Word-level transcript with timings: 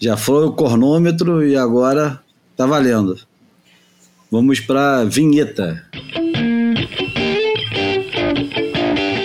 Já 0.00 0.16
foi 0.16 0.46
o 0.46 0.52
cornômetro 0.52 1.44
e 1.44 1.56
agora 1.56 2.20
tá 2.56 2.64
valendo. 2.66 3.18
Vamos 4.30 4.60
para 4.60 5.02
vinheta. 5.04 5.84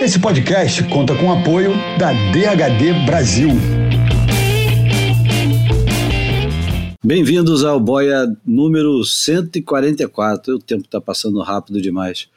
Esse 0.02 0.20
podcast 0.20 0.84
conta 0.86 1.16
com 1.16 1.28
o 1.28 1.32
apoio 1.32 1.74
da 2.00 2.12
DHD 2.12 3.06
Brasil. 3.06 3.50
Bem-vindos 7.06 7.64
ao 7.64 7.80
Boia 7.80 8.26
número 8.44 9.04
144. 9.04 10.56
O 10.56 10.60
tempo 10.60 10.86
está 10.86 11.00
passando 11.00 11.40
rápido 11.44 11.80
demais. 11.80 12.28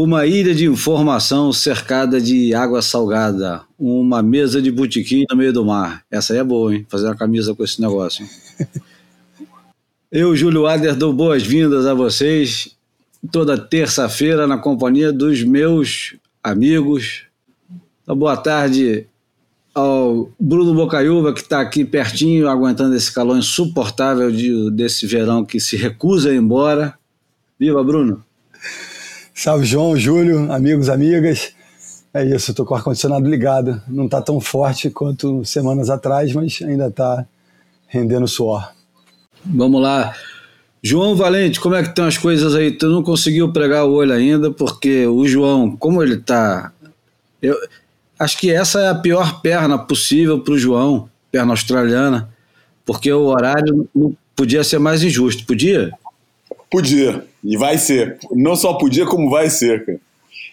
Uma 0.00 0.26
ilha 0.26 0.54
de 0.54 0.64
informação 0.64 1.52
cercada 1.52 2.20
de 2.20 2.54
água 2.54 2.80
salgada. 2.80 3.62
Uma 3.76 4.22
mesa 4.22 4.62
de 4.62 4.70
botequim 4.70 5.24
no 5.28 5.36
meio 5.36 5.52
do 5.52 5.64
mar. 5.64 6.04
Essa 6.08 6.34
aí 6.34 6.38
é 6.38 6.44
boa, 6.44 6.72
hein? 6.72 6.86
Fazer 6.88 7.06
uma 7.06 7.16
camisa 7.16 7.52
com 7.52 7.64
esse 7.64 7.80
negócio. 7.80 8.24
Eu, 10.08 10.36
Júlio 10.36 10.68
Ader, 10.68 10.94
dou 10.94 11.12
boas-vindas 11.12 11.84
a 11.84 11.94
vocês 11.94 12.76
toda 13.32 13.58
terça-feira 13.58 14.46
na 14.46 14.56
companhia 14.56 15.12
dos 15.12 15.42
meus 15.42 16.14
amigos. 16.44 17.24
Então, 18.04 18.16
boa 18.16 18.36
tarde 18.36 19.04
ao 19.74 20.30
Bruno 20.38 20.74
Bocaiúva, 20.74 21.32
que 21.34 21.40
está 21.40 21.60
aqui 21.60 21.84
pertinho, 21.84 22.48
aguentando 22.48 22.94
esse 22.94 23.12
calor 23.12 23.36
insuportável 23.36 24.30
de, 24.30 24.70
desse 24.70 25.08
verão 25.08 25.44
que 25.44 25.58
se 25.58 25.76
recusa 25.76 26.30
a 26.30 26.34
ir 26.34 26.36
embora. 26.36 26.96
Viva, 27.58 27.82
Bruno! 27.82 28.27
Salve, 29.40 29.64
João, 29.64 29.96
Júlio, 29.96 30.50
amigos, 30.50 30.88
amigas. 30.88 31.52
É 32.12 32.24
isso, 32.24 32.50
estou 32.50 32.66
com 32.66 32.74
o 32.74 32.76
ar-condicionado 32.76 33.24
ligado. 33.24 33.80
Não 33.86 34.06
está 34.06 34.20
tão 34.20 34.40
forte 34.40 34.90
quanto 34.90 35.44
semanas 35.44 35.88
atrás, 35.88 36.32
mas 36.32 36.58
ainda 36.60 36.88
está 36.88 37.24
rendendo 37.86 38.26
suor. 38.26 38.68
Vamos 39.44 39.80
lá. 39.80 40.12
João 40.82 41.14
Valente, 41.14 41.60
como 41.60 41.76
é 41.76 41.84
que 41.84 41.90
estão 41.90 42.06
as 42.06 42.18
coisas 42.18 42.52
aí? 42.52 42.72
Tu 42.72 42.88
não 42.88 43.00
conseguiu 43.00 43.52
pregar 43.52 43.86
o 43.86 43.92
olho 43.92 44.12
ainda, 44.12 44.50
porque 44.50 45.06
o 45.06 45.24
João, 45.24 45.76
como 45.76 46.02
ele 46.02 46.14
está. 46.14 46.72
Eu 47.40 47.56
acho 48.18 48.38
que 48.38 48.50
essa 48.50 48.80
é 48.80 48.88
a 48.88 48.94
pior 48.96 49.40
perna 49.40 49.78
possível 49.78 50.40
para 50.40 50.54
o 50.54 50.58
João, 50.58 51.08
perna 51.30 51.52
australiana, 51.52 52.28
porque 52.84 53.12
o 53.12 53.26
horário 53.26 53.88
não 53.94 54.16
podia 54.34 54.64
ser 54.64 54.80
mais 54.80 55.04
injusto. 55.04 55.46
Podia? 55.46 55.92
Podia. 56.70 57.24
E 57.42 57.56
vai 57.56 57.78
ser. 57.78 58.18
Não 58.32 58.56
só 58.56 58.74
podia, 58.74 59.06
como 59.06 59.30
vai 59.30 59.48
ser, 59.48 59.84
cara. 59.84 60.00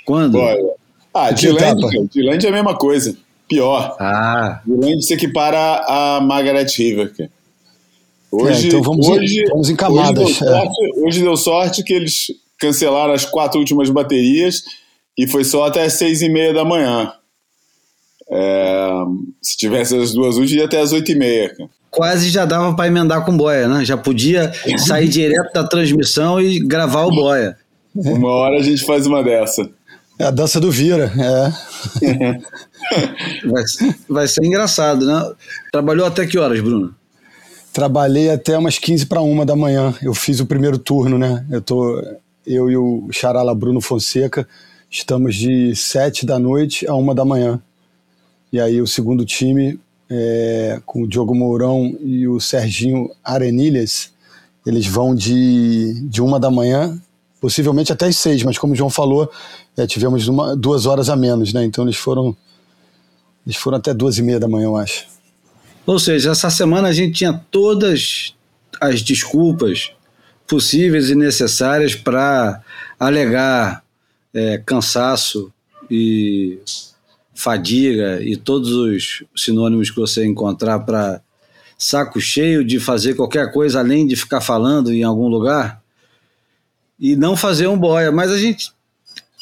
Quando? 0.06 0.38
Olha. 0.38 0.76
Ah, 1.14 1.32
Dilande, 1.32 2.46
é 2.46 2.50
a 2.50 2.52
mesma 2.52 2.76
coisa. 2.76 3.16
Pior. 3.48 3.96
Ah. 4.00 4.62
Dilande 4.66 5.06
se 5.06 5.14
equipara 5.14 5.84
a 5.88 6.22
Margaret 6.22 6.68
River, 6.78 7.16
cara. 7.16 7.30
Hoje, 8.32 8.66
é, 8.66 8.68
então 8.68 8.82
vamos, 8.82 9.08
hoje, 9.08 9.42
em, 9.42 9.46
vamos 9.46 9.70
em 9.70 9.76
camadas. 9.76 10.24
Hoje 10.24 10.40
deu, 10.40 10.50
é. 10.50 10.60
sorte, 10.60 10.94
hoje 10.98 11.22
deu, 11.22 11.38
sorte, 11.38 11.84
que 11.84 11.94
eles 11.94 12.28
cancelaram 12.60 13.14
as 13.14 13.24
quatro 13.24 13.60
últimas 13.60 13.90
baterias 13.90 14.64
e 15.18 15.26
foi 15.26 15.44
só 15.44 15.66
até 15.66 15.84
as 15.84 15.94
seis 15.94 16.22
e 16.22 16.28
meia 16.28 16.54
da 16.54 16.66
manhã. 16.66 17.14
É, 18.30 18.90
se 19.42 19.56
tivesse 19.56 19.96
as 19.96 20.14
duas 20.14 20.36
últimas, 20.36 20.60
ia 20.60 20.66
até 20.66 20.82
as 20.82 20.92
oito 20.92 21.12
e 21.12 21.16
meia. 21.16 21.56
Quase 21.96 22.30
já 22.30 22.46
dava 22.46 22.76
para 22.76 22.88
emendar 22.88 23.24
com 23.24 23.36
boia, 23.36 23.68
né? 23.68 23.86
Já 23.86 23.96
podia 23.96 24.52
sair 24.78 25.08
direto 25.08 25.54
da 25.54 25.64
transmissão 25.64 26.42
e 26.42 26.60
gravar 26.60 27.06
o 27.06 27.10
boia. 27.10 27.58
Uma 27.96 28.30
hora 28.30 28.60
a 28.60 28.62
gente 28.62 28.84
faz 28.84 29.08
uma 29.08 29.24
dessa. 29.24 29.70
É 30.20 30.26
a 30.26 30.32
dança 30.32 30.60
do 30.60 30.70
Vira, 30.70 31.12
é. 31.18 32.38
vai, 33.48 33.64
vai 34.10 34.28
ser 34.28 34.46
engraçado, 34.46 35.06
né? 35.06 35.32
Trabalhou 35.72 36.06
até 36.06 36.26
que 36.26 36.38
horas, 36.38 36.60
Bruno? 36.60 36.94
Trabalhei 37.74 38.30
até 38.30 38.58
umas 38.58 38.78
15 38.78 39.06
para 39.06 39.22
uma 39.22 39.46
da 39.46 39.56
manhã. 39.56 39.94
Eu 40.02 40.14
fiz 40.14 40.40
o 40.40 40.46
primeiro 40.46 40.78
turno, 40.78 41.18
né? 41.18 41.46
Eu, 41.50 41.62
tô, 41.62 42.02
eu 42.46 42.70
e 42.70 42.78
o 42.78 43.08
Charala 43.12 43.56
Bruno 43.56 43.82
Fonseca 43.82 44.48
estamos 44.90 45.36
de 45.36 45.76
7 45.76 46.26
da 46.26 46.40
noite 46.40 46.88
a 46.88 46.94
uma 46.96 47.14
da 47.14 47.26
manhã. 47.26 47.62
E 48.52 48.60
aí 48.60 48.82
o 48.82 48.88
segundo 48.88 49.26
time, 49.26 49.78
é, 50.10 50.82
com 50.86 51.04
o 51.04 51.08
Diogo 51.08 51.36
Mourão 51.36 51.98
e 52.02 52.28
o 52.28 52.40
Serginho 52.40 53.10
Arenilhas, 53.24 54.14
eles 54.66 54.86
vão 54.88 55.14
de, 55.14 56.02
de 56.08 56.22
uma 56.22 56.40
da 56.40 56.50
manhã, 56.50 57.00
possivelmente 57.40 57.92
até 57.92 58.08
as 58.08 58.18
seis, 58.18 58.44
mas 58.44 58.58
como 58.58 58.74
o 58.74 58.76
João 58.76 58.90
falou, 58.90 59.32
é, 59.78 59.86
tivemos 59.86 60.28
uma, 60.28 60.56
duas 60.56 60.86
horas 60.86 61.10
a 61.10 61.16
menos, 61.16 61.54
né? 61.54 61.64
Então 61.64 61.84
eles 61.84 61.98
foram, 61.98 62.36
eles 63.46 63.58
foram 63.58 63.78
até 63.78 63.94
duas 63.94 64.18
e 64.18 64.24
meia 64.24 64.40
da 64.40 64.48
manhã, 64.48 64.66
eu 64.66 64.78
acho. 64.78 65.06
Ou 65.86 66.00
seja, 66.00 66.32
essa 66.32 66.50
semana 66.50 66.88
a 66.88 66.94
gente 66.94 67.14
tinha 67.14 67.34
todas 67.52 68.34
as 68.82 69.02
desculpas 69.02 69.92
possíveis 70.48 71.10
e 71.10 71.16
necessárias 71.16 71.96
para 71.96 72.62
alegar 73.00 73.84
é, 74.34 74.58
cansaço 74.66 75.52
e 75.90 76.60
fadiga 77.36 78.22
e 78.24 78.36
todos 78.36 78.72
os 78.72 79.24
sinônimos 79.36 79.92
que 79.92 80.00
você 80.00 80.26
encontrar 80.26 80.80
para 80.80 81.22
saco 81.78 82.20
cheio 82.20 82.64
de 82.64 82.80
fazer 82.80 83.14
qualquer 83.14 83.52
coisa 83.52 83.80
além 83.80 84.08
de 84.08 84.16
ficar 84.16 84.42
falando 84.42 84.92
em 84.92 85.04
algum 85.04 85.28
lugar 85.28 85.82
e 87.00 87.16
não 87.16 87.36
fazer 87.36 87.68
um 87.68 87.78
boia. 87.78 88.12
Mas 88.12 88.32
a 88.32 88.38
gente 88.38 88.72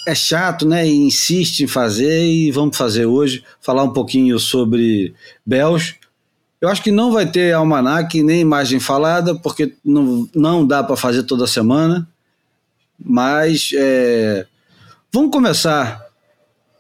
é 0.08 0.16
chato, 0.16 0.68
né? 0.68 0.86
E 0.86 0.94
insiste 0.94 1.62
em 1.62 1.68
fazer 1.68 2.26
e 2.26 2.52
vamos 2.52 2.76
fazer 2.76 3.06
hoje, 3.06 3.44
falar 3.62 3.84
um 3.84 3.94
pouquinho 3.94 4.38
sobre 4.40 5.14
Bells 5.46 5.96
eu 6.64 6.70
acho 6.70 6.82
que 6.82 6.92
não 6.92 7.12
vai 7.12 7.30
ter 7.30 7.54
almanac 7.54 8.24
nem 8.24 8.40
imagem 8.40 8.80
falada, 8.80 9.36
porque 9.36 9.76
não, 9.84 10.30
não 10.34 10.66
dá 10.66 10.82
para 10.82 10.96
fazer 10.96 11.24
toda 11.24 11.46
semana. 11.46 12.08
Mas 12.98 13.72
é, 13.76 14.48
vamos 15.12 15.30
começar 15.30 16.02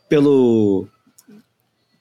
pelo, 0.08 0.88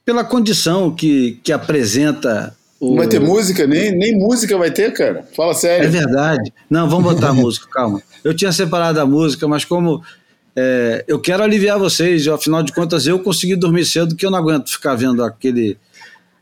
pela 0.04 0.24
condição 0.24 0.90
que, 0.90 1.38
que 1.42 1.52
apresenta. 1.52 2.56
O... 2.80 2.90
Não 2.90 2.96
vai 2.96 3.08
ter 3.08 3.20
música? 3.20 3.66
Nem, 3.66 3.92
nem 3.92 4.18
música 4.18 4.56
vai 4.58 4.70
ter, 4.70 4.92
cara. 4.92 5.24
Fala 5.36 5.54
sério. 5.54 5.86
É 5.86 5.88
verdade. 5.88 6.52
Não, 6.68 6.88
vamos 6.88 7.12
botar 7.12 7.32
música, 7.32 7.66
calma. 7.70 8.02
Eu 8.24 8.34
tinha 8.34 8.52
separado 8.52 9.00
a 9.00 9.06
música, 9.06 9.46
mas 9.46 9.64
como 9.64 10.02
é, 10.54 11.04
eu 11.08 11.18
quero 11.18 11.42
aliviar 11.42 11.78
vocês, 11.78 12.26
afinal 12.28 12.62
de 12.62 12.72
contas 12.72 13.06
eu 13.06 13.18
consegui 13.18 13.56
dormir 13.56 13.84
cedo, 13.84 14.14
que 14.14 14.26
eu 14.26 14.30
não 14.30 14.38
aguento 14.38 14.70
ficar 14.70 14.94
vendo 14.94 15.24
aquele 15.24 15.78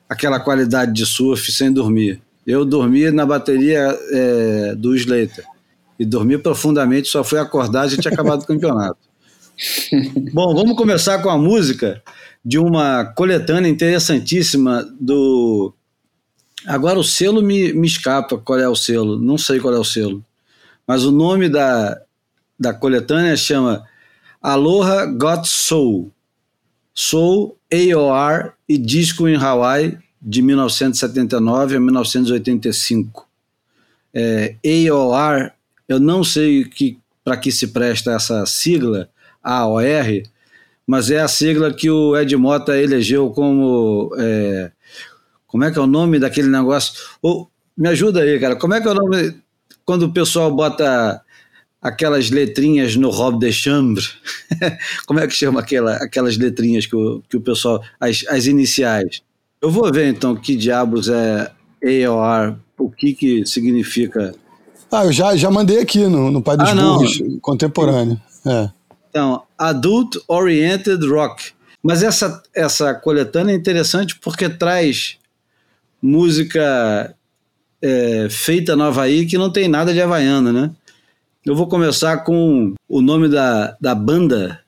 aquela 0.09 0.41
qualidade 0.41 0.93
de 0.93 1.07
surf 1.07 1.53
sem 1.53 1.73
dormir. 1.73 2.21
Eu 2.45 2.65
dormi 2.65 3.11
na 3.13 3.25
bateria 3.25 3.97
é, 4.11 4.75
do 4.75 4.97
Slater 4.97 5.45
e 5.99 6.05
dormi 6.05 6.37
profundamente, 6.37 7.09
só 7.09 7.23
fui 7.23 7.39
acordar 7.39 7.87
e 7.93 7.97
tinha 7.97 8.13
acabado 8.13 8.43
o 8.43 8.47
campeonato. 8.47 8.99
Bom, 10.33 10.55
vamos 10.55 10.77
começar 10.77 11.19
com 11.23 11.31
a 11.31 11.39
música 11.39 12.03
de 12.45 12.59
uma 12.59 13.05
coletânea 13.05 13.69
interessantíssima 13.69 14.89
do. 14.99 15.75
Agora 16.67 16.99
o 16.99 17.05
selo 17.05 17.43
me, 17.43 17.73
me 17.73 17.87
escapa 17.87 18.37
qual 18.39 18.59
é 18.59 18.69
o 18.69 18.77
selo, 18.77 19.19
não 19.19 19.39
sei 19.39 19.61
qual 19.61 19.75
é 19.75 19.79
o 19.79 19.85
selo, 19.85 20.25
mas 20.87 21.05
o 21.05 21.13
nome 21.13 21.49
da, 21.49 22.01
da 22.59 22.75
coletânea 22.75 23.37
chama 23.37 23.85
Aloha 24.43 25.07
Got 25.07 25.47
Soul. 25.47 26.13
Soul 26.93 27.57
AOR 27.73 28.53
e 28.69 28.77
Disco 28.77 29.29
em 29.29 29.37
Hawaii 29.37 29.97
de 30.21 30.43
1979 30.43 31.77
a 31.77 31.81
1985. 31.81 33.27
É, 34.13 34.57
AOR, 34.65 35.53
eu 35.89 36.01
não 36.01 36.23
sei 36.23 36.69
para 37.25 37.37
que 37.37 37.53
se 37.53 37.69
presta 37.69 38.13
essa 38.13 38.45
sigla, 38.45 39.09
AOR, 39.43 39.83
mas 40.91 41.09
é 41.09 41.21
a 41.21 41.29
sigla 41.29 41.73
que 41.73 41.89
o 41.89 42.17
Ed 42.17 42.37
Mota 42.37 42.77
elegeu 42.77 43.31
como. 43.31 44.13
É, 44.19 44.73
como 45.47 45.63
é 45.63 45.71
que 45.71 45.79
é 45.79 45.81
o 45.81 45.87
nome 45.87 46.19
daquele 46.19 46.49
negócio? 46.49 46.95
Oh, 47.23 47.47
me 47.77 47.89
ajuda 47.89 48.23
aí, 48.23 48.41
cara. 48.41 48.57
Como 48.57 48.75
é 48.75 48.81
que 48.81 48.89
é 48.89 48.91
o 48.91 48.95
nome 48.95 49.37
quando 49.85 50.03
o 50.03 50.13
pessoal 50.13 50.53
bota 50.53 51.23
aquelas 51.81 52.31
letrinhas 52.31 52.97
no 52.97 53.09
robe 53.09 53.39
de 53.39 53.53
chambre. 53.53 54.05
Como 55.07 55.21
é 55.21 55.29
que 55.29 55.33
chama 55.33 55.61
aquela, 55.61 55.95
aquelas 55.95 56.37
letrinhas 56.37 56.87
que 56.87 56.97
o, 56.97 57.23
que 57.29 57.37
o 57.37 57.41
pessoal. 57.41 57.81
As, 58.01 58.25
as 58.29 58.47
iniciais. 58.47 59.23
Eu 59.63 59.71
vou 59.71 59.93
ver 59.93 60.09
então 60.09 60.35
que 60.35 60.57
diabos 60.57 61.09
é 61.09 61.53
AOR, 62.05 62.57
o 62.77 62.91
que, 62.91 63.15
que 63.15 63.47
significa. 63.47 64.35
Ah, 64.91 65.05
eu 65.05 65.13
já, 65.13 65.37
já 65.37 65.53
mandei 65.53 65.79
aqui 65.79 66.01
no, 66.01 66.33
no 66.33 66.43
Pai 66.43 66.57
dos 66.57 66.69
ah, 66.69 66.75
Burros, 66.75 67.23
contemporâneo. 67.41 68.21
É. 68.45 68.80
Então, 69.11 69.43
Adult 69.59 70.17
Oriented 70.29 71.05
Rock. 71.07 71.53
Mas 71.83 72.03
essa, 72.03 72.43
essa 72.55 72.95
coletânea 72.95 73.53
é 73.53 73.57
interessante 73.57 74.19
porque 74.19 74.49
traz 74.49 75.19
música 76.01 77.15
é, 77.83 78.29
feita 78.31 78.77
no 78.77 78.85
Havaí 78.85 79.27
que 79.27 79.37
não 79.37 79.51
tem 79.51 79.69
nada 79.69 79.93
de 79.93 80.01
havaiana, 80.01 80.53
né? 80.53 80.71
Eu 81.45 81.57
vou 81.57 81.67
começar 81.67 82.19
com 82.19 82.75
o 82.89 83.01
nome 83.01 83.29
da, 83.29 83.77
da 83.81 83.95
banda, 83.95 84.61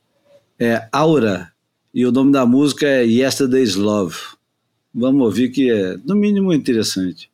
é 0.59 0.89
Aura, 0.91 1.53
e 1.94 2.06
o 2.06 2.12
nome 2.12 2.33
da 2.33 2.47
música 2.47 2.87
é 2.87 3.05
Yesterday's 3.05 3.75
Love. 3.75 4.17
Vamos 4.94 5.23
ouvir 5.23 5.50
que 5.50 5.71
é, 5.71 5.99
no 6.05 6.17
mínimo, 6.17 6.53
interessante. 6.53 7.31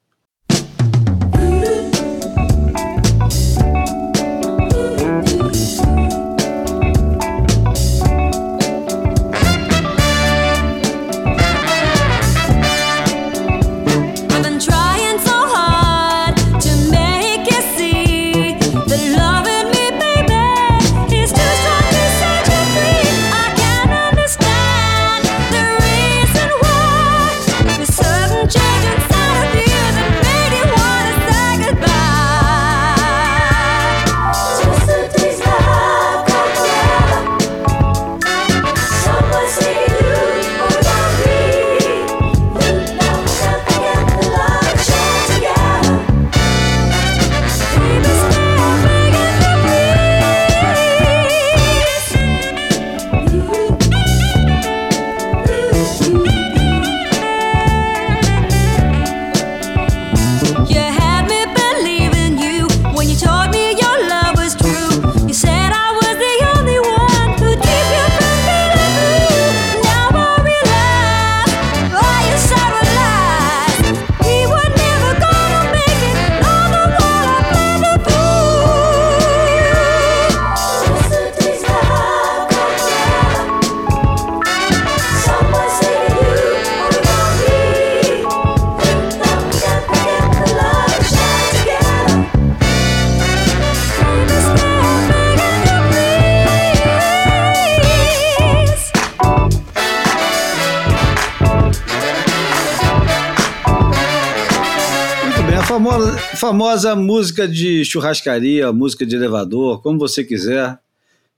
Famosa 106.48 106.96
música 106.96 107.46
de 107.46 107.84
churrascaria, 107.84 108.72
música 108.72 109.04
de 109.04 109.14
elevador, 109.14 109.82
como 109.82 109.98
você 109.98 110.24
quiser. 110.24 110.78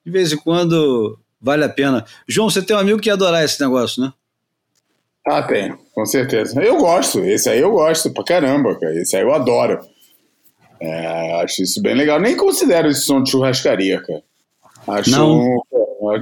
De 0.07 0.13
vez 0.13 0.33
em 0.33 0.37
quando 0.37 1.19
vale 1.41 1.65
a 1.65 1.69
pena. 1.69 2.05
João, 2.29 2.49
você 2.49 2.63
tem 2.63 2.77
um 2.77 2.79
amigo 2.79 3.01
que 3.01 3.09
ia 3.09 3.15
adorar 3.15 3.45
esse 3.45 3.61
negócio, 3.61 4.03
né? 4.03 4.13
Ah, 5.27 5.43
tenho, 5.43 5.77
com 5.93 6.07
certeza. 6.07 6.63
Eu 6.63 6.79
gosto, 6.79 7.19
esse 7.25 7.49
aí 7.49 7.59
eu 7.59 7.73
gosto 7.73 8.11
pra 8.13 8.23
caramba, 8.23 8.79
cara. 8.79 8.95
Esse 9.01 9.17
aí 9.17 9.23
eu 9.23 9.35
adoro. 9.35 9.81
É, 10.81 11.43
acho 11.43 11.63
isso 11.63 11.83
bem 11.83 11.95
legal. 11.95 12.21
Nem 12.21 12.37
considero 12.37 12.89
esse 12.89 13.03
som 13.03 13.21
de 13.21 13.31
churrascaria, 13.31 14.01
cara. 14.01 14.23
Acho 14.87 15.11
não. 15.11 15.41
Um, 15.41 15.61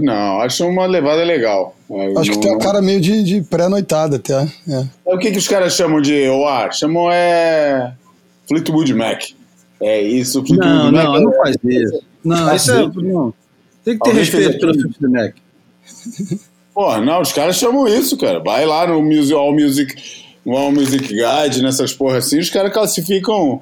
não, 0.01 0.41
acho 0.41 0.67
uma 0.67 0.87
levada 0.87 1.23
legal. 1.23 1.77
Acho 2.19 2.31
não, 2.31 2.41
que 2.41 2.41
tem 2.41 2.55
a 2.55 2.59
cara 2.59 2.81
meio 2.81 3.01
de, 3.01 3.23
de 3.23 3.43
pré-noitada 3.43 4.17
até. 4.17 4.45
É. 4.67 4.87
O 5.05 5.19
que, 5.19 5.31
que 5.31 5.39
os 5.39 5.47
caras 5.47 5.75
chamam 5.75 6.01
de 6.01 6.29
OA? 6.29 6.73
Chamam 6.73 7.13
é. 7.13 7.95
Fleetwood 8.49 8.95
Mac. 8.95 9.23
É 9.81 10.03
isso, 10.03 10.45
Fleetwood 10.45 10.69
não, 10.69 10.93
Mac. 10.93 11.05
Não, 11.05 11.13
não, 11.13 11.23
não 11.23 11.33
faz 11.35 11.57
isso. 11.63 12.03
Não, 12.25 12.55
isso 12.55 12.73
é. 12.73 12.77
Não. 12.87 13.35
Tem 13.85 13.99
que 13.99 14.05
ter 14.05 14.11
Alguém 14.11 14.25
respeito 14.25 14.59
pelo 14.59 14.75
Fleetwood 14.75 15.09
Mac. 15.09 15.35
Pô, 16.75 16.97
não, 16.99 17.21
os 17.21 17.33
caras 17.33 17.57
chamam 17.57 17.89
isso, 17.89 18.17
cara. 18.17 18.39
Vai 18.41 18.65
lá 18.65 18.87
no 18.87 19.03
Music, 19.03 19.35
All 19.35 19.53
Music, 19.53 19.95
All 20.47 20.73
Music 20.73 21.09
Guide, 21.09 21.63
nessas 21.63 21.93
porras 21.93 22.27
assim, 22.27 22.39
os 22.39 22.51
caras 22.51 22.73
classificam 22.73 23.61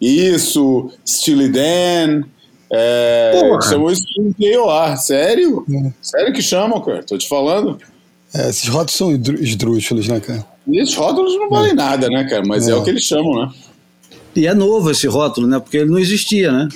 isso, 0.00 0.90
Steely 1.06 1.48
Dan, 1.48 2.22
é, 2.72 3.32
chamam 3.68 3.90
isso 3.90 4.04
de 4.04 4.56
KOR. 4.56 4.96
Sério? 4.96 5.64
É. 5.70 5.92
Sério 6.00 6.32
que 6.32 6.42
chamam, 6.42 6.80
cara? 6.80 7.02
Tô 7.02 7.16
te 7.16 7.28
falando. 7.28 7.78
É, 8.34 8.48
esses 8.48 8.68
rótulos 8.68 8.94
são 8.94 9.12
esdrúxulos, 9.12 10.08
né, 10.08 10.18
cara? 10.18 10.44
E 10.66 10.80
esses 10.80 10.94
rótulos 10.96 11.36
não 11.36 11.48
valem 11.48 11.70
é. 11.70 11.74
nada, 11.74 12.08
né, 12.08 12.24
cara? 12.28 12.42
Mas 12.46 12.66
é. 12.66 12.72
é 12.72 12.74
o 12.74 12.82
que 12.82 12.90
eles 12.90 13.04
chamam, 13.04 13.34
né? 13.34 13.52
E 14.36 14.46
é 14.46 14.54
novo 14.54 14.90
esse 14.90 15.06
rótulo, 15.06 15.46
né? 15.46 15.58
Porque 15.58 15.78
ele 15.78 15.90
não 15.90 15.98
existia, 15.98 16.50
né? 16.50 16.68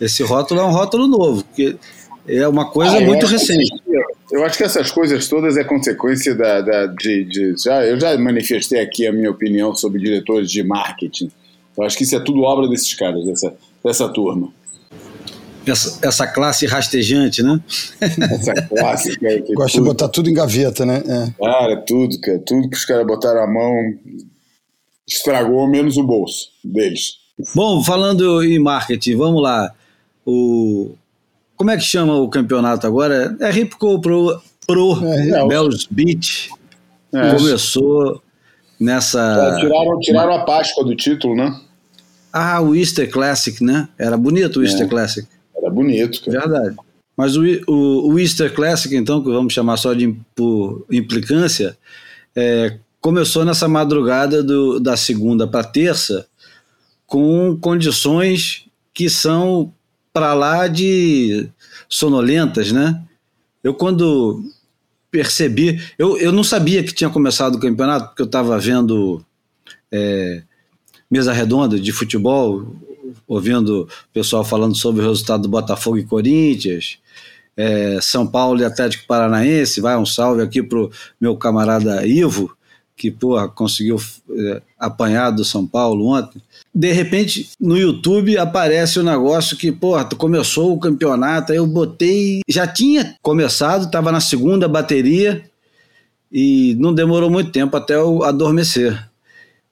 Esse 0.00 0.22
rótulo 0.22 0.60
é 0.60 0.64
um 0.64 0.72
rótulo 0.72 1.06
novo, 1.06 1.44
porque 1.44 1.76
é 2.26 2.46
uma 2.48 2.70
coisa 2.70 2.98
ah, 2.98 3.00
muito 3.00 3.26
recente. 3.26 3.70
Que, 3.84 4.36
eu 4.36 4.44
acho 4.44 4.56
que 4.56 4.64
essas 4.64 4.90
coisas 4.90 5.28
todas 5.28 5.56
é 5.56 5.64
consequência 5.64 6.34
da, 6.34 6.60
da 6.60 6.86
de, 6.86 7.24
de, 7.24 7.54
já 7.62 7.84
eu 7.84 8.00
já 8.00 8.16
manifestei 8.18 8.80
aqui 8.80 9.06
a 9.06 9.12
minha 9.12 9.30
opinião 9.30 9.74
sobre 9.74 10.00
diretores 10.00 10.50
de 10.50 10.62
marketing. 10.62 11.30
Eu 11.76 11.84
acho 11.84 11.96
que 11.96 12.04
isso 12.04 12.16
é 12.16 12.20
tudo 12.20 12.42
obra 12.42 12.68
desses 12.68 12.94
caras, 12.94 13.24
dessa, 13.24 13.54
dessa 13.84 14.08
turma. 14.08 14.48
Essa, 15.66 16.06
essa 16.06 16.26
classe 16.26 16.66
rastejante, 16.66 17.42
né? 17.42 17.60
Essa 18.00 18.54
classe. 18.68 19.18
Cara, 19.18 19.42
Gosta 19.54 19.78
de 19.78 19.84
botar 19.84 20.08
tudo 20.08 20.28
em 20.28 20.34
gaveta, 20.34 20.84
né? 20.84 21.02
É. 21.06 21.44
Cara, 21.44 21.76
tudo, 21.76 22.20
cara. 22.20 22.38
Tudo 22.40 22.68
que 22.68 22.76
os 22.76 22.84
caras 22.84 23.06
botaram 23.06 23.42
a 23.42 23.46
mão 23.46 23.94
estragou 25.16 25.66
menos 25.68 25.96
o 25.96 26.02
bolso 26.02 26.48
deles. 26.64 27.18
Bom, 27.54 27.82
falando 27.82 28.42
em 28.42 28.58
marketing, 28.58 29.16
vamos 29.16 29.42
lá. 29.42 29.72
O 30.24 30.94
como 31.62 31.70
é 31.70 31.76
que 31.76 31.84
chama 31.84 32.16
o 32.16 32.28
campeonato 32.28 32.84
agora? 32.88 33.36
É 33.38 33.48
Ripco 33.48 34.00
Pro, 34.00 34.42
Pro 34.66 34.98
é, 35.06 35.30
é, 35.30 35.46
Bells 35.46 35.86
Beach. 35.88 36.50
É. 37.14 37.36
Começou 37.36 38.20
nessa. 38.80 39.58
tiraram, 39.60 40.00
tiraram 40.00 40.32
a 40.34 40.44
Páscoa 40.44 40.84
do 40.84 40.96
título, 40.96 41.36
né? 41.36 41.56
Ah, 42.32 42.60
o 42.60 42.74
Easter 42.74 43.08
Classic, 43.08 43.62
né? 43.62 43.88
Era 43.96 44.16
bonito 44.16 44.58
o 44.58 44.64
Easter 44.64 44.86
é. 44.86 44.88
Classic. 44.88 45.28
Era 45.56 45.70
bonito, 45.70 46.24
cara. 46.24 46.40
Verdade. 46.40 46.76
Mas 47.16 47.36
o, 47.36 47.42
o, 47.68 48.12
o, 48.12 48.18
Easter 48.18 48.52
Classic, 48.52 48.96
então, 48.96 49.22
que 49.22 49.30
vamos 49.30 49.52
chamar 49.52 49.76
só 49.76 49.94
de 49.94 50.16
por 50.34 50.84
implicância, 50.90 51.78
é, 52.34 52.76
começou 53.02 53.44
nessa 53.44 53.66
madrugada 53.66 54.44
do, 54.44 54.78
da 54.78 54.96
segunda 54.96 55.44
para 55.46 55.64
terça 55.64 56.26
com 57.04 57.58
condições 57.60 58.64
que 58.94 59.10
são 59.10 59.74
para 60.12 60.32
lá 60.32 60.68
de 60.68 61.48
sonolentas, 61.88 62.70
né? 62.70 63.02
Eu 63.62 63.74
quando 63.74 64.44
percebi, 65.10 65.82
eu, 65.98 66.16
eu 66.16 66.32
não 66.32 66.44
sabia 66.44 66.82
que 66.82 66.94
tinha 66.94 67.10
começado 67.10 67.56
o 67.56 67.60
campeonato, 67.60 68.08
porque 68.08 68.22
eu 68.22 68.26
estava 68.26 68.58
vendo 68.58 69.22
é, 69.90 70.42
mesa 71.10 71.32
redonda 71.32 71.78
de 71.78 71.92
futebol, 71.92 72.74
ouvindo 73.26 73.82
o 73.82 74.12
pessoal 74.12 74.44
falando 74.44 74.76
sobre 74.76 75.02
o 75.02 75.08
resultado 75.08 75.42
do 75.42 75.48
Botafogo 75.48 75.98
e 75.98 76.04
Corinthians, 76.04 76.98
é, 77.56 77.98
São 78.00 78.26
Paulo 78.26 78.60
e 78.60 78.64
Atlético 78.64 79.06
Paranaense, 79.06 79.80
vai 79.80 79.98
um 79.98 80.06
salve 80.06 80.40
aqui 80.40 80.62
pro 80.62 80.90
meu 81.20 81.36
camarada 81.36 82.06
Ivo, 82.06 82.56
que 82.96 83.10
porra, 83.10 83.48
conseguiu 83.48 83.96
é, 84.30 84.62
apanhar 84.78 85.30
do 85.30 85.44
São 85.44 85.66
Paulo 85.66 86.06
ontem. 86.06 86.40
De 86.74 86.92
repente, 86.92 87.50
no 87.60 87.76
YouTube 87.76 88.38
aparece 88.38 89.00
um 89.00 89.02
negócio 89.02 89.56
que, 89.56 89.72
porra, 89.72 90.04
começou 90.04 90.72
o 90.72 90.80
campeonato, 90.80 91.52
aí 91.52 91.58
eu 91.58 91.66
botei. 91.66 92.40
Já 92.48 92.66
tinha 92.66 93.16
começado, 93.22 93.86
estava 93.86 94.12
na 94.12 94.20
segunda 94.20 94.68
bateria 94.68 95.42
e 96.30 96.76
não 96.78 96.94
demorou 96.94 97.28
muito 97.28 97.50
tempo 97.50 97.76
até 97.76 97.96
eu 97.96 98.22
adormecer. 98.22 99.10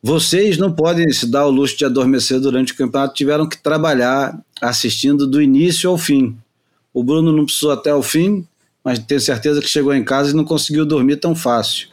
Vocês 0.03 0.57
não 0.57 0.73
podem 0.73 1.11
se 1.13 1.27
dar 1.27 1.47
o 1.47 1.51
luxo 1.51 1.77
de 1.77 1.85
adormecer 1.85 2.41
durante 2.41 2.73
o 2.73 2.77
campeonato, 2.77 3.15
tiveram 3.15 3.47
que 3.47 3.63
trabalhar 3.63 4.39
assistindo 4.61 5.27
do 5.27 5.43
início 5.43 5.91
ao 5.91 5.99
fim. 5.99 6.37
O 6.93 7.05
Bruno 7.05 7.33
não 7.33 7.45
precisou 7.45 7.71
até 7.71 7.95
o 7.95 8.03
fim, 8.03 8.47
mas 8.83 8.99
tenho 8.99 9.21
certeza 9.21 9.61
que 9.61 9.69
chegou 9.69 9.95
em 9.95 10.03
casa 10.03 10.31
e 10.31 10.35
não 10.35 10.45
conseguiu 10.45 10.87
dormir 10.87 11.17
tão 11.17 11.35
fácil. 11.35 11.89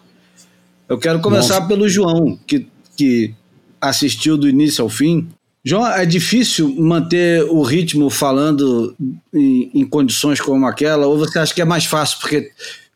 Eu 0.90 0.98
quero 0.98 1.20
começar 1.20 1.56
Nossa. 1.56 1.68
pelo 1.68 1.90
João, 1.90 2.38
que, 2.48 2.68
que 2.96 3.34
assistiu 3.80 4.38
do 4.38 4.48
início 4.48 4.84
ao 4.84 4.90
fim. 4.90 5.28
João, 5.64 5.86
é 5.86 6.06
difícil 6.06 6.74
manter 6.78 7.44
o 7.44 7.62
ritmo 7.62 8.10
falando 8.10 8.96
em, 9.34 9.70
em, 9.74 9.86
condições 9.86 10.40
como 10.40 10.66
aquela, 10.66 11.08
ou 11.08 11.18
você 11.18 11.40
acha 11.40 11.54
que 11.54 11.62
é 11.62 11.66
mais 11.66 11.86
fácil 11.86 12.20
porque 12.22 12.50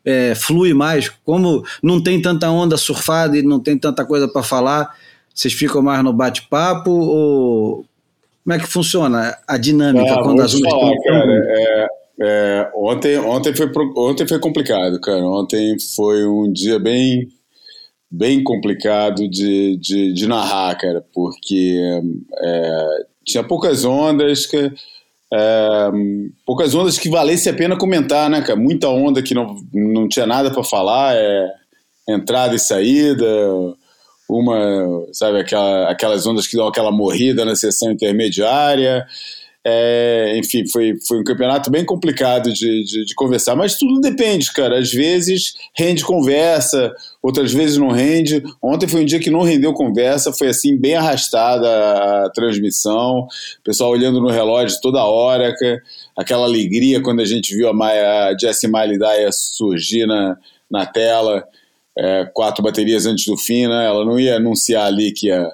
é, 0.04 0.34
flui 0.34 0.72
mais? 0.72 1.10
Como 1.22 1.62
não 1.82 2.02
tem 2.02 2.20
tanta 2.22 2.50
onda 2.50 2.78
surfada 2.78 3.36
e 3.36 3.42
não 3.42 3.60
tem 3.60 3.76
tanta 3.76 4.06
coisa 4.06 4.26
para 4.26 4.42
falar, 4.42 4.96
vocês 5.34 5.52
ficam 5.52 5.82
mais 5.82 6.02
no 6.02 6.14
bate-papo 6.14 6.90
ou 6.90 7.84
como 8.42 8.54
é 8.54 8.58
que 8.58 8.66
funciona 8.66 9.36
a 9.46 9.58
dinâmica 9.58 10.14
ah, 10.14 10.22
quando 10.22 10.40
as 10.40 10.54
ondas 10.54 10.70
falar, 10.70 10.92
estão... 10.94 11.12
Cara, 11.12 11.42
é, 11.46 11.86
é, 12.20 12.70
ontem, 12.74 13.18
ontem, 13.18 13.54
foi, 13.54 13.70
ontem 13.96 14.26
foi 14.26 14.38
complicado, 14.38 14.98
cara. 14.98 15.22
Ontem 15.24 15.76
foi 15.94 16.26
um 16.26 16.50
dia 16.50 16.78
bem 16.78 17.28
bem 18.12 18.44
complicado 18.44 19.26
de, 19.26 19.78
de, 19.78 20.12
de 20.12 20.26
narrar, 20.28 20.76
cara, 20.76 21.02
porque 21.14 21.80
é, 22.38 22.86
tinha 23.24 23.42
poucas 23.42 23.86
ondas 23.86 24.44
que 24.44 24.70
é, 25.34 25.90
poucas 26.44 26.74
ondas 26.74 26.98
que 26.98 27.08
valesse 27.08 27.48
a 27.48 27.54
pena 27.54 27.78
comentar, 27.78 28.28
né, 28.28 28.42
cara? 28.42 28.58
Muita 28.58 28.88
onda 28.88 29.22
que 29.22 29.32
não, 29.32 29.56
não 29.72 30.06
tinha 30.06 30.26
nada 30.26 30.50
para 30.50 30.62
falar, 30.62 31.16
é 31.16 31.50
entrada 32.06 32.54
e 32.54 32.58
saída, 32.58 33.26
uma, 34.28 35.06
sabe, 35.12 35.40
aquela, 35.40 35.90
aquelas 35.90 36.26
ondas 36.26 36.46
que 36.46 36.56
dão 36.56 36.68
aquela 36.68 36.92
morrida 36.92 37.46
na 37.46 37.56
sessão 37.56 37.90
intermediária. 37.90 39.06
É, 39.64 40.36
enfim, 40.36 40.66
foi, 40.66 40.98
foi 41.06 41.20
um 41.20 41.24
campeonato 41.24 41.70
bem 41.70 41.84
complicado 41.84 42.52
de, 42.52 42.82
de, 42.82 43.04
de, 43.04 43.14
conversar, 43.14 43.54
mas 43.54 43.76
tudo 43.76 44.00
depende, 44.00 44.52
cara. 44.52 44.78
Às 44.78 44.92
vezes 44.92 45.54
rende 45.76 46.04
conversa, 46.04 46.92
outras 47.22 47.52
vezes 47.52 47.76
não 47.76 47.88
rende. 47.88 48.42
Ontem 48.60 48.88
foi 48.88 49.02
um 49.02 49.04
dia 49.04 49.20
que 49.20 49.30
não 49.30 49.42
rendeu 49.42 49.72
conversa, 49.72 50.32
foi 50.32 50.48
assim, 50.48 50.76
bem 50.76 50.96
arrastada 50.96 52.24
a 52.24 52.30
transmissão, 52.30 53.20
o 53.20 53.62
pessoal 53.62 53.90
olhando 53.90 54.20
no 54.20 54.30
relógio 54.30 54.80
toda 54.80 55.04
hora, 55.04 55.54
aquela 56.16 56.44
alegria 56.44 57.00
quando 57.00 57.20
a 57.20 57.24
gente 57.24 57.54
viu 57.54 57.68
a, 57.68 57.72
Maia, 57.72 58.30
a 58.30 58.36
Jessie 58.36 58.68
Miley 58.68 58.98
Dyer 58.98 59.30
surgir 59.32 60.06
na, 60.06 60.36
na 60.68 60.86
tela, 60.86 61.46
é, 61.96 62.28
quatro 62.34 62.64
baterias 62.64 63.06
antes 63.06 63.26
do 63.26 63.36
fim, 63.36 63.68
né? 63.68 63.86
Ela 63.86 64.04
não 64.04 64.18
ia 64.18 64.36
anunciar 64.36 64.86
ali 64.86 65.12
que 65.12 65.28
ia 65.28 65.48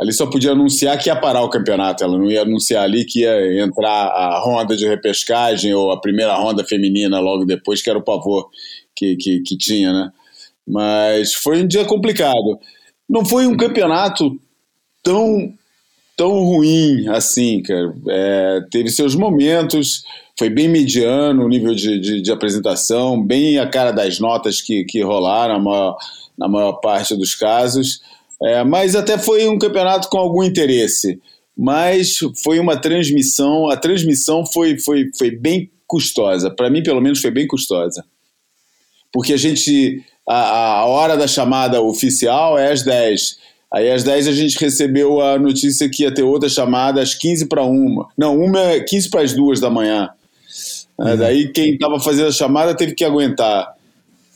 ali 0.00 0.12
só 0.14 0.26
podia 0.26 0.52
anunciar 0.52 0.98
que 0.98 1.10
ia 1.10 1.16
parar 1.16 1.42
o 1.42 1.50
campeonato, 1.50 2.02
ela 2.02 2.16
não 2.16 2.30
ia 2.30 2.40
anunciar 2.40 2.84
ali 2.84 3.04
que 3.04 3.20
ia 3.20 3.62
entrar 3.62 4.06
a 4.06 4.40
ronda 4.40 4.74
de 4.74 4.88
repescagem 4.88 5.74
ou 5.74 5.90
a 5.90 6.00
primeira 6.00 6.34
ronda 6.34 6.64
feminina 6.64 7.20
logo 7.20 7.44
depois, 7.44 7.82
que 7.82 7.90
era 7.90 7.98
o 7.98 8.02
pavor 8.02 8.48
que, 8.96 9.16
que, 9.16 9.40
que 9.40 9.58
tinha, 9.58 9.92
né? 9.92 10.12
Mas 10.66 11.34
foi 11.34 11.62
um 11.62 11.66
dia 11.66 11.84
complicado. 11.84 12.58
Não 13.08 13.24
foi 13.24 13.46
um 13.46 13.56
campeonato 13.56 14.40
tão 15.02 15.52
tão 16.16 16.44
ruim 16.44 17.08
assim, 17.08 17.62
cara. 17.62 17.94
É, 18.08 18.60
teve 18.70 18.90
seus 18.90 19.14
momentos, 19.14 20.02
foi 20.38 20.50
bem 20.50 20.68
mediano 20.68 21.44
o 21.44 21.48
nível 21.48 21.74
de, 21.74 21.98
de, 21.98 22.22
de, 22.22 22.32
apresentação, 22.32 23.22
bem 23.22 23.58
a 23.58 23.66
cara 23.66 23.90
das 23.90 24.18
notas 24.18 24.60
que, 24.60 24.84
que 24.84 25.02
rolaram 25.02 25.54
na 25.54 25.60
maior, 25.60 25.96
na 26.38 26.48
maior 26.48 26.72
parte 26.74 27.16
dos 27.16 27.34
casos. 27.34 28.00
É, 28.42 28.64
mas 28.64 28.96
até 28.96 29.18
foi 29.18 29.46
um 29.48 29.58
campeonato 29.58 30.08
com 30.08 30.18
algum 30.18 30.42
interesse. 30.42 31.20
Mas 31.56 32.16
foi 32.42 32.58
uma 32.58 32.76
transmissão, 32.76 33.68
a 33.68 33.76
transmissão 33.76 34.46
foi, 34.46 34.78
foi, 34.78 35.10
foi 35.16 35.30
bem 35.30 35.70
custosa. 35.86 36.50
Para 36.50 36.70
mim, 36.70 36.82
pelo 36.82 37.00
menos, 37.00 37.20
foi 37.20 37.30
bem 37.30 37.46
custosa. 37.46 38.04
Porque 39.12 39.32
a 39.32 39.36
gente. 39.36 40.02
A, 40.28 40.78
a 40.78 40.84
hora 40.86 41.16
da 41.16 41.26
chamada 41.26 41.80
oficial 41.82 42.56
é 42.56 42.70
às 42.70 42.82
10. 42.82 43.38
Aí 43.72 43.90
às 43.90 44.04
10 44.04 44.28
a 44.28 44.32
gente 44.32 44.58
recebeu 44.58 45.20
a 45.20 45.38
notícia 45.38 45.88
que 45.88 46.04
ia 46.04 46.14
ter 46.14 46.22
outra 46.22 46.48
chamada 46.48 47.02
às 47.02 47.14
15 47.14 47.46
para 47.46 47.64
uma. 47.64 48.08
Não, 48.16 48.38
uma 48.38 48.60
é 48.60 48.80
15 48.80 49.10
para 49.10 49.22
as 49.22 49.32
duas 49.32 49.60
da 49.60 49.68
manhã. 49.68 50.08
É, 51.00 51.02
uhum. 51.02 51.16
Daí 51.16 51.52
quem 51.52 51.74
estava 51.74 51.98
fazendo 52.00 52.28
a 52.28 52.32
chamada 52.32 52.76
teve 52.76 52.94
que 52.94 53.04
aguentar 53.04 53.74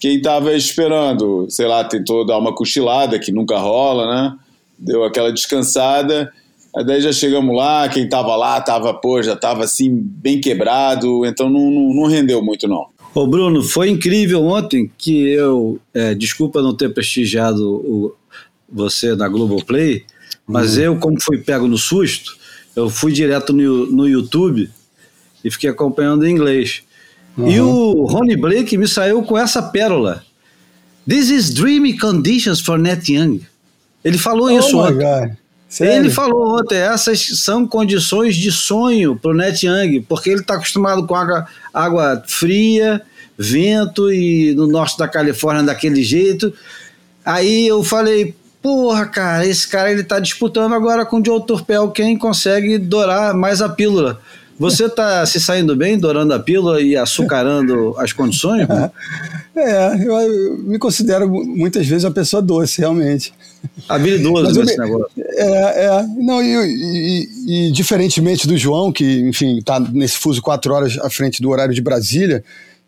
quem 0.04 0.18
estava 0.18 0.54
esperando, 0.54 1.46
sei 1.48 1.66
lá, 1.66 1.82
tentou 1.82 2.26
dar 2.26 2.36
uma 2.36 2.54
cochilada, 2.54 3.18
que 3.18 3.32
nunca 3.32 3.56
rola, 3.56 4.06
né? 4.06 4.36
Deu 4.78 5.02
aquela 5.02 5.32
descansada. 5.32 6.30
Aí 6.76 6.84
daí 6.84 7.00
já 7.00 7.10
chegamos 7.10 7.56
lá, 7.56 7.88
quem 7.88 8.04
estava 8.04 8.36
lá 8.36 8.60
tava, 8.60 8.92
pô, 8.92 9.22
já 9.22 9.32
estava 9.32 9.64
assim, 9.64 9.88
bem 9.90 10.42
quebrado, 10.42 11.24
então 11.24 11.48
não, 11.48 11.70
não, 11.70 11.94
não, 11.94 12.06
rendeu 12.06 12.42
muito, 12.42 12.68
não. 12.68 12.88
Ô 13.14 13.26
Bruno, 13.26 13.62
foi 13.62 13.88
incrível 13.88 14.44
ontem 14.44 14.90
que 14.98 15.26
eu, 15.30 15.80
é, 15.94 16.14
desculpa 16.14 16.60
não 16.60 16.76
ter 16.76 16.92
prestigiado 16.92 17.66
o, 17.66 18.14
você 18.70 19.16
na 19.16 19.26
Globoplay, 19.26 20.04
mas 20.46 20.76
uhum. 20.76 20.82
eu, 20.82 20.96
como 20.98 21.16
fui 21.18 21.38
pego 21.38 21.66
no 21.66 21.78
susto, 21.78 22.36
eu 22.76 22.90
fui 22.90 23.10
direto 23.10 23.54
no, 23.54 23.86
no 23.86 24.06
YouTube 24.06 24.68
e 25.42 25.50
fiquei 25.50 25.70
acompanhando 25.70 26.26
em 26.26 26.30
inglês. 26.30 26.82
Uhum. 27.36 27.50
E 27.50 27.60
o 27.60 28.04
Ronnie 28.04 28.36
Blake 28.36 28.76
me 28.78 28.86
saiu 28.86 29.22
com 29.22 29.36
essa 29.36 29.62
pérola. 29.62 30.22
This 31.08 31.30
is 31.30 31.52
dreamy 31.52 31.98
conditions 31.98 32.60
for 32.60 32.78
Net 32.78 33.12
Young. 33.12 33.40
Ele 34.04 34.18
falou 34.18 34.46
oh 34.46 34.58
isso 34.58 34.78
ontem. 34.78 35.36
Ele 35.80 36.08
falou 36.08 36.56
ontem, 36.58 36.78
essas 36.78 37.40
são 37.40 37.66
condições 37.66 38.36
de 38.36 38.52
sonho 38.52 39.16
para 39.16 39.32
o 39.32 39.34
Net 39.34 39.66
Young, 39.66 40.02
porque 40.02 40.30
ele 40.30 40.40
está 40.40 40.54
acostumado 40.54 41.04
com 41.04 41.14
água, 41.14 41.46
água 41.72 42.22
fria, 42.26 43.02
vento 43.36 44.12
e 44.12 44.54
no 44.54 44.66
norte 44.68 44.96
da 44.96 45.08
Califórnia 45.08 45.64
daquele 45.64 46.02
jeito. 46.02 46.52
Aí 47.24 47.66
eu 47.66 47.82
falei, 47.82 48.34
porra, 48.62 49.06
cara, 49.06 49.44
esse 49.46 49.66
cara 49.66 49.90
ele 49.90 50.04
tá 50.04 50.20
disputando 50.20 50.74
agora 50.74 51.04
com 51.04 51.20
o 51.20 51.24
Joe 51.24 51.44
Turpel 51.44 51.90
quem 51.90 52.16
consegue 52.16 52.78
dourar 52.78 53.34
mais 53.34 53.60
a 53.60 53.68
pílula. 53.68 54.20
Você 54.58 54.86
está 54.86 55.24
se 55.26 55.40
saindo 55.40 55.74
bem, 55.74 55.98
dourando 55.98 56.32
a 56.32 56.38
pílula 56.38 56.80
e 56.80 56.96
açucarando 56.96 57.94
as 57.98 58.12
condições? 58.12 58.66
É, 59.56 60.04
eu, 60.04 60.12
eu, 60.18 60.58
me 60.58 60.80
considero 60.80 61.28
muitas 61.28 61.86
vezes 61.86 62.02
uma 62.02 62.10
pessoa 62.10 62.42
doce, 62.42 62.80
realmente. 62.80 63.32
Habilidoso 63.88 64.60
nesse 64.60 64.76
negócio. 64.76 65.06
É, 65.16 65.84
é. 65.84 66.06
Não, 66.16 66.42
e, 66.42 66.56
e, 66.56 67.68
e, 67.68 67.70
diferentemente 67.70 68.48
do 68.48 68.56
João, 68.56 68.90
que, 68.90 69.20
enfim, 69.20 69.58
está 69.58 69.78
nesse 69.78 70.18
fuso 70.18 70.42
quatro 70.42 70.74
horas 70.74 70.98
à 70.98 71.08
frente 71.08 71.40
do 71.40 71.50
horário 71.50 71.72
de 71.72 71.80
Brasília, 71.80 72.42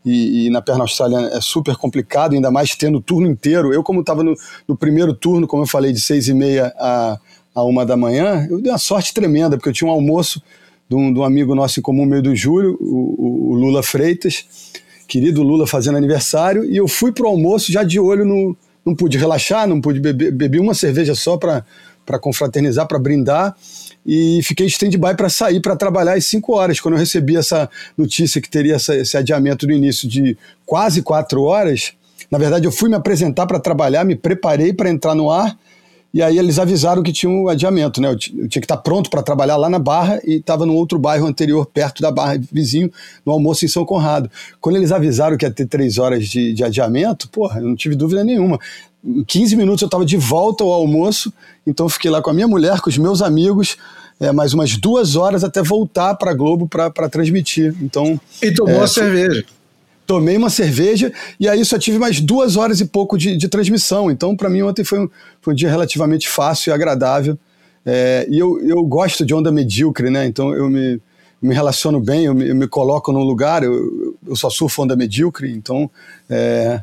e, 0.05 0.47
e, 0.47 0.51
na 0.51 0.61
perna 0.61 0.83
australiana 0.83 1.29
é 1.35 1.41
super 1.41 1.77
complicado, 1.77 2.35
ainda 2.35 2.51
mais 2.51 2.75
tendo 2.75 2.99
o 2.99 3.01
turno 3.01 3.29
inteiro. 3.29 3.73
Eu, 3.73 3.85
como 3.85 4.01
estava 4.01 4.25
no, 4.25 4.35
no, 4.67 4.77
primeiro 4.77 5.15
turno, 5.15 5.47
como 5.47 5.63
eu 5.63 5.67
falei, 5.69 5.93
de 5.93 6.01
seis 6.01 6.27
e 6.27 6.35
meia 6.35 6.73
a, 6.81 7.17
a 7.55 7.63
uma 7.63 7.87
da 7.87 7.97
manhã, 7.97 8.45
eu 8.51 8.61
dei 8.61 8.73
uma 8.73 8.79
sorte 8.79 9.15
tremenda, 9.15 9.57
porque 9.57 9.69
eu 9.69 9.73
tinha 9.73 9.89
um 9.89 9.93
almoço 9.93 10.43
de 10.89 10.95
um, 10.95 11.13
de 11.13 11.19
um 11.19 11.25
amigo 11.25 11.55
nosso 11.55 11.81
em 11.81 11.83
comum, 11.83 12.07
meio 12.07 12.23
do 12.23 12.35
Júlio, 12.35 12.77
o, 12.81 13.53
o, 13.53 13.55
Lula 13.55 13.83
Freitas, 13.83 14.45
querido 15.09 15.43
Lula 15.43 15.67
fazendo 15.67 15.97
aniversário, 15.97 16.65
e 16.65 16.77
eu 16.77 16.87
fui 16.87 17.13
pro 17.13 17.29
almoço 17.29 17.73
já 17.73 17.83
de 17.83 17.99
olho 17.99 18.25
no. 18.25 18.57
Não 18.85 18.95
pude 18.95 19.19
relaxar, 19.19 19.67
não 19.67 19.81
pude 19.81 19.99
beber, 19.99 20.31
bebi 20.31 20.61
uma 20.61 20.73
cerveja 20.73 21.13
só 21.13 21.37
para 21.37 21.65
confraternizar, 22.21 22.87
para 22.87 23.01
brindar, 23.01 23.57
e 24.07 24.41
fiquei 24.45 24.67
stand-by 24.67 25.17
para 25.17 25.29
sair 25.29 25.61
para 25.61 25.75
trabalhar 25.75 26.15
às 26.15 26.25
5 26.27 26.55
horas. 26.55 26.79
Quando 26.79 26.95
eu 26.95 27.01
recebi 27.01 27.37
essa 27.37 27.69
notícia 27.99 28.41
que 28.41 28.49
teria 28.49 28.77
essa, 28.77 28.95
esse 28.95 29.17
adiamento 29.17 29.67
no 29.67 29.73
início 29.73 30.09
de 30.09 30.39
quase 30.65 31.03
4 31.03 31.43
horas, 31.43 31.95
na 32.31 32.39
verdade 32.39 32.65
eu 32.65 32.71
fui 32.71 32.89
me 32.89 32.95
apresentar 32.95 33.45
para 33.45 33.59
trabalhar, 33.59 34.05
me 34.05 34.15
preparei 34.15 34.73
para 34.73 34.89
entrar 34.89 35.17
no 35.17 35.33
ar 35.33 35.59
e 36.17 36.23
aí 36.23 36.39
eles 36.39 36.59
avisaram 36.59 37.03
que 37.03 37.13
tinha 37.13 37.29
um 37.29 37.47
adiamento, 37.47 38.01
né? 38.01 38.09
Eu, 38.09 38.17
tinha 38.17 38.49
que 38.49 38.61
estar 38.61 38.79
pronto 38.79 39.11
para 39.11 39.23
trabalhar 39.23 39.59
lá 39.59 39.69
na 39.69 39.79
Barra 39.79 40.19
e 40.25 40.37
estava 40.37 40.65
no 40.65 40.73
outro 40.73 40.99
bairro 40.99 41.27
anterior, 41.27 41.67
perto 41.67 42.01
da 42.01 42.11
Barra, 42.11 42.41
vizinho, 42.51 42.91
no 43.23 43.33
almoço 43.33 43.67
em 43.67 43.69
São 43.69 43.85
Conrado. 43.85 44.31
Quando 44.59 44.77
eles 44.77 44.93
avisaram 44.93 45.37
que 45.37 45.45
ia 45.45 45.51
ter 45.51 45.67
três 45.67 45.99
horas 45.99 46.27
de, 46.27 46.55
de 46.55 46.65
adiamento, 46.65 47.29
porra, 47.29 47.61
eu 47.61 47.69
não 47.69 47.77
tive 47.77 47.95
dúvida 47.95 48.25
nenhuma. 48.25 48.59
Em 49.05 49.23
15 49.25 49.57
minutos 49.57 49.83
eu 49.83 49.87
estava 49.89 50.07
de 50.07 50.17
volta 50.17 50.65
ao 50.65 50.73
almoço, 50.73 51.31
então 51.67 51.87
fiquei 51.87 52.11
lá 52.11 52.23
com 52.23 52.31
a 52.31 52.33
minha 52.33 52.49
mulher, 52.49 52.81
com 52.81 52.89
os 52.89 52.97
meus 52.97 53.21
amigos, 53.21 53.77
é, 54.19 54.33
mais 54.33 54.55
umas 54.55 54.75
duas 54.79 55.17
horas 55.17 55.45
até 55.45 55.63
voltar 55.63 56.15
para 56.15 56.31
a 56.31 56.35
Globo 56.35 56.67
para 56.67 57.11
transmitir. 57.11 57.75
Então, 57.83 58.19
e 58.43 58.51
tomou 58.55 58.81
é, 58.81 58.85
a 58.85 58.87
cerveja 58.87 59.45
tomei 60.07 60.37
uma 60.37 60.51
cerveja 60.51 61.13
e 61.39 61.49
aí 61.49 61.65
só 61.65 61.79
tive 61.79 61.99
mais 61.99 62.21
duas 62.21 62.57
horas 62.57 62.81
e 62.81 62.85
pouco 62.85 63.19
de, 63.19 63.37
de 63.37 63.49
transmissão. 63.49 64.11
Então, 64.11 64.37
para 64.37 64.49
mim, 64.49 64.63
ontem 64.63 64.85
foi 64.85 65.01
um, 65.01 65.09
foi 65.41 65.53
um 65.53 65.57
dia 65.57 65.69
relativamente 65.69 66.29
fácil 66.29 66.71
e 66.71 66.73
agradável. 66.73 67.39
É, 67.85 68.27
e 68.31 68.39
eu, 68.39 68.61
eu 68.67 68.83
gosto 68.85 69.25
de 69.25 69.35
onda 69.35 69.53
medíocre, 69.53 70.11
né? 70.11 70.27
Então, 70.27 70.55
eu 70.55 70.69
me, 70.69 71.01
me 71.41 71.55
relaciono 71.55 72.01
bem, 72.01 72.25
eu 72.25 72.35
me, 72.35 72.49
eu 72.49 72.55
me 72.55 72.67
coloco 72.67 73.13
num 73.13 73.23
lugar, 73.23 73.63
eu, 73.63 74.17
eu 74.27 74.35
só 74.35 74.51
surfo 74.51 74.83
onda 74.83 74.97
medíocre, 74.97 75.51
então 75.53 75.91
é, 76.29 76.83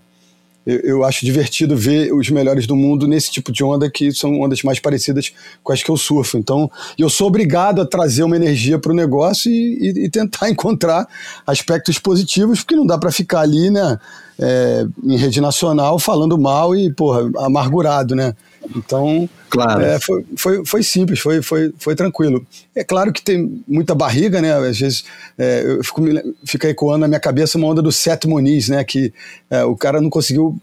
eu, 0.66 0.80
eu, 0.80 1.04
acho 1.04 1.26
divertido 1.26 1.76
ver 1.76 2.14
os 2.14 2.30
melhores 2.30 2.66
do 2.66 2.76
mundo 2.76 3.08
nesse 3.08 3.32
tipo 3.32 3.52
de 3.52 3.64
onda 3.64 3.90
que 3.90 4.12
são 4.14 4.40
ondas 4.40 4.64
mais 4.64 4.80
parecidas 4.80 5.32
com 5.62 5.74
as 5.74 5.84
que 5.84 5.90
eu 5.90 5.98
surfo. 5.98 6.38
Então, 6.38 6.72
eu 6.98 7.10
sou 7.10 7.28
obrigado 7.28 7.82
a 7.82 7.86
trazer 7.86 8.24
uma 8.24 8.36
energia 8.36 8.80
para 8.80 8.92
o 8.92 8.96
negócio 8.96 9.52
e, 9.52 9.94
e, 9.96 10.06
e, 10.06 10.10
tentar 10.10 10.48
encontrar 10.52 11.08
aspectos 11.46 12.00
positivos, 12.00 12.62
porque 12.62 12.76
não 12.76 12.86
dá 12.86 12.98
para 12.98 13.12
ficar 13.12 13.42
ali, 13.42 13.70
né, 13.70 14.00
é, 14.40 14.86
em 15.04 15.18
rede 15.18 15.42
nacional 15.42 16.00
falando 16.00 16.38
mal 16.38 16.76
e, 16.76 16.92
porra, 16.92 17.30
amargurado, 17.38 18.16
né? 18.16 18.34
Então, 18.76 19.30
Claro. 19.54 19.84
É, 19.84 20.00
foi, 20.00 20.26
foi, 20.36 20.66
foi 20.66 20.82
simples, 20.82 21.20
foi, 21.20 21.40
foi, 21.44 21.72
foi 21.78 21.96
tranquilo. 21.96 22.44
É 22.74 22.84
claro 22.84 23.14
que 23.14 23.22
tem 23.22 23.64
muita 23.68 23.94
barriga, 23.94 24.42
né? 24.42 24.52
Às 24.52 24.80
vezes 24.80 25.06
é, 25.38 25.64
eu 25.64 25.84
fico, 25.84 26.02
fica 26.44 26.70
ecoando 26.70 27.02
na 27.02 27.08
minha 27.08 27.20
cabeça 27.20 27.56
uma 27.56 27.68
onda 27.68 27.80
do 27.80 27.92
Seth 27.92 28.26
Moniz, 28.26 28.70
né? 28.70 28.84
Que 28.84 29.14
é, 29.52 29.64
o 29.64 29.76
cara 29.76 30.02
não 30.02 30.10
conseguiu, 30.10 30.58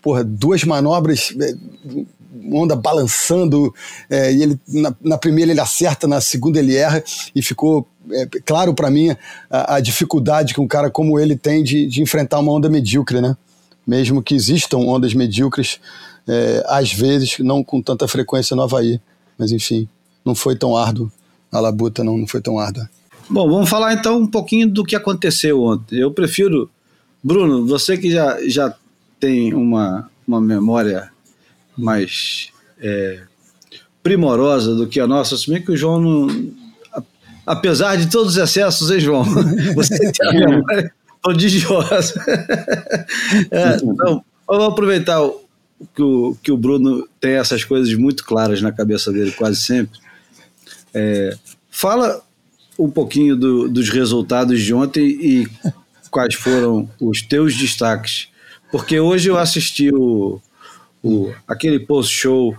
porra, 0.00 0.22
duas 0.22 0.62
manobras, 0.62 1.34
é, 1.40 1.54
onda 2.52 2.76
balançando, 2.76 3.74
é, 4.08 4.32
e 4.32 4.44
ele 4.44 4.60
na, 4.68 4.94
na, 5.02 5.18
primeira 5.18 5.50
ele 5.50 5.60
acerta, 5.60 6.06
na 6.06 6.20
segunda 6.20 6.60
ele 6.60 6.76
erra, 6.76 7.02
e 7.34 7.42
ficou 7.42 7.84
é, 8.12 8.26
claro 8.46 8.72
para 8.72 8.92
mim 8.92 9.10
a, 9.50 9.74
a, 9.74 9.80
dificuldade 9.80 10.54
que 10.54 10.60
um 10.60 10.68
cara 10.68 10.88
como 10.88 11.18
ele 11.18 11.34
tem 11.36 11.64
de, 11.64 11.84
de 11.88 12.00
enfrentar 12.00 12.38
uma 12.38 12.52
onda 12.52 12.68
medíocre, 12.68 13.20
né? 13.20 13.36
Mesmo 13.84 14.22
que 14.22 14.36
existam 14.36 14.78
ondas 14.78 15.14
medíocres 15.14 15.80
é, 16.28 16.62
às 16.66 16.92
vezes, 16.92 17.38
não 17.40 17.62
com 17.62 17.80
tanta 17.80 18.06
frequência 18.08 18.54
no 18.54 18.62
Havaí. 18.62 19.00
Mas 19.38 19.52
enfim, 19.52 19.88
não 20.24 20.34
foi 20.34 20.56
tão 20.56 20.76
árduo. 20.76 21.10
A 21.50 21.60
labuta 21.60 22.04
não, 22.04 22.16
não 22.16 22.26
foi 22.26 22.40
tão 22.40 22.58
árdua. 22.58 22.88
Bom, 23.28 23.48
vamos 23.48 23.68
falar 23.68 23.94
então 23.94 24.18
um 24.18 24.26
pouquinho 24.26 24.68
do 24.68 24.84
que 24.84 24.96
aconteceu 24.96 25.62
ontem. 25.62 25.98
Eu 25.98 26.10
prefiro, 26.10 26.68
Bruno, 27.22 27.66
você 27.66 27.96
que 27.96 28.10
já, 28.10 28.38
já 28.48 28.74
tem 29.18 29.54
uma, 29.54 30.10
uma 30.26 30.40
memória 30.40 31.10
mais 31.76 32.48
é, 32.80 33.22
primorosa 34.02 34.74
do 34.74 34.86
que 34.86 34.98
a 34.98 35.06
nossa, 35.06 35.36
se 35.36 35.50
bem 35.50 35.62
que 35.62 35.72
o 35.72 35.76
João 35.76 36.00
não. 36.00 36.50
Apesar 37.46 37.96
de 37.96 38.08
todos 38.08 38.36
os 38.36 38.38
excessos, 38.38 38.90
hein, 38.90 39.00
João? 39.00 39.24
Você 39.74 40.12
tem 40.12 40.28
a 40.28 40.48
memória 40.48 40.92
prodigiosa. 41.22 42.14
é, 43.50 43.76
então, 43.76 44.24
vamos 44.46 44.64
aproveitar 44.66 45.20
que 45.94 46.02
o, 46.02 46.36
que 46.42 46.52
o 46.52 46.56
Bruno 46.56 47.08
tem 47.20 47.32
essas 47.32 47.64
coisas 47.64 47.92
muito 47.94 48.24
claras 48.24 48.60
na 48.60 48.72
cabeça 48.72 49.12
dele, 49.12 49.32
quase 49.32 49.60
sempre. 49.60 49.98
É, 50.92 51.36
fala 51.70 52.22
um 52.78 52.90
pouquinho 52.90 53.36
do, 53.36 53.68
dos 53.68 53.88
resultados 53.88 54.60
de 54.60 54.72
ontem 54.72 55.06
e 55.06 55.48
quais 56.10 56.34
foram 56.34 56.88
os 57.00 57.22
teus 57.22 57.56
destaques. 57.56 58.28
Porque 58.70 58.98
hoje 59.00 59.28
eu 59.28 59.36
assisti 59.36 59.90
o, 59.92 60.40
o 61.02 61.32
aquele 61.46 61.80
post-show, 61.80 62.56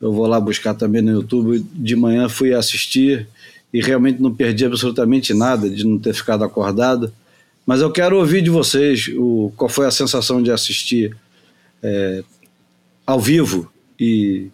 eu 0.00 0.12
vou 0.12 0.26
lá 0.26 0.38
buscar 0.38 0.74
também 0.74 1.02
no 1.02 1.12
YouTube, 1.12 1.64
de 1.72 1.96
manhã 1.96 2.28
fui 2.28 2.52
assistir 2.52 3.26
e 3.72 3.80
realmente 3.80 4.20
não 4.20 4.34
perdi 4.34 4.64
absolutamente 4.64 5.34
nada 5.34 5.68
de 5.68 5.84
não 5.84 5.98
ter 5.98 6.14
ficado 6.14 6.44
acordado. 6.44 7.12
Mas 7.64 7.80
eu 7.80 7.90
quero 7.90 8.16
ouvir 8.16 8.42
de 8.42 8.50
vocês 8.50 9.10
o, 9.16 9.52
qual 9.56 9.68
foi 9.68 9.86
a 9.86 9.90
sensação 9.90 10.42
de 10.42 10.52
assistir 10.52 11.16
é, 11.82 12.22
ao 13.06 13.20
vivo 13.20 13.70
e 13.98 14.50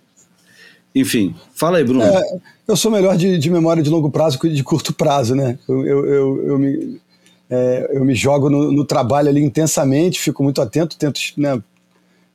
enfim, 0.94 1.34
fala 1.54 1.78
aí, 1.78 1.84
Bruno. 1.84 2.02
É, 2.02 2.22
eu 2.68 2.76
sou 2.76 2.90
melhor 2.90 3.16
de, 3.16 3.38
de, 3.38 3.50
memória 3.50 3.82
de 3.82 3.88
longo 3.88 4.10
prazo 4.10 4.38
que 4.38 4.48
de 4.50 4.62
curto 4.62 4.92
prazo, 4.92 5.34
né? 5.34 5.58
Eu, 5.66 5.86
eu, 5.86 6.06
eu, 6.06 6.46
eu 6.48 6.58
me, 6.58 7.00
é, 7.48 7.90
eu 7.92 8.04
me 8.04 8.14
jogo 8.14 8.50
no, 8.50 8.70
no, 8.70 8.84
trabalho 8.84 9.28
ali 9.28 9.42
intensamente, 9.42 10.20
fico 10.20 10.42
muito 10.42 10.60
atento, 10.60 10.98
tento 10.98 11.18
né, 11.36 11.62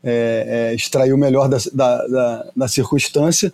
é, 0.03 0.69
é 0.71 0.75
extrair 0.75 1.13
o 1.13 1.17
melhor 1.17 1.47
da, 1.47 1.57
da, 1.71 2.07
da, 2.07 2.47
da 2.55 2.67
circunstância. 2.67 3.53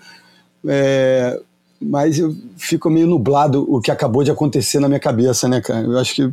Mas 1.86 2.18
eu 2.18 2.36
fico 2.58 2.90
meio 2.90 3.08
nublado 3.08 3.66
o 3.70 3.82
que 3.82 3.92
acabou 3.92 4.24
de 4.24 4.32
acontecer 4.32 4.80
na 4.80 4.88
minha 4.88 5.00
cabeça, 5.00 5.48
né, 5.48 5.62
cara? 5.62 5.86
Eu 5.86 5.98
acho 5.98 6.16
que 6.16 6.24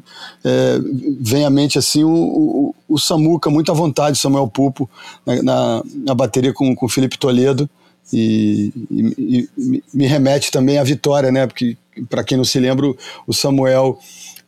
é, 0.44 0.78
vem 1.20 1.44
à 1.44 1.50
mente 1.50 1.78
assim 1.78 2.04
o, 2.04 2.10
o, 2.10 2.74
o, 2.88 2.98
Samuca 2.98 3.50
muito 3.50 3.70
à 3.70 3.74
vontade, 3.74 4.18
Samuel 4.18 4.48
Pupo, 4.48 4.88
na, 5.26 5.42
na, 5.42 5.82
na 6.06 6.14
bateria 6.14 6.52
com, 6.52 6.74
o 6.80 6.88
Felipe 6.88 7.18
Toledo. 7.18 7.68
E, 8.12 8.72
e, 8.90 9.48
e, 9.56 9.82
me 9.94 10.06
remete 10.06 10.50
também 10.50 10.78
à 10.78 10.84
vitória, 10.84 11.30
né? 11.30 11.46
Porque, 11.46 11.76
para 12.08 12.24
quem 12.24 12.36
não 12.36 12.44
se 12.44 12.58
lembra, 12.58 12.92
o 13.26 13.32
Samuel 13.32 13.98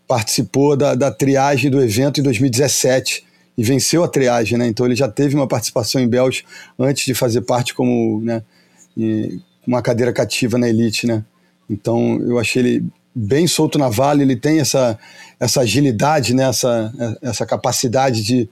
participou 0.08 0.76
da, 0.76 0.94
da 0.94 1.10
triagem 1.10 1.70
do 1.70 1.80
evento 1.80 2.20
em 2.20 2.22
2017 2.22 3.24
e 3.56 3.62
venceu 3.62 4.02
a 4.02 4.08
triagem, 4.08 4.58
né? 4.58 4.66
Então 4.66 4.86
ele 4.86 4.96
já 4.96 5.08
teve 5.08 5.34
uma 5.34 5.46
participação 5.46 6.00
em 6.00 6.08
Bells 6.08 6.44
antes 6.78 7.04
de 7.04 7.14
fazer 7.14 7.42
parte 7.42 7.74
como, 7.74 8.20
né? 8.20 8.42
Uma 9.66 9.82
cadeira 9.82 10.12
cativa 10.12 10.58
na 10.58 10.68
elite, 10.68 11.06
né? 11.06 11.24
Então 11.68 12.20
eu 12.22 12.38
achei 12.38 12.62
ele 12.62 12.84
bem 13.14 13.46
solto 13.46 13.78
na 13.78 13.88
vale, 13.88 14.22
ele 14.22 14.36
tem 14.36 14.60
essa, 14.60 14.98
essa 15.38 15.60
agilidade, 15.60 16.34
né? 16.34 16.44
essa, 16.48 17.18
essa 17.20 17.46
capacidade 17.46 18.22
de, 18.22 18.48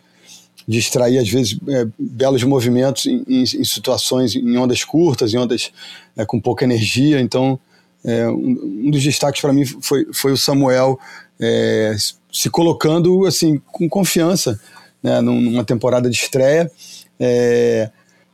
de 0.66 0.78
extrair, 0.78 1.18
às 1.18 1.28
vezes, 1.28 1.58
é, 1.68 1.87
belos 1.98 2.42
movimentos 2.44 3.06
em, 3.06 3.24
em, 3.26 3.42
em, 3.42 3.64
situações, 3.64 4.37
em 4.37 4.56
ondas 4.56 4.84
curtas, 4.84 5.32
em 5.32 5.38
ondas 5.38 5.72
é, 6.16 6.24
com 6.24 6.38
pouca 6.38 6.64
energia. 6.64 7.20
Então, 7.20 7.58
é, 8.04 8.28
um, 8.28 8.84
um, 8.87 8.90
dos 8.90 9.02
destaques 9.02 9.40
para 9.40 9.52
mim 9.52 9.64
foi, 9.64 10.06
foi 10.12 10.32
o 10.32 10.37
Samuel 10.37 10.98
é, 11.38 11.96
se 12.32 12.50
colocando 12.50 13.26
assim 13.26 13.61
com 13.72 13.88
confiança 13.88 14.61
né, 15.02 15.20
numa 15.20 15.64
temporada 15.64 16.08
de 16.08 16.16
estreia. 16.16 16.70
É, 17.18 17.90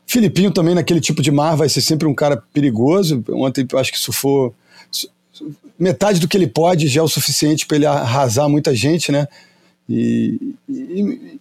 Filipinho 0.06 0.52
também 0.52 0.74
naquele 0.74 1.00
tipo 1.00 1.20
de 1.20 1.32
mar 1.32 1.56
vai 1.56 1.68
ser 1.68 1.80
sempre 1.80 2.06
um 2.06 2.14
cara 2.14 2.36
perigoso. 2.52 3.24
Ontem 3.30 3.66
acho 3.74 3.92
que 3.92 3.98
for 4.12 4.54
metade 5.78 6.20
do 6.20 6.28
que 6.28 6.36
ele 6.36 6.46
pode 6.46 6.88
já 6.88 7.00
é 7.00 7.04
o 7.04 7.08
suficiente 7.08 7.66
para 7.66 7.76
ele 7.76 7.86
arrasar 7.86 8.48
muita 8.48 8.74
gente, 8.74 9.10
né? 9.12 9.26
E, 9.88 10.54
e, 10.68 11.38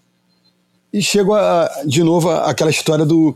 e 0.94 1.02
chego 1.02 1.34
a, 1.34 1.70
de 1.86 2.04
novo 2.04 2.30
àquela 2.30 2.70
história 2.70 3.06
do 3.06 3.36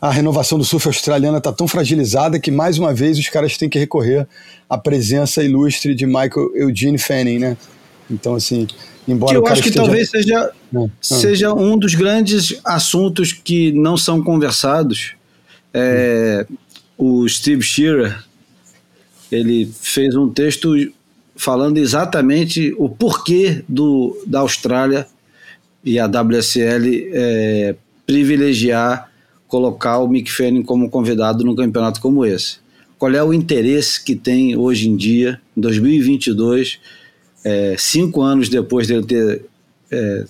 a 0.00 0.10
renovação 0.10 0.58
do 0.58 0.64
surf 0.64 0.88
australiana 0.88 1.38
está 1.38 1.52
tão 1.52 1.68
fragilizada 1.68 2.40
que 2.40 2.50
mais 2.50 2.76
uma 2.76 2.92
vez 2.92 3.18
os 3.18 3.28
caras 3.28 3.56
têm 3.56 3.68
que 3.68 3.78
recorrer 3.78 4.26
à 4.68 4.76
presença 4.76 5.44
ilustre 5.44 5.94
de 5.94 6.06
Michael 6.06 6.50
Eugene 6.56 6.98
Fanning, 6.98 7.38
né? 7.38 7.56
Então 8.10 8.34
assim, 8.34 8.66
Embora 9.06 9.32
que 9.32 9.36
eu 9.36 9.46
acho 9.46 9.62
que 9.62 9.68
esteja... 9.68 9.84
talvez 9.84 10.10
seja, 10.10 10.52
não, 10.70 10.82
não. 10.82 10.90
seja 11.00 11.52
um 11.52 11.76
dos 11.76 11.94
grandes 11.94 12.60
assuntos 12.64 13.32
que 13.32 13.72
não 13.72 13.96
são 13.96 14.22
conversados. 14.22 15.14
É, 15.74 16.46
o 16.96 17.28
Steve 17.28 17.62
Shearer 17.62 18.22
ele 19.30 19.70
fez 19.80 20.14
um 20.14 20.28
texto 20.28 20.74
falando 21.34 21.78
exatamente 21.78 22.74
o 22.78 22.88
porquê 22.88 23.64
do, 23.68 24.22
da 24.26 24.40
Austrália 24.40 25.06
e 25.84 25.98
a 25.98 26.06
WSL 26.06 27.10
é, 27.12 27.74
privilegiar 28.06 29.10
colocar 29.48 29.98
o 29.98 30.08
Mick 30.08 30.30
Fanning 30.30 30.62
como 30.62 30.88
convidado 30.88 31.44
num 31.44 31.54
campeonato 31.54 32.00
como 32.00 32.24
esse. 32.24 32.56
Qual 32.98 33.12
é 33.12 33.22
o 33.22 33.34
interesse 33.34 34.02
que 34.02 34.14
tem 34.14 34.56
hoje 34.56 34.88
em 34.88 34.96
dia, 34.96 35.40
em 35.56 35.60
2022, 35.60 36.78
é, 37.44 37.76
cinco 37.78 38.22
anos 38.22 38.48
depois 38.48 38.86
dele 38.86 39.04
ter 39.04 39.44
é, 39.90 40.24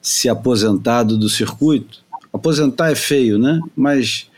se 0.00 0.28
aposentado 0.28 1.16
do 1.16 1.28
circuito, 1.28 2.02
aposentar 2.32 2.90
é 2.90 2.94
feio, 2.94 3.38
né? 3.38 3.60
Mas 3.76 4.28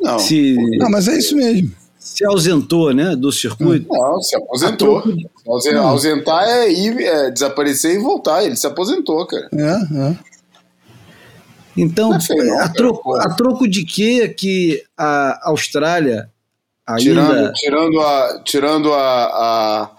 não, 0.00 0.18
se, 0.18 0.56
não, 0.78 0.90
mas 0.90 1.08
é 1.08 1.18
isso 1.18 1.36
mesmo. 1.36 1.72
Se 1.98 2.24
ausentou, 2.24 2.94
né, 2.94 3.16
do 3.16 3.32
circuito. 3.32 3.88
Não, 3.90 4.20
se 4.22 4.36
aposentou. 4.36 5.02
Ausentar 5.82 6.44
é 6.44 6.72
ir, 6.72 7.00
é 7.00 7.30
desaparecer 7.30 7.94
e 7.94 7.98
voltar. 7.98 8.44
Ele 8.44 8.56
se 8.56 8.66
aposentou, 8.66 9.26
cara. 9.26 9.48
É, 9.52 10.10
é. 10.10 10.16
Então, 11.76 12.14
é 12.14 12.20
feio, 12.20 12.44
não, 12.44 12.60
a, 12.60 12.68
troco, 12.68 13.16
a 13.16 13.34
troco 13.34 13.68
de 13.68 13.84
que 13.84 14.28
que 14.30 14.82
a 14.96 15.50
Austrália 15.50 16.30
ainda... 16.86 17.02
Tirando, 17.02 17.52
tirando 17.52 18.00
a, 18.00 18.42
tirando 18.44 18.94
a, 18.94 19.24
a 19.24 19.95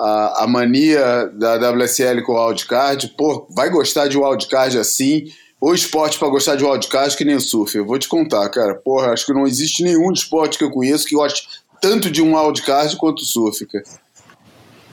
a, 0.00 0.44
a 0.44 0.46
mania 0.46 1.26
da 1.34 1.70
WSL 1.70 2.22
com 2.22 2.32
o 2.32 2.46
wildcard. 2.46 3.14
Pô, 3.16 3.46
vai 3.50 3.70
gostar 3.70 4.08
de 4.08 4.18
wildcard 4.18 4.78
assim? 4.78 5.26
Ou 5.60 5.74
esporte 5.74 6.18
para 6.18 6.28
gostar 6.28 6.56
de 6.56 6.64
wildcard 6.64 7.16
que 7.16 7.24
nem 7.24 7.36
o 7.36 7.40
surf? 7.40 7.76
Eu 7.76 7.86
vou 7.86 7.98
te 7.98 8.08
contar, 8.08 8.48
cara. 8.48 8.74
Porra, 8.74 9.12
acho 9.12 9.26
que 9.26 9.32
não 9.32 9.46
existe 9.46 9.82
nenhum 9.82 10.12
esporte 10.12 10.56
que 10.56 10.64
eu 10.64 10.70
conheço 10.70 11.06
que 11.06 11.14
goste 11.14 11.48
tanto 11.80 12.10
de 12.10 12.22
um 12.22 12.36
wildcard 12.36 12.96
quanto 12.96 13.20
o 13.20 13.26
surf, 13.26 13.66
cara. 13.66 13.84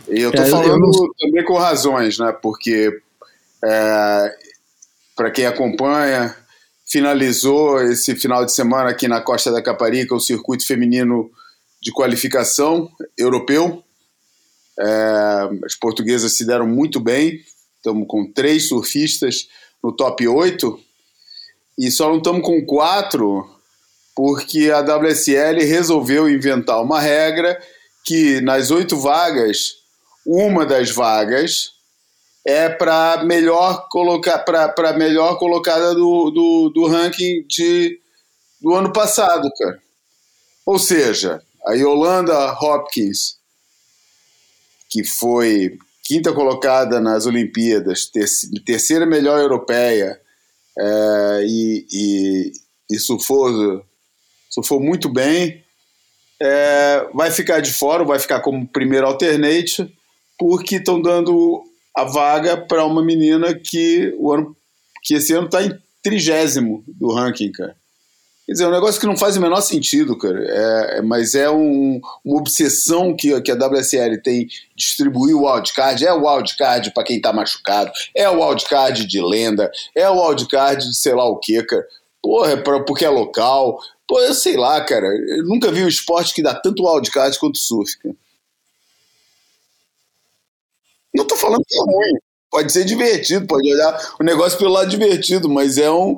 E 0.08 0.22
eu 0.22 0.32
tô 0.32 0.41
é, 0.41 0.46
falando 0.46 0.86
eu 0.86 1.10
também 1.20 1.44
com 1.44 1.58
razões, 1.58 2.18
né? 2.18 2.32
Porque 2.32 2.91
é, 3.63 4.36
para 5.15 5.32
quem 5.32 5.46
acompanha, 5.46 6.36
finalizou 6.86 7.82
esse 7.82 8.15
final 8.15 8.46
de 8.46 8.52
semana 8.52 8.89
aqui 8.89 9.08
na 9.08 9.22
Costa 9.22 9.52
da 9.52 9.62
Caparica 9.62 10.13
o 10.13 10.20
circuito 10.20 10.65
feminino 10.65 11.30
de 11.82 11.91
qualificação 11.91 12.89
europeu. 13.18 13.84
É, 14.80 15.66
as 15.66 15.76
portuguesas 15.76 16.36
se 16.36 16.46
deram 16.46 16.68
muito 16.68 17.00
bem, 17.00 17.40
estamos 17.78 18.06
com 18.08 18.32
três 18.32 18.68
surfistas 18.68 19.48
no 19.84 19.96
top 19.96 20.28
8 20.28 20.80
e 21.78 21.92
só 21.92 22.10
não 22.10 22.18
estamos 22.18 22.42
com 22.42 22.66
quatro 22.66 23.50
porque 24.16 24.72
a 24.72 24.80
WSL 24.80 25.60
resolveu 25.66 26.30
inventar 26.30 26.82
uma 26.82 27.00
regra 27.00 27.62
que 28.06 28.40
nas 28.42 28.72
oito 28.72 28.98
vagas, 28.98 29.74
uma 30.26 30.66
das 30.66 30.90
vagas 30.90 31.72
é 32.46 32.70
para 32.70 33.24
melhor 33.24 33.90
colocar 33.90 34.40
para 34.40 34.94
melhor 34.94 35.38
colocada 35.38 35.94
do, 35.94 36.30
do, 36.30 36.70
do 36.70 36.88
ranking 36.88 37.46
de 37.48 38.00
do 38.62 38.74
ano 38.74 38.94
passado, 38.94 39.52
cara. 39.58 39.80
Ou 40.66 40.80
seja, 40.80 41.42
a 41.68 41.74
Yolanda 41.74 42.54
Hopkins, 42.54 43.38
que 44.96 45.04
foi 45.04 45.78
quinta 46.06 46.32
colocada 46.32 47.02
nas 47.02 47.26
Olimpíadas, 47.26 48.10
terceira 48.66 49.06
melhor 49.06 49.42
europeia, 49.42 50.18
é, 50.80 51.46
e, 51.46 51.86
e, 51.92 52.52
e 52.90 52.98
surfou, 52.98 53.84
surfou 54.50 54.80
muito 54.80 55.10
bem, 55.10 55.62
é, 56.42 57.10
vai 57.14 57.30
ficar 57.30 57.60
de 57.60 57.74
fora, 57.74 58.06
vai 58.06 58.20
ficar 58.20 58.40
como 58.40 58.66
primeiro 58.70 59.06
alternate, 59.06 59.94
porque 60.40 60.78
estão 60.78 61.02
dando 61.02 61.62
a 61.94 62.06
vaga 62.06 62.56
para 62.56 62.86
uma 62.86 63.04
menina 63.04 63.54
que, 63.54 64.16
o 64.18 64.32
ano, 64.32 64.56
que 65.04 65.16
esse 65.16 65.34
ano 65.34 65.48
está 65.48 65.62
em 65.62 65.78
trigésimo 66.02 66.86
do 66.88 67.12
ranking, 67.12 67.52
cara. 67.52 67.76
Quer 68.46 68.52
dizer, 68.52 68.64
é 68.66 68.68
um 68.68 68.72
negócio 68.72 69.02
que 69.02 69.08
não 69.08 69.18
faz 69.18 69.36
o 69.36 69.42
menor 69.42 69.62
sentido, 69.62 70.16
cara. 70.16 70.40
É, 70.40 70.98
é 70.98 71.02
mas 71.02 71.34
é 71.34 71.50
um, 71.50 72.00
uma 72.24 72.38
obsessão 72.38 73.16
que, 73.16 73.42
que 73.42 73.52
a 73.52 73.56
WSL 73.56 74.22
tem 74.22 74.48
distribuir 74.76 75.36
o 75.36 75.52
wildcard. 75.52 76.06
É 76.06 76.14
o 76.14 76.28
wildcard 76.28 76.92
para 76.94 77.04
quem 77.04 77.20
tá 77.20 77.34
machucado. 77.34 77.92
É 78.16 78.30
o 78.30 78.46
wildcard 78.46 79.08
de 79.08 79.20
lenda. 79.20 79.72
É 79.96 80.08
o 80.08 80.28
wildcard 80.28 80.88
de 80.88 80.96
sei 80.96 81.14
lá 81.16 81.26
o 81.26 81.38
que, 81.38 81.64
cara. 81.64 81.88
Porra, 82.22 82.52
é 82.52 82.56
pra, 82.56 82.84
porque 82.84 83.04
é 83.04 83.10
local. 83.10 83.80
Pô, 84.08 84.20
eu 84.20 84.36
sei 84.36 84.56
lá, 84.56 84.80
cara. 84.82 85.08
Eu 85.08 85.44
nunca 85.46 85.72
vi 85.72 85.84
um 85.84 85.88
esporte 85.88 86.32
que 86.32 86.44
dá 86.44 86.54
tanto 86.54 86.86
wildcard 86.86 87.40
quanto 87.40 87.58
surf, 87.58 87.98
cara. 87.98 88.16
Não 91.16 91.26
tô 91.26 91.36
falando 91.36 91.64
que 91.68 91.76
é 91.76 91.82
ruim. 91.82 92.20
Pode 92.52 92.72
ser 92.72 92.86
divertido, 92.86 93.48
pode 93.48 93.74
olhar 93.74 94.16
o 94.20 94.24
negócio 94.24 94.58
pelo 94.58 94.72
lado 94.72 94.90
divertido, 94.90 95.50
mas 95.50 95.78
é 95.78 95.90
um 95.90 96.16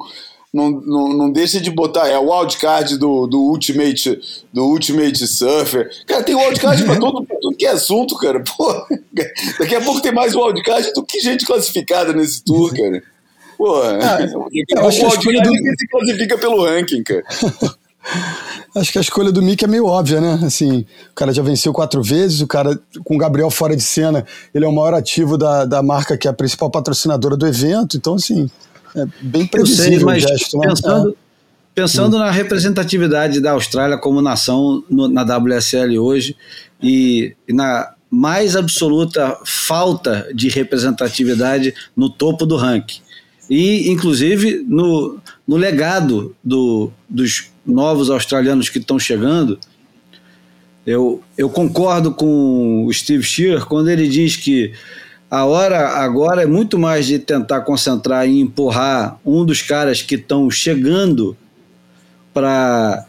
não, 0.54 0.72
não, 0.72 1.10
não 1.10 1.32
deixa 1.32 1.60
de 1.60 1.70
botar. 1.70 2.08
É 2.08 2.18
o 2.18 2.32
wildcard 2.32 2.98
do, 2.98 3.28
do 3.28 3.40
Ultimate 3.40 4.20
do 4.52 4.66
Ultimate 4.66 5.28
Surfer. 5.28 5.90
Cara, 6.06 6.24
tem 6.24 6.36
wildcard 6.36 6.84
pra 6.84 7.00
todo, 7.00 7.26
tudo 7.42 7.58
que 7.58 7.66
é 7.66 7.72
assunto, 7.72 8.18
cara. 8.18 8.44
Pô, 8.44 8.74
daqui 9.60 9.76
a 9.76 9.82
pouco 9.82 10.02
tem 10.02 10.14
mais 10.14 10.36
wildcard 10.36 10.94
do 10.94 11.04
que 11.04 11.20
gente 11.20 11.46
classificada 11.46 12.14
nesse 12.14 12.44
tour, 12.44 12.74
cara. 12.76 13.04
Pô, 13.58 13.82
ah, 13.82 14.22
é, 14.22 14.36
o 14.36 14.46
wildcard 14.46 15.42
do... 15.42 15.52
que 15.52 15.76
se 15.78 15.88
classifica 15.88 16.38
pelo 16.38 16.66
ranking, 16.66 17.04
cara. 17.04 17.24
Acho 18.76 18.92
que 18.92 18.98
a 18.98 19.02
escolha 19.02 19.32
do 19.32 19.42
Mick 19.42 19.66
é 19.66 19.68
meio 19.68 19.86
óbvia, 19.86 20.22
né? 20.22 20.40
Assim, 20.46 20.86
o 21.12 21.16
cara 21.16 21.34
já 21.34 21.42
venceu 21.42 21.74
quatro 21.74 22.02
vezes, 22.02 22.42
o 22.42 22.48
cara, 22.48 22.80
com 23.04 23.16
o 23.16 23.18
Gabriel 23.18 23.50
fora 23.50 23.76
de 23.76 23.82
cena, 23.82 24.26
ele 24.54 24.64
é 24.64 24.68
o 24.68 24.72
maior 24.72 24.94
ativo 24.94 25.38
da, 25.38 25.66
da 25.66 25.82
marca 25.82 26.18
que 26.18 26.28
é 26.28 26.32
a 26.32 26.34
principal 26.34 26.70
patrocinadora 26.70 27.36
do 27.36 27.48
evento, 27.48 27.98
então, 27.98 28.14
assim, 28.14 28.50
é 28.98 29.08
bem 29.22 29.46
previsível 29.46 30.00
sei, 30.00 30.06
mas 30.06 30.24
gesto, 30.24 30.58
né? 30.58 30.68
pensando, 30.68 31.10
é. 31.10 31.14
pensando 31.76 32.16
hum. 32.16 32.20
na 32.20 32.32
representatividade 32.32 33.40
da 33.40 33.52
Austrália 33.52 33.98
como 33.98 34.22
nação 34.22 34.84
no, 34.90 35.08
na 35.08 35.24
WSL 35.24 35.98
hoje 36.00 36.36
e, 36.82 37.36
e 37.48 37.54
na 37.54 37.94
mais 38.10 38.56
absoluta 38.56 39.38
falta 39.46 40.30
de 40.34 40.48
representatividade 40.48 41.74
no 41.96 42.10
topo 42.10 42.46
do 42.46 42.56
ranking. 42.56 43.02
E, 43.50 43.90
inclusive, 43.90 44.66
no, 44.68 45.20
no 45.48 45.56
legado 45.56 46.36
do, 46.44 46.92
dos 47.08 47.50
novos 47.66 48.10
australianos 48.10 48.70
que 48.70 48.78
estão 48.78 48.98
chegando, 48.98 49.60
eu, 50.86 51.22
eu 51.38 51.50
concordo 51.50 52.14
com 52.14 52.86
o 52.86 52.94
Steve 52.94 53.24
Shearer 53.24 53.66
quando 53.66 53.90
ele 53.90 54.08
diz 54.08 54.38
que 54.38 54.74
a 55.30 55.46
hora 55.46 55.90
agora 55.90 56.44
é 56.44 56.46
muito 56.46 56.80
mais 56.80 57.06
de 57.06 57.20
tentar 57.20 57.62
concentrar 57.62 58.28
e 58.28 58.40
empurrar 58.40 59.20
um 59.26 59.46
dos 59.46 59.62
caras 59.62 60.02
que 60.02 60.16
estão 60.16 60.50
chegando 60.50 61.36
para 62.34 63.06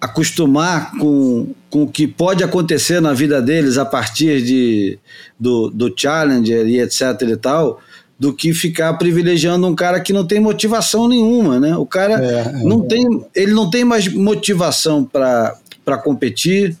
acostumar 0.00 0.92
com, 0.98 1.54
com 1.68 1.82
o 1.82 1.86
que 1.86 2.06
pode 2.06 2.42
acontecer 2.42 3.00
na 3.00 3.12
vida 3.12 3.40
deles 3.40 3.76
a 3.76 3.84
partir 3.84 4.42
de, 4.42 4.98
do, 5.38 5.68
do 5.70 5.92
Challenger 5.94 6.66
e 6.66 6.80
etc 6.80 7.22
e 7.22 7.36
tal, 7.36 7.80
do 8.18 8.32
que 8.32 8.52
ficar 8.52 8.94
privilegiando 8.94 9.66
um 9.66 9.74
cara 9.74 10.00
que 10.00 10.12
não 10.12 10.26
tem 10.26 10.40
motivação 10.40 11.06
nenhuma, 11.06 11.60
né? 11.60 11.76
O 11.76 11.86
cara 11.86 12.22
é, 12.22 12.60
é, 12.60 12.64
não 12.64 12.80
tem, 12.80 13.06
ele 13.34 13.52
não 13.52 13.70
tem 13.70 13.84
mais 13.84 14.08
motivação 14.08 15.04
para 15.04 15.98
competir, 16.02 16.76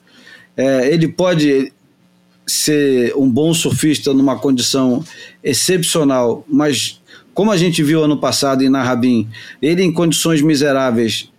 é, 0.56 0.92
ele 0.92 1.06
pode 1.06 1.72
ser 2.50 3.14
um 3.16 3.28
bom 3.28 3.52
surfista 3.54 4.12
numa 4.12 4.38
condição 4.38 5.04
excepcional, 5.42 6.44
mas 6.48 7.00
como 7.32 7.50
a 7.50 7.56
gente 7.56 7.82
viu 7.82 8.02
ano 8.02 8.18
passado 8.18 8.62
em 8.62 8.68
Narrabim, 8.68 9.28
ele 9.62 9.82
em 9.82 9.92
condições 9.92 10.42
miseráveis, 10.42 11.30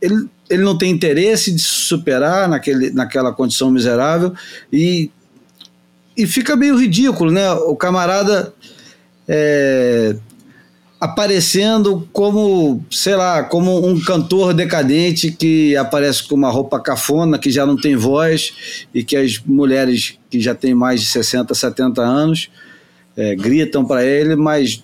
ele, 0.00 0.28
ele 0.50 0.62
não 0.62 0.76
tem 0.76 0.90
interesse 0.90 1.52
de 1.52 1.62
se 1.62 1.68
superar 1.68 2.48
naquele, 2.48 2.90
naquela 2.90 3.32
condição 3.32 3.70
miserável 3.70 4.34
e, 4.72 5.10
e 6.16 6.26
fica 6.26 6.56
meio 6.56 6.76
ridículo, 6.78 7.30
né? 7.30 7.50
O 7.52 7.76
camarada 7.76 8.52
é, 9.26 10.16
aparecendo 11.00 12.08
como, 12.12 12.84
sei 12.90 13.14
lá, 13.14 13.44
como 13.44 13.86
um 13.86 14.00
cantor 14.00 14.52
decadente 14.52 15.30
que 15.30 15.76
aparece 15.76 16.26
com 16.26 16.34
uma 16.34 16.50
roupa 16.50 16.80
cafona, 16.80 17.38
que 17.38 17.50
já 17.50 17.64
não 17.64 17.76
tem 17.76 17.94
voz 17.94 18.86
e 18.92 19.04
que 19.04 19.16
as 19.16 19.38
mulheres 19.38 20.18
que 20.28 20.40
já 20.40 20.54
têm 20.54 20.74
mais 20.74 21.00
de 21.00 21.06
60, 21.06 21.54
70 21.54 22.02
anos 22.02 22.50
é, 23.16 23.34
gritam 23.34 23.84
para 23.84 24.04
ele, 24.04 24.34
mas 24.34 24.82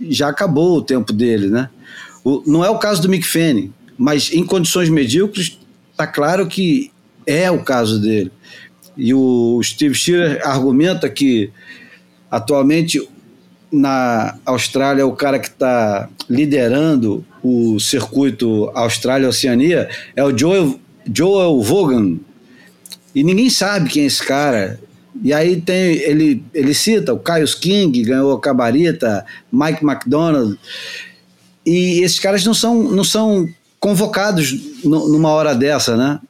já 0.00 0.28
acabou 0.28 0.76
o 0.76 0.82
tempo 0.82 1.12
dele, 1.12 1.48
né? 1.48 1.70
O, 2.22 2.42
não 2.46 2.64
é 2.64 2.68
o 2.68 2.78
caso 2.78 3.00
do 3.00 3.08
Mick 3.08 3.26
Fanning, 3.26 3.72
mas 3.96 4.32
em 4.32 4.44
condições 4.44 4.88
medíocres 4.88 5.58
está 5.90 6.06
claro 6.06 6.46
que 6.46 6.90
é 7.26 7.50
o 7.50 7.62
caso 7.62 8.00
dele. 8.00 8.30
E 8.96 9.14
o 9.14 9.60
Steve 9.62 9.94
Shearer 9.94 10.46
argumenta 10.46 11.08
que 11.08 11.50
atualmente 12.30 13.00
na 13.72 14.36
Austrália, 14.44 15.06
o 15.06 15.16
cara 15.16 15.38
que 15.38 15.48
está 15.48 16.08
liderando 16.28 17.24
o 17.42 17.80
circuito 17.80 18.70
Austrália-Oceania 18.74 19.88
é 20.14 20.22
o 20.22 20.36
Joel, 20.36 20.78
Joel 21.12 21.60
Vaughan. 21.62 22.18
E 23.14 23.24
ninguém 23.24 23.48
sabe 23.48 23.88
quem 23.88 24.02
é 24.02 24.06
esse 24.06 24.24
cara. 24.24 24.78
E 25.22 25.32
aí 25.32 25.60
tem, 25.60 25.96
ele, 25.96 26.44
ele 26.52 26.74
cita 26.74 27.12
o 27.12 27.18
Kyle 27.18 27.46
King, 27.60 28.02
ganhou 28.02 28.32
a 28.32 28.40
Cabarita, 28.40 29.24
Mike 29.50 29.84
McDonald. 29.84 30.58
E 31.64 32.00
esses 32.02 32.18
caras 32.18 32.44
não 32.44 32.54
são, 32.54 32.82
não 32.82 33.04
são 33.04 33.48
convocados 33.80 34.54
numa 34.84 35.30
hora 35.30 35.54
dessa, 35.54 35.96
né? 35.96 36.20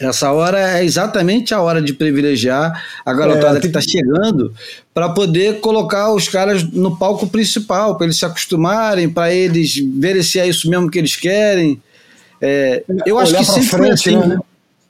Essa 0.00 0.32
hora 0.32 0.78
é 0.78 0.84
exatamente 0.84 1.54
a 1.54 1.60
hora 1.60 1.80
de 1.80 1.92
privilegiar 1.92 2.84
a 3.04 3.12
garotada 3.12 3.58
é, 3.58 3.60
que 3.60 3.66
está 3.66 3.80
chegando 3.80 4.52
para 4.92 5.08
poder 5.10 5.60
colocar 5.60 6.12
os 6.12 6.28
caras 6.28 6.62
no 6.64 6.96
palco 6.96 7.26
principal, 7.26 7.96
para 7.96 8.06
eles 8.06 8.18
se 8.18 8.24
acostumarem, 8.24 9.08
para 9.08 9.32
eles 9.32 9.76
verem 9.76 10.22
se 10.22 10.40
é 10.40 10.46
isso 10.46 10.68
mesmo 10.68 10.90
que 10.90 10.98
eles 10.98 11.16
querem. 11.16 11.80
É, 12.40 12.82
eu 13.06 13.18
acho 13.18 13.34
que 13.36 13.44
sempre 13.44 13.68
frente, 13.68 13.92
assim, 13.92 14.16
né? 14.16 14.26
né? 14.26 14.38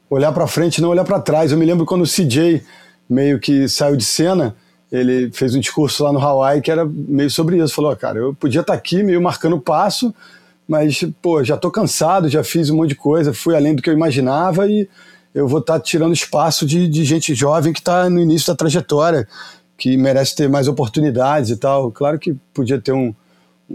Olhar 0.09 0.33
para 0.33 0.47
frente, 0.47 0.81
não 0.81 0.89
olhar 0.89 1.05
para 1.05 1.21
trás. 1.21 1.53
Eu 1.53 1.59
me 1.59 1.67
lembro 1.67 1.85
quando 1.85 2.03
o 2.03 2.07
CJ 2.07 2.63
meio 3.09 3.39
que 3.39 3.69
saiu 3.69 3.97
de 3.97 4.05
cena, 4.05 4.55
ele 4.91 5.31
fez 5.33 5.55
um 5.55 5.61
discurso 5.61 6.05
lá 6.05 6.13
no 6.13 6.19
Hawaii 6.19 6.61
que 6.61 6.71
era 6.71 6.85
meio 6.85 7.31
sobre 7.31 7.59
isso. 7.59 7.75
Falou, 7.75 7.95
cara, 7.97 8.19
eu 8.19 8.35
podia 8.35 8.61
estar 8.63 8.73
tá 8.73 8.79
aqui 8.79 9.03
meio 9.03 9.21
marcando 9.21 9.59
passo, 9.61 10.15
mas, 10.67 11.05
pô, 11.21 11.43
já 11.43 11.57
tô 11.57 11.71
cansado, 11.71 12.29
já 12.29 12.43
fiz 12.43 12.71
um 12.71 12.77
monte 12.77 12.91
de 12.91 12.95
coisa, 12.95 13.35
fui 13.35 13.55
além 13.55 13.75
do 13.75 13.83
que 13.83 13.91
eu 13.91 13.95
imaginava 13.95 14.67
e 14.67 14.89
eu 15.35 15.49
vou 15.49 15.61
estar 15.61 15.75
tá 15.75 15.81
tirando 15.81 16.13
espaço 16.13 16.67
de, 16.67 16.89
de 16.89 17.05
gente 17.05 17.35
jovem 17.35 17.73
que 17.73 17.81
está 17.81 18.09
no 18.09 18.21
início 18.21 18.49
da 18.49 18.57
trajetória, 18.57 19.27
que 19.77 19.97
merece 19.97 20.37
ter 20.37 20.49
mais 20.49 20.69
oportunidades 20.69 21.51
e 21.51 21.57
tal. 21.57 21.91
Claro 21.91 22.19
que 22.19 22.37
podia 22.55 22.81
ter 22.81 22.93
um, 22.93 23.15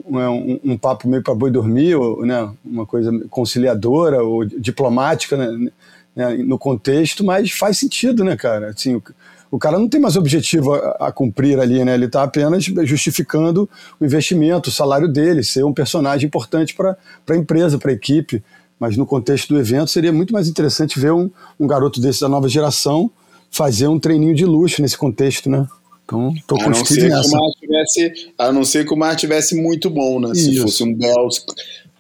um, 0.06 0.20
é, 0.20 0.30
um, 0.30 0.60
um 0.64 0.78
papo 0.78 1.08
meio 1.08 1.24
para 1.24 1.36
boi 1.36 1.52
dormir, 1.52 1.96
ou, 1.96 2.26
né, 2.26 2.50
uma 2.64 2.86
coisa 2.86 3.12
conciliadora 3.30 4.24
ou 4.24 4.46
diplomática 4.46 5.36
né, 5.36 5.72
né, 6.16 6.38
no 6.38 6.58
contexto, 6.58 7.24
mas 7.24 7.52
faz 7.52 7.78
sentido, 7.78 8.24
né, 8.24 8.36
cara? 8.36 8.70
Assim, 8.70 8.96
o, 8.96 9.04
o 9.50 9.58
cara 9.58 9.80
não 9.80 9.88
tem 9.88 10.00
mais 10.00 10.16
objetivo 10.16 10.74
a, 10.74 11.08
a 11.08 11.12
cumprir 11.12 11.60
ali, 11.60 11.84
né? 11.84 11.94
Ele 11.94 12.06
está 12.06 12.24
apenas 12.24 12.64
justificando 12.84 13.70
o 14.00 14.06
investimento, 14.06 14.70
o 14.70 14.74
salário 14.74 15.08
dele, 15.08 15.44
ser 15.44 15.64
um 15.64 15.74
personagem 15.74 16.28
importante 16.28 16.76
para 16.76 16.98
a 17.30 17.36
empresa, 17.36 17.78
para 17.78 17.92
a 17.92 17.94
equipe. 17.94 18.44
Mas 18.80 18.96
no 18.96 19.06
contexto 19.06 19.54
do 19.54 19.60
evento 19.60 19.90
seria 19.90 20.14
muito 20.14 20.32
mais 20.32 20.48
interessante 20.48 21.00
ver 21.00 21.12
um, 21.12 21.32
um 21.60 21.66
garoto 21.66 22.00
desse 22.00 22.22
da 22.22 22.30
nova 22.30 22.48
geração 22.48 23.10
fazer 23.50 23.88
um 23.88 24.00
treininho 24.00 24.36
de 24.36 24.46
luxo 24.46 24.82
nesse 24.82 24.98
contexto, 24.98 25.50
né? 25.50 25.68
Então, 26.06 26.34
tô 26.48 26.62
a 26.62 26.70
não 26.70 26.86
ser 26.86 27.10
nessa. 27.10 27.30
Que 27.30 27.36
o 27.36 27.40
mar 27.40 27.52
tivesse, 27.60 28.32
a 28.38 28.52
não 28.52 28.64
ser 28.64 28.86
que 28.86 28.94
o 28.94 28.98
mar 28.98 29.16
tivesse 29.16 29.56
muito 29.56 29.90
bom, 29.90 30.20
né? 30.20 30.32
Isso. 30.32 30.52
Se 30.52 30.58
fosse 30.60 30.84
um 30.84 30.94
Bells, 30.94 31.44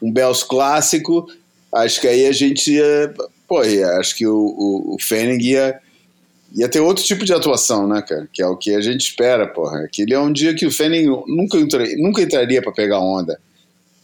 um 0.01 0.11
Bells 0.11 0.45
clássico, 0.45 1.27
acho 1.73 1.99
que 1.99 2.07
aí 2.07 2.25
a 2.25 2.31
gente 2.31 2.71
ia. 2.71 3.13
Pô, 3.47 3.59
acho 3.59 4.15
que 4.15 4.25
o, 4.25 4.35
o, 4.35 4.95
o 4.95 4.97
Fanning 5.01 5.41
ia, 5.41 5.79
ia 6.53 6.67
ter 6.67 6.79
outro 6.79 7.03
tipo 7.03 7.25
de 7.25 7.33
atuação, 7.33 7.87
né, 7.87 8.01
cara? 8.01 8.27
Que 8.31 8.41
é 8.41 8.47
o 8.47 8.55
que 8.55 8.73
a 8.73 8.81
gente 8.81 9.01
espera, 9.01 9.47
porra. 9.47 9.81
Aquele 9.81 10.13
é 10.13 10.19
um 10.19 10.31
dia 10.31 10.53
que 10.53 10.65
o 10.65 10.71
Fanning 10.71 11.05
nunca, 11.27 11.57
nunca 11.97 12.21
entraria 12.21 12.61
para 12.61 12.71
pegar 12.71 12.99
onda. 12.99 13.39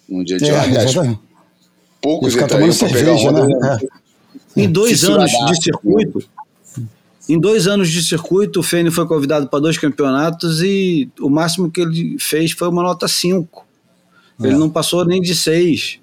Um 0.09 0.23
dia 0.23 0.37
de 0.37 0.49
é, 0.49 1.17
poucos 2.01 2.33
ficar 2.33 2.47
tomando 2.47 2.73
cerveja, 2.73 3.31
né? 3.31 3.79
É. 3.81 4.61
Em 4.61 4.69
dois 4.69 5.03
anos 5.05 5.31
de 5.31 5.63
circuito, 5.63 6.23
em 7.27 7.39
dois 7.39 7.67
anos 7.67 7.89
de 7.89 8.03
circuito, 8.03 8.59
o 8.59 8.63
Fene 8.63 8.91
foi 8.91 9.07
convidado 9.07 9.47
para 9.47 9.59
dois 9.59 9.77
campeonatos 9.77 10.61
e 10.61 11.09
o 11.19 11.29
máximo 11.29 11.71
que 11.71 11.81
ele 11.81 12.17
fez 12.19 12.51
foi 12.51 12.67
uma 12.67 12.83
nota 12.83 13.07
5. 13.07 13.65
É. 14.41 14.47
Ele 14.47 14.55
não 14.57 14.69
passou 14.69 15.05
nem 15.05 15.21
de 15.21 15.33
6. 15.33 15.99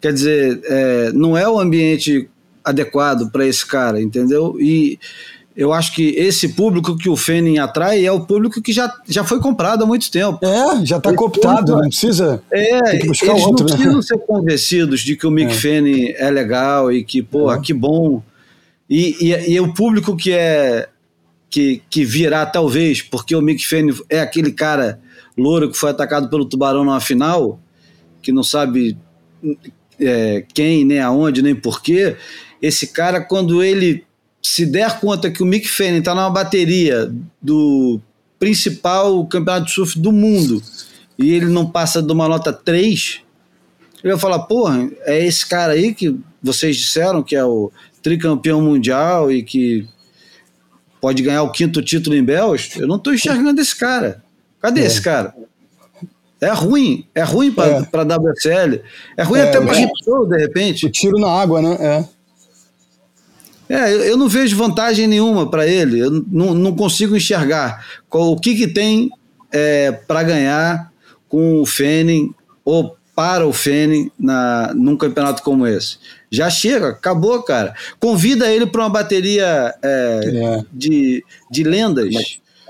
Quer 0.00 0.12
dizer, 0.12 0.60
é, 0.64 1.12
não 1.12 1.36
é 1.36 1.48
o 1.48 1.58
ambiente 1.58 2.28
adequado 2.64 3.30
para 3.30 3.44
esse 3.44 3.66
cara, 3.66 4.00
entendeu? 4.00 4.56
E 4.60 5.00
eu 5.56 5.72
acho 5.72 5.94
que 5.94 6.10
esse 6.16 6.50
público 6.50 6.96
que 6.96 7.08
o 7.08 7.16
Fênin 7.16 7.58
atrai 7.58 8.04
é 8.06 8.10
o 8.10 8.20
público 8.20 8.60
que 8.62 8.72
já, 8.72 8.92
já 9.06 9.22
foi 9.22 9.38
comprado 9.40 9.84
há 9.84 9.86
muito 9.86 10.10
tempo. 10.10 10.38
É, 10.42 10.84
já 10.84 10.96
está 10.96 11.14
cooptado, 11.14 11.72
não 11.72 11.88
precisa. 11.88 12.42
É, 12.50 12.96
eles 12.96 13.22
outro, 13.22 13.66
não 13.66 13.70
né? 13.70 13.76
precisam 13.76 14.02
ser 14.02 14.18
convencidos 14.18 15.00
de 15.00 15.16
que 15.16 15.26
o 15.26 15.30
Mick 15.30 15.52
é. 15.52 15.54
Fanning 15.54 16.14
é 16.16 16.30
legal 16.30 16.90
e 16.90 17.04
que, 17.04 17.22
pô, 17.22 17.52
é. 17.52 17.60
que 17.60 17.72
bom 17.74 18.22
e, 18.94 19.16
e, 19.20 19.52
e 19.52 19.60
o 19.60 19.72
público 19.72 20.14
que 20.14 20.32
é 20.32 20.86
que, 21.48 21.82
que 21.88 22.04
virá, 22.04 22.44
talvez, 22.44 23.00
porque 23.00 23.34
o 23.34 23.40
Mick 23.40 23.66
Fanning 23.66 23.94
é 24.08 24.20
aquele 24.20 24.52
cara 24.52 25.00
louro 25.36 25.70
que 25.70 25.78
foi 25.78 25.90
atacado 25.90 26.28
pelo 26.28 26.44
tubarão 26.44 26.84
numa 26.84 27.00
final, 27.00 27.58
que 28.20 28.32
não 28.32 28.42
sabe 28.42 28.96
é, 29.98 30.44
quem, 30.54 30.84
nem 30.84 31.00
aonde, 31.00 31.42
nem 31.42 31.54
porquê. 31.54 32.16
Esse 32.60 32.86
cara, 32.86 33.20
quando 33.20 33.62
ele 33.62 34.04
se 34.42 34.66
der 34.66 34.98
conta 34.98 35.30
que 35.30 35.42
o 35.42 35.46
Mick 35.46 35.68
Fanning 35.68 35.98
está 35.98 36.14
numa 36.14 36.28
bateria 36.28 37.12
do 37.40 38.00
principal 38.38 39.24
campeonato 39.26 39.66
de 39.66 39.72
surf 39.72 39.98
do 39.98 40.10
mundo 40.10 40.60
e 41.16 41.32
ele 41.32 41.46
não 41.46 41.64
passa 41.64 42.02
de 42.02 42.12
uma 42.12 42.28
nota 42.28 42.52
3, 42.52 43.20
ele 44.02 44.12
vai 44.12 44.20
falar: 44.20 44.40
porra, 44.40 44.90
é 45.02 45.24
esse 45.24 45.46
cara 45.46 45.74
aí 45.74 45.94
que 45.94 46.18
vocês 46.42 46.76
disseram 46.76 47.22
que 47.22 47.36
é 47.36 47.44
o 47.44 47.70
tricampeão 48.02 48.60
mundial 48.60 49.30
e 49.30 49.44
que 49.44 49.86
pode 51.00 51.22
ganhar 51.22 51.44
o 51.44 51.52
quinto 51.52 51.80
título 51.80 52.16
em 52.16 52.24
Bells, 52.24 52.78
eu 52.80 52.88
não 52.88 52.96
estou 52.96 53.14
enxergando 53.14 53.60
esse 53.60 53.76
cara. 53.76 54.22
Cadê 54.60 54.82
é. 54.82 54.86
esse 54.86 55.00
cara? 55.00 55.34
É 56.40 56.50
ruim, 56.50 57.06
é 57.14 57.22
ruim 57.22 57.52
para 57.52 57.68
é. 57.68 57.76
a 57.76 58.16
WSL, 58.16 58.82
é 59.16 59.22
ruim 59.22 59.38
é, 59.38 59.48
até 59.48 59.60
para 59.60 59.74
Ripsol, 59.74 60.28
de 60.28 60.36
repente. 60.36 60.86
O 60.86 60.90
tiro 60.90 61.18
na 61.18 61.28
água, 61.28 61.62
né? 61.62 61.76
É. 61.78 62.04
É, 63.72 64.10
eu 64.10 64.18
não 64.18 64.28
vejo 64.28 64.54
vantagem 64.54 65.06
nenhuma 65.06 65.48
para 65.48 65.66
ele, 65.66 65.98
eu 65.98 66.10
não, 66.30 66.52
não 66.52 66.76
consigo 66.76 67.16
enxergar 67.16 67.82
qual, 68.06 68.32
o 68.32 68.38
que, 68.38 68.54
que 68.54 68.66
tem 68.66 69.08
é, 69.50 69.90
para 69.90 70.22
ganhar 70.22 70.92
com 71.26 71.58
o 71.58 71.64
Fênin 71.64 72.34
ou 72.62 72.94
para 73.16 73.46
o 73.46 73.52
Fene 73.52 74.12
na, 74.20 74.74
num 74.74 74.94
campeonato 74.94 75.42
como 75.42 75.66
esse. 75.66 75.96
Já 76.30 76.50
chega, 76.50 76.90
acabou, 76.90 77.42
cara. 77.42 77.74
Convida 77.98 78.50
ele 78.50 78.66
para 78.66 78.82
uma 78.82 78.90
bateria 78.90 79.74
é, 79.82 80.20
é. 80.22 80.64
De, 80.70 81.24
de 81.50 81.64
lendas. 81.64 82.14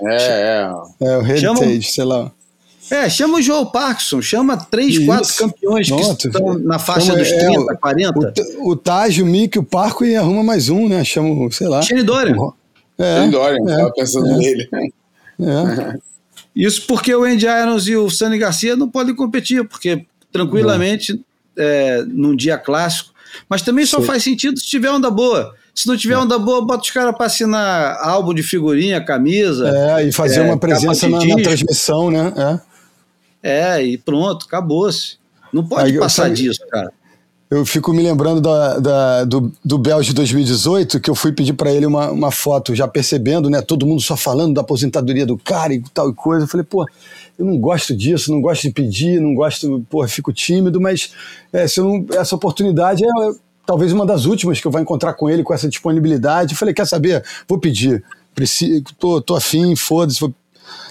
É, 0.01 0.15
é. 0.15 0.71
É, 1.01 1.17
o 1.17 1.21
Heritage, 1.21 1.41
chama, 1.41 1.81
sei 1.81 2.03
lá. 2.05 2.31
É, 2.91 3.09
chama 3.09 3.37
o 3.37 3.41
Joel 3.41 3.67
Parkinson, 3.67 4.21
chama 4.21 4.57
três, 4.57 4.95
Isso. 4.95 5.05
quatro 5.05 5.35
campeões 5.35 5.89
Nossa, 5.89 6.15
que 6.15 6.27
estão 6.27 6.59
na 6.59 6.77
faixa 6.77 7.07
chama, 7.07 7.19
dos 7.19 7.29
30, 7.29 7.73
é, 7.73 7.77
40. 7.77 8.33
O, 8.57 8.71
o 8.71 8.75
Taj, 8.75 9.21
o 9.21 9.25
Mick, 9.25 9.57
o 9.57 9.63
Parco 9.63 10.03
e 10.05 10.15
arruma 10.15 10.43
mais 10.43 10.69
um, 10.69 10.89
né? 10.89 11.03
Chama, 11.03 11.49
sei 11.51 11.67
lá. 11.67 11.81
Shane 11.81 12.03
Dorian. 12.03 12.35
É, 12.97 13.17
Shane 13.17 13.31
Dorian, 13.31 13.71
é, 13.71 13.77
tava 13.77 13.91
pensando 13.93 14.27
é, 14.27 14.37
nele. 14.37 14.69
É. 14.73 15.97
Isso 16.55 16.85
porque 16.85 17.13
o 17.15 17.23
Andy 17.23 17.45
Irons 17.45 17.87
e 17.87 17.95
o 17.95 18.09
Sunny 18.09 18.37
Garcia 18.37 18.75
não 18.75 18.89
podem 18.89 19.15
competir, 19.15 19.67
porque 19.67 20.05
tranquilamente 20.31 21.19
é, 21.57 22.03
num 22.07 22.35
dia 22.35 22.57
clássico. 22.57 23.11
Mas 23.49 23.61
também 23.63 23.85
só 23.85 23.99
Sim. 23.99 24.05
faz 24.05 24.23
sentido 24.23 24.59
se 24.59 24.65
tiver 24.65 24.91
onda 24.91 25.09
boa. 25.09 25.55
Se 25.73 25.87
não 25.87 25.97
tiver 25.97 26.13
é. 26.13 26.17
onda 26.17 26.37
boa, 26.37 26.63
bota 26.63 26.83
os 26.83 26.91
caras 26.91 27.15
para 27.15 27.25
assinar 27.25 27.97
álbum 28.01 28.33
de 28.33 28.43
figurinha, 28.43 29.03
camisa. 29.03 29.67
É, 29.97 30.07
e 30.07 30.11
fazer 30.11 30.41
é, 30.41 30.43
uma 30.43 30.57
presença 30.57 31.09
na, 31.09 31.25
na, 31.25 31.35
transmissão, 31.37 32.11
né? 32.11 32.31
É, 32.37 32.72
é 33.43 33.83
e 33.83 33.97
pronto, 33.97 34.45
acabou-se. 34.47 35.17
Não 35.51 35.63
pode 35.67 35.91
Aí, 35.91 35.99
passar 35.99 36.29
eu, 36.29 36.33
disso, 36.33 36.65
cara. 36.71 36.91
Eu 37.53 37.63
fico 37.63 37.93
me 37.93 38.01
lembrando 38.01 38.41
da, 38.41 38.79
da, 38.79 39.23
do, 39.25 39.51
do 39.63 39.77
Bel 39.77 40.01
de 40.01 40.11
2018, 40.11 40.99
que 40.99 41.07
eu 41.07 41.13
fui 41.13 41.31
pedir 41.31 41.53
para 41.53 41.71
ele 41.71 41.85
uma, 41.85 42.09
uma 42.09 42.31
foto, 42.31 42.73
já 42.73 42.87
percebendo, 42.87 43.47
né? 43.47 43.61
Todo 43.61 43.85
mundo 43.85 44.01
só 44.01 44.17
falando 44.17 44.55
da 44.55 44.61
aposentadoria 44.61 45.23
do 45.23 45.37
cara 45.37 45.71
e 45.71 45.83
tal 45.93 46.09
e 46.09 46.15
coisa. 46.15 46.45
Eu 46.45 46.47
falei, 46.47 46.65
pô, 46.65 46.87
eu 47.37 47.45
não 47.45 47.59
gosto 47.59 47.95
disso, 47.95 48.31
não 48.31 48.41
gosto 48.41 48.63
de 48.63 48.71
pedir, 48.71 49.21
não 49.21 49.35
gosto, 49.35 49.85
porra, 49.87 50.07
fico 50.07 50.33
tímido, 50.33 50.81
mas 50.81 51.13
é, 51.51 51.67
se 51.67 51.79
não, 51.79 52.03
essa 52.13 52.35
oportunidade 52.35 53.03
é, 53.03 53.07
é 53.07 53.31
talvez 53.67 53.91
uma 53.91 54.05
das 54.05 54.25
últimas 54.25 54.59
que 54.59 54.65
eu 54.65 54.71
vou 54.71 54.81
encontrar 54.81 55.13
com 55.13 55.29
ele 55.29 55.43
com 55.43 55.53
essa 55.53 55.69
disponibilidade. 55.69 56.53
Eu 56.53 56.57
falei, 56.57 56.73
quer 56.73 56.87
saber? 56.87 57.23
Vou 57.47 57.59
pedir. 57.59 58.03
Preciso, 58.33 58.83
tô, 58.97 59.21
tô 59.21 59.35
afim, 59.35 59.75
foda-se, 59.75 60.19
vou 60.19 60.33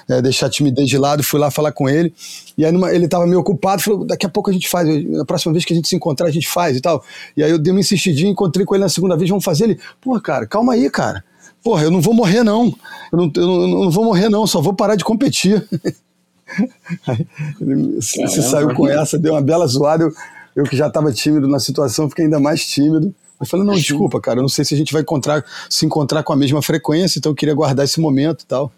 é, 0.08 0.20
deixar 0.22 0.46
a 0.46 0.50
timidez 0.50 0.88
de 0.88 0.98
lado, 0.98 1.22
fui 1.22 1.38
lá 1.38 1.50
falar 1.50 1.72
com 1.72 1.88
ele. 1.88 2.12
E 2.56 2.64
aí 2.64 2.72
numa, 2.72 2.92
ele 2.92 3.06
estava 3.06 3.26
meio 3.26 3.40
ocupado, 3.40 3.82
falou: 3.82 4.04
daqui 4.04 4.26
a 4.26 4.28
pouco 4.28 4.50
a 4.50 4.52
gente 4.52 4.68
faz, 4.68 4.86
na 5.08 5.24
próxima 5.24 5.52
vez 5.52 5.64
que 5.64 5.72
a 5.72 5.76
gente 5.76 5.88
se 5.88 5.96
encontrar, 5.96 6.26
a 6.26 6.30
gente 6.30 6.48
faz 6.48 6.76
e 6.76 6.80
tal. 6.80 7.02
E 7.36 7.42
aí 7.42 7.50
eu 7.50 7.58
dei 7.58 7.72
uma 7.72 7.80
insistidinha, 7.80 8.30
encontrei 8.30 8.64
com 8.66 8.74
ele 8.74 8.84
na 8.84 8.88
segunda 8.88 9.16
vez, 9.16 9.28
vamos 9.28 9.44
fazer 9.44 9.64
ele. 9.64 9.80
Pô, 10.00 10.20
cara, 10.20 10.46
calma 10.46 10.74
aí, 10.74 10.88
cara. 10.90 11.24
Porra, 11.62 11.84
eu 11.84 11.90
não 11.90 12.00
vou 12.00 12.12
morrer, 12.12 12.42
não. 12.42 12.74
Eu 13.12 13.18
não, 13.18 13.32
eu 13.36 13.46
não, 13.46 13.62
eu 13.62 13.68
não 13.84 13.90
vou 13.90 14.04
morrer, 14.04 14.28
não, 14.28 14.46
só 14.46 14.60
vou 14.60 14.74
parar 14.74 14.96
de 14.96 15.04
competir. 15.04 15.66
ele 17.60 18.02
se, 18.02 18.26
se 18.28 18.42
saiu 18.42 18.74
com 18.74 18.88
essa, 18.88 19.18
deu 19.18 19.32
uma 19.32 19.40
bela 19.40 19.66
zoada. 19.66 20.04
Eu, 20.04 20.12
eu 20.56 20.64
que 20.64 20.76
já 20.76 20.88
estava 20.88 21.12
tímido 21.12 21.48
na 21.48 21.60
situação, 21.60 22.08
fiquei 22.08 22.24
ainda 22.24 22.40
mais 22.40 22.66
tímido. 22.66 23.14
Eu 23.40 23.46
falei, 23.46 23.66
não, 23.66 23.74
desculpa, 23.74 24.20
cara, 24.20 24.38
eu 24.38 24.42
não 24.42 24.48
sei 24.48 24.64
se 24.64 24.72
a 24.72 24.76
gente 24.76 24.92
vai 24.92 25.02
encontrar, 25.02 25.44
se 25.68 25.84
encontrar 25.84 26.22
com 26.22 26.32
a 26.32 26.36
mesma 26.36 26.62
frequência, 26.62 27.18
então 27.18 27.32
eu 27.32 27.36
queria 27.36 27.54
guardar 27.54 27.84
esse 27.84 28.00
momento 28.00 28.42
e 28.42 28.46
tal. 28.46 28.72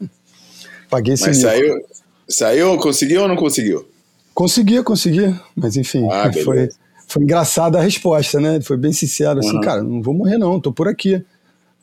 Paguei 0.95 1.15
esse 1.15 1.27
Mas 1.27 1.39
saiu, 1.39 1.85
saiu, 2.29 2.79
conseguiu 2.79 3.23
ou 3.23 3.29
não 3.29 3.35
conseguiu? 3.35 3.85
Conseguia, 4.33 4.81
conseguia. 4.81 5.41
Mas 5.57 5.77
enfim, 5.77 6.07
ah, 6.09 6.31
foi, 6.45 6.69
foi 7.09 7.25
engraçada 7.25 7.81
a 7.81 7.83
resposta, 7.83 8.39
né? 8.39 8.55
Ele 8.55 8.65
foi 8.65 8.77
bem 8.77 8.93
sincero, 8.93 9.41
assim, 9.41 9.57
uhum. 9.57 9.61
cara, 9.61 9.83
não 9.83 10.01
vou 10.01 10.15
morrer 10.15 10.39
não, 10.39 10.61
tô 10.61 10.73
por 10.73 10.87
aqui. 10.87 11.17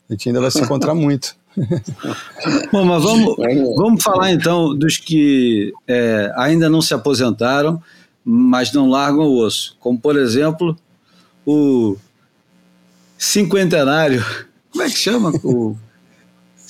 A 0.10 0.14
gente 0.14 0.30
ainda 0.30 0.40
vai 0.40 0.50
se 0.50 0.62
encontrar 0.62 0.96
muito. 0.96 1.36
Bom, 2.72 2.86
mas 2.86 3.04
vamos, 3.04 3.36
vamos 3.76 4.02
falar 4.02 4.32
então 4.32 4.74
dos 4.74 4.96
que 4.96 5.74
é, 5.86 6.32
ainda 6.38 6.70
não 6.70 6.82
se 6.82 6.94
aposentaram, 6.94 7.84
mas 8.24 8.72
não 8.72 8.90
largam 8.90 9.26
o 9.26 9.40
osso. 9.40 9.76
Como, 9.82 10.00
por 10.00 10.18
exemplo, 10.18 10.74
o 11.46 11.98
cinquentenário. 13.18 14.26
Como 14.72 14.86
é 14.86 14.90
que 14.90 14.98
chama? 14.98 15.34
O 15.44 15.76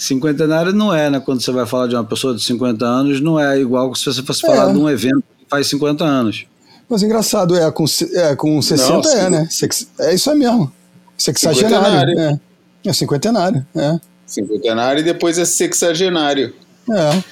cinquentenário 0.01 0.73
não 0.73 0.93
é, 0.93 1.09
né? 1.09 1.19
Quando 1.19 1.41
você 1.41 1.51
vai 1.51 1.65
falar 1.65 1.87
de 1.87 1.95
uma 1.95 2.03
pessoa 2.03 2.33
de 2.33 2.43
50 2.43 2.83
anos, 2.85 3.21
não 3.21 3.39
é 3.39 3.59
igual 3.59 3.93
se 3.93 4.05
você 4.05 4.23
fosse 4.23 4.41
falar 4.41 4.69
é. 4.69 4.73
de 4.73 4.79
um 4.79 4.89
evento 4.89 5.23
que 5.37 5.45
faz 5.47 5.67
50 5.67 6.03
anos. 6.03 6.45
Mas 6.89 7.03
engraçado, 7.03 7.55
é, 7.55 7.71
com, 7.71 7.85
é, 8.13 8.35
com 8.35 8.61
60 8.61 8.91
não, 8.91 9.11
é, 9.11 9.29
né? 9.29 9.49
É 9.99 10.13
isso 10.13 10.29
aí 10.29 10.37
mesmo. 10.37 10.71
Sexagenário. 11.17 12.19
É. 12.19 12.39
é 12.85 12.93
cinquentenário, 12.93 13.65
é. 13.75 13.99
Cinquentenário 14.25 15.01
e 15.01 15.03
depois 15.03 15.37
é 15.37 15.45
sexagenário. 15.45 16.53
É. 16.89 17.23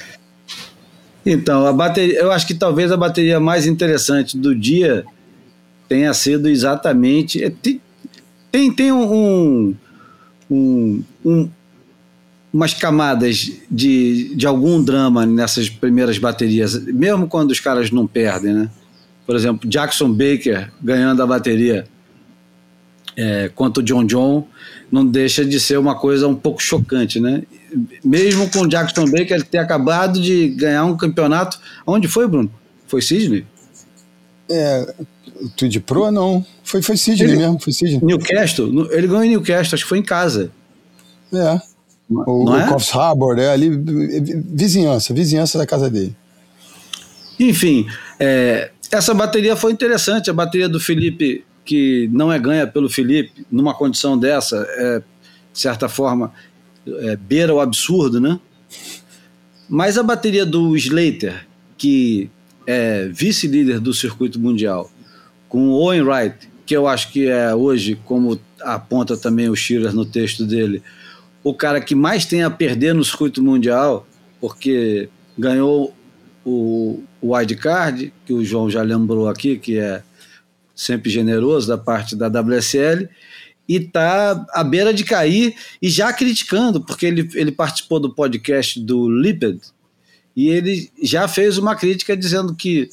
Então, 1.26 1.66
a 1.66 1.74
bateria, 1.74 2.20
eu 2.20 2.32
acho 2.32 2.46
que 2.46 2.54
talvez 2.54 2.92
a 2.92 2.98
bateria 2.98 3.40
mais 3.40 3.66
interessante 3.66 4.38
do 4.38 4.56
dia 4.56 5.04
tenha 5.88 6.14
sido 6.14 6.48
exatamente. 6.48 7.44
É, 7.44 7.52
tem, 8.52 8.72
tem 8.72 8.92
um, 8.92 9.76
um, 10.50 11.04
um, 11.26 11.50
umas 12.52 12.74
camadas 12.74 13.52
de, 13.70 14.36
de 14.36 14.48
algum 14.48 14.82
drama 14.82 15.26
nessas 15.26 15.70
primeiras 15.70 16.18
baterias, 16.18 16.84
mesmo 16.86 17.28
quando 17.28 17.52
os 17.52 17.60
caras 17.60 17.92
não 17.92 18.08
perdem, 18.08 18.54
né? 18.54 18.70
Por 19.26 19.36
exemplo, 19.36 19.70
Jackson 19.70 20.12
Baker 20.12 20.72
ganhando 20.82 21.22
a 21.22 21.28
bateria 21.28 21.86
é, 23.16 23.50
contra 23.50 23.82
o 23.82 23.86
John 23.86 24.06
John 24.06 24.48
não 24.92 25.06
deixa 25.06 25.46
de 25.46 25.60
ser 25.60 25.78
uma 25.78 25.96
coisa 25.96 26.28
um 26.28 26.36
pouco 26.36 26.62
chocante, 26.62 27.20
né? 27.20 27.44
Mesmo 28.04 28.50
com 28.50 28.62
o 28.62 28.68
Jackson 28.68 29.06
Baker 29.06 29.44
ter 29.44 29.60
acabado 29.60 30.20
de 30.20 30.48
ganhar 30.50 30.86
um 30.86 30.98
campeonato. 30.98 31.60
Onde 31.86 32.08
foi, 32.08 32.28
Bruno? 32.28 32.52
Foi 32.88 33.02
Sydney? 33.02 33.46
É, 34.50 34.94
Tweed 35.56 35.80
Pro 35.82 36.10
não. 36.12 36.44
Foi, 36.64 36.82
foi 36.82 36.98
Sydney 36.98 37.30
ele, 37.30 37.38
mesmo, 37.38 37.60
foi 37.60 37.72
Sydney. 37.72 38.00
Newcastle? 38.02 38.92
Ele 38.92 39.08
ganhou 39.08 39.24
em 39.24 39.30
Newcastle, 39.30 39.76
acho 39.76 39.84
que 39.84 39.90
foi 39.90 40.00
em 40.00 40.04
casa. 40.04 40.52
É. 41.32 41.62
O, 42.10 42.44
não 42.44 42.54
o 42.54 42.58
é? 42.58 42.68
Coffs 42.68 42.96
Harbor, 42.96 43.38
é 43.38 43.50
ali, 43.50 43.70
vizinhança, 43.70 45.14
vizinhança 45.14 45.58
da 45.58 45.66
casa 45.66 45.90
dele. 45.90 46.16
Enfim, 47.40 47.88
é, 48.20 48.72
essa 48.92 49.14
bateria 49.14 49.56
foi 49.56 49.72
interessante, 49.72 50.30
a 50.30 50.34
bateria 50.34 50.68
do 50.68 50.80
Felipe 50.80 51.46
que 51.70 52.10
não 52.12 52.34
é 52.34 52.40
ganha 52.40 52.66
pelo 52.66 52.90
Felipe 52.90 53.46
numa 53.52 53.76
condição 53.76 54.18
dessa, 54.18 54.66
é, 54.68 55.04
de 55.54 55.60
certa 55.60 55.88
forma, 55.88 56.34
é, 56.88 57.16
beira 57.16 57.54
o 57.54 57.60
absurdo, 57.60 58.20
né? 58.20 58.40
Mas 59.70 59.96
a 59.96 60.02
bateria 60.02 60.48
do 60.48 60.76
Slater, 60.76 61.46
que 61.78 62.28
é 62.66 63.08
vice-líder 63.14 63.80
do 63.80 63.94
circuito 63.94 64.40
mundial, 64.40 64.90
com 65.48 65.70
o 65.70 65.74
Owen 65.74 66.02
Wright, 66.02 66.50
que 66.66 66.76
eu 66.76 66.88
acho 66.88 67.12
que 67.12 67.28
é 67.28 67.54
hoje, 67.54 68.00
como 68.04 68.40
aponta 68.62 69.16
também 69.16 69.48
o 69.48 69.56
Schiller 69.56 69.94
no 69.94 70.06
texto 70.06 70.48
dele, 70.48 70.82
o 71.44 71.54
cara 71.54 71.80
que 71.80 71.96
mais 71.96 72.26
tem 72.26 72.44
a 72.44 72.50
perder 72.50 72.94
no 72.94 73.04
circuito 73.04 73.42
mundial, 73.42 74.08
porque 74.40 75.10
ganhou 75.38 75.94
o, 76.46 77.04
o 77.22 77.36
wildcard, 77.36 78.14
que 78.26 78.34
o 78.34 78.44
João 78.44 78.70
já 78.70 78.82
lembrou 78.82 79.28
aqui, 79.28 79.58
que 79.58 79.78
é 79.78 80.04
sempre 80.76 81.10
generoso 81.10 81.68
da 81.68 81.78
parte 81.78 82.16
da 82.16 82.28
WSL, 82.28 83.08
e 83.68 83.76
está 83.76 84.46
à 84.52 84.64
beira 84.64 84.94
de 84.94 85.04
cair 85.04 85.56
e 85.82 85.90
já 85.90 86.12
criticando, 86.12 86.82
porque 86.82 87.06
ele, 87.06 87.30
ele 87.36 87.52
participou 87.52 88.00
do 88.00 88.14
podcast 88.14 88.80
do 88.80 89.10
Lipid 89.10 89.62
e 90.36 90.50
ele 90.50 90.90
já 91.04 91.28
fez 91.28 91.58
uma 91.58 91.76
crítica 91.76 92.16
dizendo 92.18 92.56
que 92.56 92.90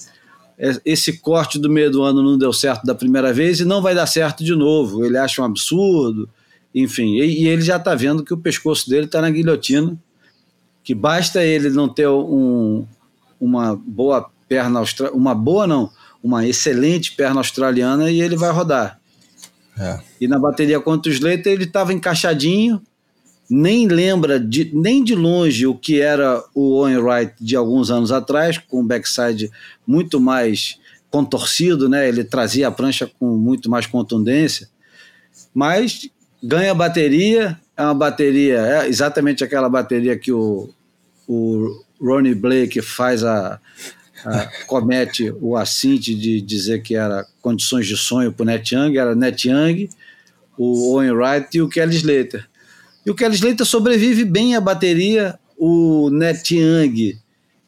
esse 0.85 1.19
corte 1.19 1.59
do 1.59 1.71
meio 1.71 1.91
do 1.91 2.03
ano 2.03 2.23
não 2.23 2.37
deu 2.37 2.53
certo 2.53 2.85
da 2.85 2.95
primeira 2.95 3.33
vez 3.33 3.61
e 3.61 3.65
não 3.65 3.81
vai 3.81 3.95
dar 3.95 4.07
certo 4.07 4.43
de 4.43 4.55
novo. 4.55 5.05
Ele 5.05 5.17
acha 5.17 5.41
um 5.41 5.45
absurdo, 5.45 6.29
enfim. 6.77 7.17
E, 7.17 7.45
e 7.45 7.49
ele 7.49 7.63
já 7.63 7.77
está 7.77 7.95
vendo 7.95 8.23
que 8.23 8.35
o 8.35 8.39
pescoço 8.39 8.89
dele 8.91 9.07
está 9.07 9.23
na 9.23 9.31
guilhotina, 9.31 9.97
que 10.85 10.95
basta 10.95 11.43
ele 11.43 11.71
não 11.71 11.89
ter 11.89 12.07
um, 12.07 12.87
uma 13.41 13.75
boa 13.75 14.31
perna 14.47 14.81
australiana, 14.81 15.19
uma 15.19 15.35
boa 15.35 15.67
não, 15.67 15.91
uma 16.23 16.47
excelente 16.47 17.13
perna 17.13 17.41
australiana 17.41 18.11
e 18.11 18.21
ele 18.21 18.37
vai 18.37 18.51
rodar. 18.53 19.01
É. 19.79 19.99
E 20.21 20.29
na 20.29 20.39
bateria 20.39 20.79
contra 20.79 21.11
o 21.11 21.15
Slater 21.15 21.53
ele 21.53 21.65
estava 21.65 21.95
encaixadinho, 21.95 22.81
nem 23.49 23.89
lembra 23.89 24.39
de, 24.39 24.71
nem 24.75 25.03
de 25.03 25.15
longe 25.15 25.67
o 25.67 25.75
que 25.75 26.01
era 26.01 26.43
o 26.55 26.81
Owen 26.81 26.99
Wright 26.99 27.35
de 27.41 27.57
alguns 27.57 27.91
anos 27.91 28.13
atrás, 28.13 28.59
com 28.59 28.81
o 28.81 28.85
backside 28.85 29.51
muito 29.87 30.21
mais 30.21 30.79
contorcido, 31.11 31.89
né? 31.89 32.09
Ele 32.09 32.25
trazia 32.25 32.69
a 32.69 32.71
prancha 32.71 33.11
com 33.19 33.37
muito 33.37 33.71
mais 33.71 33.87
contundência, 33.87 34.69
mas 35.55 36.11
ganha 36.47 36.75
bateria, 36.75 37.59
é 37.77 37.83
uma 37.83 37.95
bateria, 37.95 38.59
é 38.59 38.89
exatamente 38.89 39.43
aquela 39.43 39.69
bateria 39.69 40.17
que 40.17 40.31
o, 40.31 40.71
o 41.29 41.85
Ronnie 42.01 42.35
Blake 42.35 42.81
faz 42.81 43.25
a, 43.25 43.61
a 44.25 44.47
comete 44.67 45.35
o 45.41 45.57
assinte 45.57 46.15
de 46.15 46.41
dizer 46.41 46.83
que 46.83 46.95
era 46.95 47.27
condições 47.43 47.87
de 47.87 47.97
sonho 47.97 48.33
para 48.33 48.45
o 48.45 48.47
Net 48.47 48.75
Young, 48.75 48.97
era 48.97 49.15
Net 49.15 49.49
Young, 49.49 49.89
o 50.57 50.95
Owen 50.95 51.11
Wright 51.11 51.49
e 51.57 51.61
o 51.61 51.69
Kelly 51.69 51.97
Slater. 51.97 52.49
E 53.05 53.11
o 53.11 53.15
Kelly 53.15 53.35
Slater 53.35 53.67
sobrevive 53.67 54.25
bem 54.25 54.55
à 54.55 54.61
bateria, 54.61 55.39
o 55.59 56.11
Net 56.11 56.55
Young, 56.55 57.19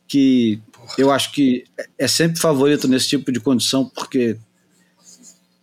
que 0.06 0.60
eu 0.96 1.10
acho 1.10 1.32
que 1.32 1.64
é 1.98 2.06
sempre 2.06 2.40
favorito 2.40 2.88
nesse 2.88 3.08
tipo 3.08 3.30
de 3.30 3.40
condição, 3.40 3.84
porque 3.84 4.36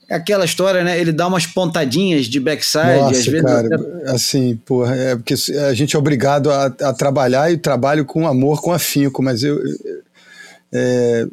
aquela 0.09 0.45
história, 0.45 0.83
né? 0.83 0.99
Ele 0.99 1.11
dá 1.11 1.27
umas 1.27 1.45
pontadinhas 1.45 2.25
de 2.25 2.39
backside. 2.39 2.99
Nossa, 2.99 3.19
às 3.19 3.25
vezes 3.25 3.41
cara, 3.41 3.75
até... 3.75 4.11
assim, 4.11 4.55
porra, 4.65 4.95
é 4.95 5.15
porque 5.15 5.33
a 5.33 5.73
gente 5.73 5.95
é 5.95 5.99
obrigado 5.99 6.51
a, 6.51 6.65
a, 6.65 6.93
trabalhar 6.93 7.51
e 7.51 7.57
trabalho 7.57 8.05
com 8.05 8.27
amor, 8.27 8.61
com 8.61 8.71
afinco, 8.71 9.21
mas 9.23 9.43
eu. 9.43 9.59
É, 10.71 11.25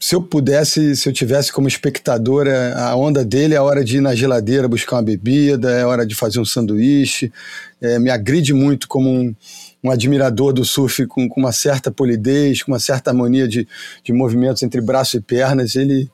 se 0.00 0.14
eu 0.14 0.22
pudesse, 0.22 0.94
se 0.94 1.08
eu 1.08 1.12
tivesse 1.12 1.52
como 1.52 1.68
espectadora, 1.68 2.74
a 2.76 2.94
onda 2.96 3.24
dele 3.24 3.54
é 3.54 3.56
a 3.56 3.62
hora 3.62 3.84
de 3.84 3.96
ir 3.96 4.00
na 4.00 4.14
geladeira 4.14 4.68
buscar 4.68 4.96
uma 4.96 5.02
bebida, 5.02 5.70
é 5.70 5.86
hora 5.86 6.04
de 6.04 6.14
fazer 6.14 6.38
um 6.38 6.44
sanduíche. 6.44 7.32
É, 7.80 7.98
me 7.98 8.10
agride 8.10 8.52
muito 8.52 8.88
como 8.88 9.08
um, 9.08 9.34
um 9.82 9.90
admirador 9.90 10.52
do 10.52 10.64
surf 10.64 11.06
com, 11.06 11.28
com, 11.28 11.40
uma 11.40 11.52
certa 11.52 11.90
polidez, 11.90 12.62
com 12.62 12.72
uma 12.72 12.78
certa 12.78 13.10
harmonia 13.10 13.48
de, 13.48 13.66
de 14.04 14.12
movimentos 14.12 14.62
entre 14.62 14.80
braço 14.80 15.16
e 15.16 15.20
pernas. 15.20 15.76
Ele. 15.76 16.10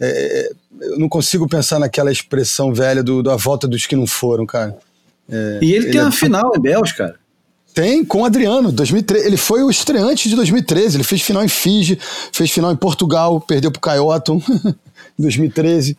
É, 0.00 0.52
eu 0.80 0.98
não 0.98 1.08
consigo 1.08 1.48
pensar 1.48 1.78
naquela 1.78 2.10
expressão 2.10 2.72
velha 2.72 3.02
do, 3.02 3.22
da 3.22 3.36
volta 3.36 3.66
dos 3.66 3.86
que 3.86 3.96
não 3.96 4.06
foram, 4.06 4.46
cara. 4.46 4.76
É, 5.28 5.58
e 5.62 5.72
ele, 5.72 5.84
ele 5.86 5.90
tem 5.92 6.00
é 6.00 6.04
uma 6.04 6.12
final 6.12 6.52
em 6.56 6.60
Bells, 6.60 6.94
cara. 6.94 7.16
Tem, 7.74 8.04
com 8.04 8.22
o 8.22 8.24
Adriano. 8.24 8.72
2013, 8.72 9.26
ele 9.26 9.36
foi 9.36 9.62
o 9.62 9.70
estreante 9.70 10.28
de 10.28 10.34
2013. 10.34 10.96
Ele 10.96 11.04
fez 11.04 11.22
final 11.22 11.44
em 11.44 11.48
Fiji, 11.48 11.98
fez 12.32 12.50
final 12.50 12.72
em 12.72 12.76
Portugal, 12.76 13.40
perdeu 13.40 13.70
pro 13.70 13.80
Caioton 13.80 14.42
em 15.16 15.22
2013. 15.22 15.96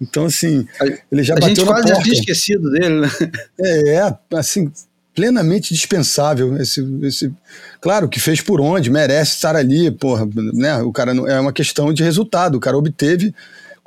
Então, 0.00 0.26
assim, 0.26 0.66
ele 1.10 1.22
já 1.22 1.34
a 1.34 1.40
bateu 1.40 1.48
gente 1.48 1.60
na 1.64 1.72
quase 1.72 1.88
porta. 1.88 2.02
tinha 2.02 2.14
esquecido 2.14 2.70
dele, 2.70 3.00
né? 3.00 3.10
É, 3.60 3.94
é, 3.96 4.18
assim, 4.36 4.70
plenamente 5.14 5.74
dispensável. 5.74 6.56
Esse, 6.56 6.86
esse, 7.02 7.32
claro 7.80 8.08
que 8.08 8.20
fez 8.20 8.40
por 8.40 8.60
onde, 8.60 8.88
merece 8.88 9.32
estar 9.32 9.56
ali, 9.56 9.90
porra, 9.90 10.28
né? 10.54 10.80
O 10.82 10.92
cara 10.92 11.12
não, 11.12 11.26
é 11.26 11.40
uma 11.40 11.52
questão 11.52 11.92
de 11.92 12.04
resultado. 12.04 12.54
O 12.54 12.60
cara 12.60 12.78
obteve, 12.78 13.34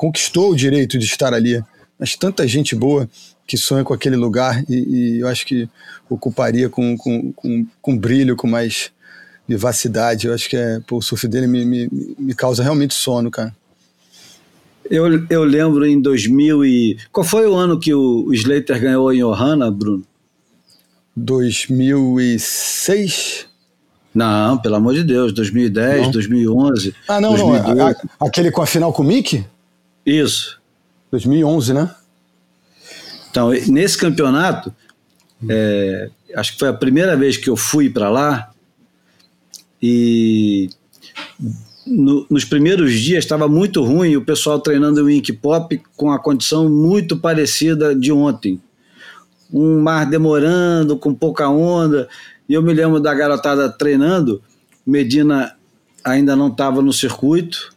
conquistou 0.01 0.49
o 0.49 0.55
direito 0.55 0.97
de 0.97 1.05
estar 1.05 1.31
ali. 1.31 1.63
Mas 1.99 2.15
tanta 2.15 2.47
gente 2.47 2.75
boa 2.75 3.07
que 3.45 3.55
sonha 3.55 3.83
com 3.83 3.93
aquele 3.93 4.15
lugar 4.15 4.63
e, 4.67 4.73
e 4.73 5.19
eu 5.19 5.27
acho 5.27 5.45
que 5.45 5.69
ocuparia 6.09 6.67
com, 6.69 6.97
com, 6.97 7.31
com, 7.33 7.67
com, 7.79 7.95
brilho, 7.95 8.35
com 8.35 8.47
mais 8.47 8.91
vivacidade. 9.47 10.25
Eu 10.25 10.33
acho 10.33 10.49
que 10.49 10.57
é, 10.57 10.79
pô, 10.87 10.97
o 10.97 11.01
surf 11.03 11.27
dele 11.27 11.45
me, 11.45 11.63
me, 11.63 11.87
me 12.17 12.33
causa 12.33 12.63
realmente 12.63 12.95
sono, 12.95 13.29
cara. 13.29 13.55
Eu, 14.89 15.23
eu 15.29 15.43
lembro 15.43 15.85
em 15.85 16.01
2000 16.01 16.65
e... 16.65 16.97
Qual 17.11 17.23
foi 17.23 17.45
o 17.45 17.53
ano 17.53 17.79
que 17.79 17.93
o, 17.93 18.25
o 18.25 18.33
Slater 18.33 18.81
ganhou 18.81 19.13
em 19.13 19.23
Ohana, 19.23 19.69
Bruno? 19.69 20.03
2006? 21.15 23.45
Não, 24.15 24.57
pelo 24.57 24.77
amor 24.77 24.95
de 24.95 25.03
Deus, 25.03 25.31
2010, 25.31 26.05
não. 26.05 26.11
2011. 26.11 26.95
Ah, 27.07 27.21
não, 27.21 27.35
2012. 27.35 27.75
não. 27.75 27.85
A, 27.85 27.91
a, 27.91 27.95
aquele 28.25 28.49
com 28.49 28.63
a 28.63 28.65
final 28.65 28.91
com 28.91 29.03
o 29.03 29.05
Mickey? 29.05 29.45
Isso. 30.05 30.59
2011, 31.11 31.73
né? 31.73 31.95
Então, 33.29 33.51
nesse 33.67 33.97
campeonato, 33.97 34.73
é, 35.47 36.09
acho 36.35 36.53
que 36.53 36.59
foi 36.59 36.67
a 36.69 36.73
primeira 36.73 37.15
vez 37.15 37.37
que 37.37 37.49
eu 37.49 37.55
fui 37.55 37.89
para 37.89 38.09
lá 38.09 38.51
e 39.81 40.69
no, 41.85 42.25
nos 42.29 42.45
primeiros 42.45 42.93
dias 42.93 43.23
estava 43.23 43.47
muito 43.47 43.83
ruim 43.83 44.15
o 44.15 44.23
pessoal 44.23 44.59
treinando 44.59 45.03
o 45.03 45.09
Ink 45.09 45.33
Pop 45.33 45.81
com 45.95 46.11
a 46.11 46.19
condição 46.19 46.69
muito 46.69 47.17
parecida 47.17 47.95
de 47.95 48.11
ontem. 48.11 48.61
Um 49.51 49.81
mar 49.81 50.05
demorando, 50.05 50.97
com 50.97 51.13
pouca 51.13 51.49
onda. 51.49 52.07
E 52.47 52.53
eu 52.53 52.61
me 52.61 52.73
lembro 52.73 52.99
da 52.99 53.13
garotada 53.13 53.69
treinando. 53.69 54.41
Medina 54.85 55.55
ainda 56.03 56.35
não 56.35 56.47
estava 56.47 56.81
no 56.81 56.93
circuito, 56.93 57.73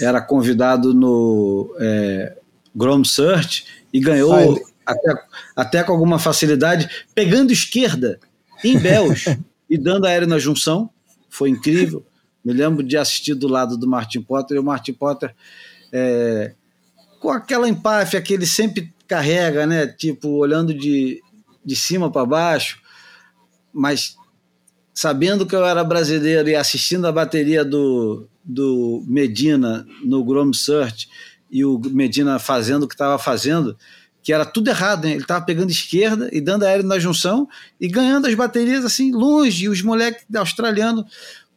era 0.00 0.20
convidado 0.20 0.92
no 0.92 1.74
é, 1.78 2.36
Grom 2.74 3.04
Search 3.04 3.66
e 3.92 4.00
ganhou. 4.00 4.60
Até, 4.84 5.24
até 5.56 5.82
com 5.82 5.92
alguma 5.92 6.16
facilidade, 6.16 6.88
pegando 7.12 7.52
esquerda 7.52 8.20
em 8.62 8.78
Bells 8.78 9.36
e 9.68 9.76
dando 9.76 10.06
aéreo 10.06 10.28
na 10.28 10.38
junção. 10.38 10.88
Foi 11.28 11.50
incrível. 11.50 12.06
Me 12.44 12.52
lembro 12.52 12.84
de 12.84 12.96
assistir 12.96 13.34
do 13.34 13.48
lado 13.48 13.76
do 13.76 13.88
Martin 13.88 14.22
Potter 14.22 14.56
e 14.56 14.60
o 14.60 14.62
Martin 14.62 14.92
Potter 14.92 15.34
é, 15.92 16.54
com 17.18 17.30
aquela 17.30 17.68
empáfia 17.68 18.22
que 18.22 18.32
ele 18.32 18.46
sempre 18.46 18.94
carrega, 19.08 19.66
né? 19.66 19.86
Tipo, 19.86 20.28
olhando 20.28 20.72
de, 20.72 21.20
de 21.64 21.74
cima 21.74 22.10
para 22.10 22.24
baixo, 22.24 22.80
mas 23.72 24.16
sabendo 24.96 25.44
que 25.44 25.54
eu 25.54 25.62
era 25.62 25.84
brasileiro 25.84 26.48
e 26.48 26.56
assistindo 26.56 27.06
a 27.06 27.12
bateria 27.12 27.62
do, 27.62 28.26
do 28.42 29.04
Medina 29.06 29.86
no 30.02 30.24
Grom 30.24 30.54
Search 30.54 31.06
e 31.50 31.66
o 31.66 31.78
Medina 31.78 32.38
fazendo 32.38 32.84
o 32.84 32.88
que 32.88 32.94
estava 32.94 33.18
fazendo, 33.18 33.76
que 34.22 34.32
era 34.32 34.46
tudo 34.46 34.68
errado, 34.68 35.04
né? 35.04 35.12
Ele 35.12 35.20
estava 35.20 35.44
pegando 35.44 35.70
esquerda 35.70 36.30
e 36.32 36.40
dando 36.40 36.62
aéreo 36.62 36.86
na 36.86 36.98
junção 36.98 37.46
e 37.78 37.88
ganhando 37.88 38.26
as 38.26 38.34
baterias 38.34 38.86
assim 38.86 39.12
longe. 39.12 39.66
E 39.66 39.68
os 39.68 39.82
moleques 39.82 40.24
australianos, 40.34 41.04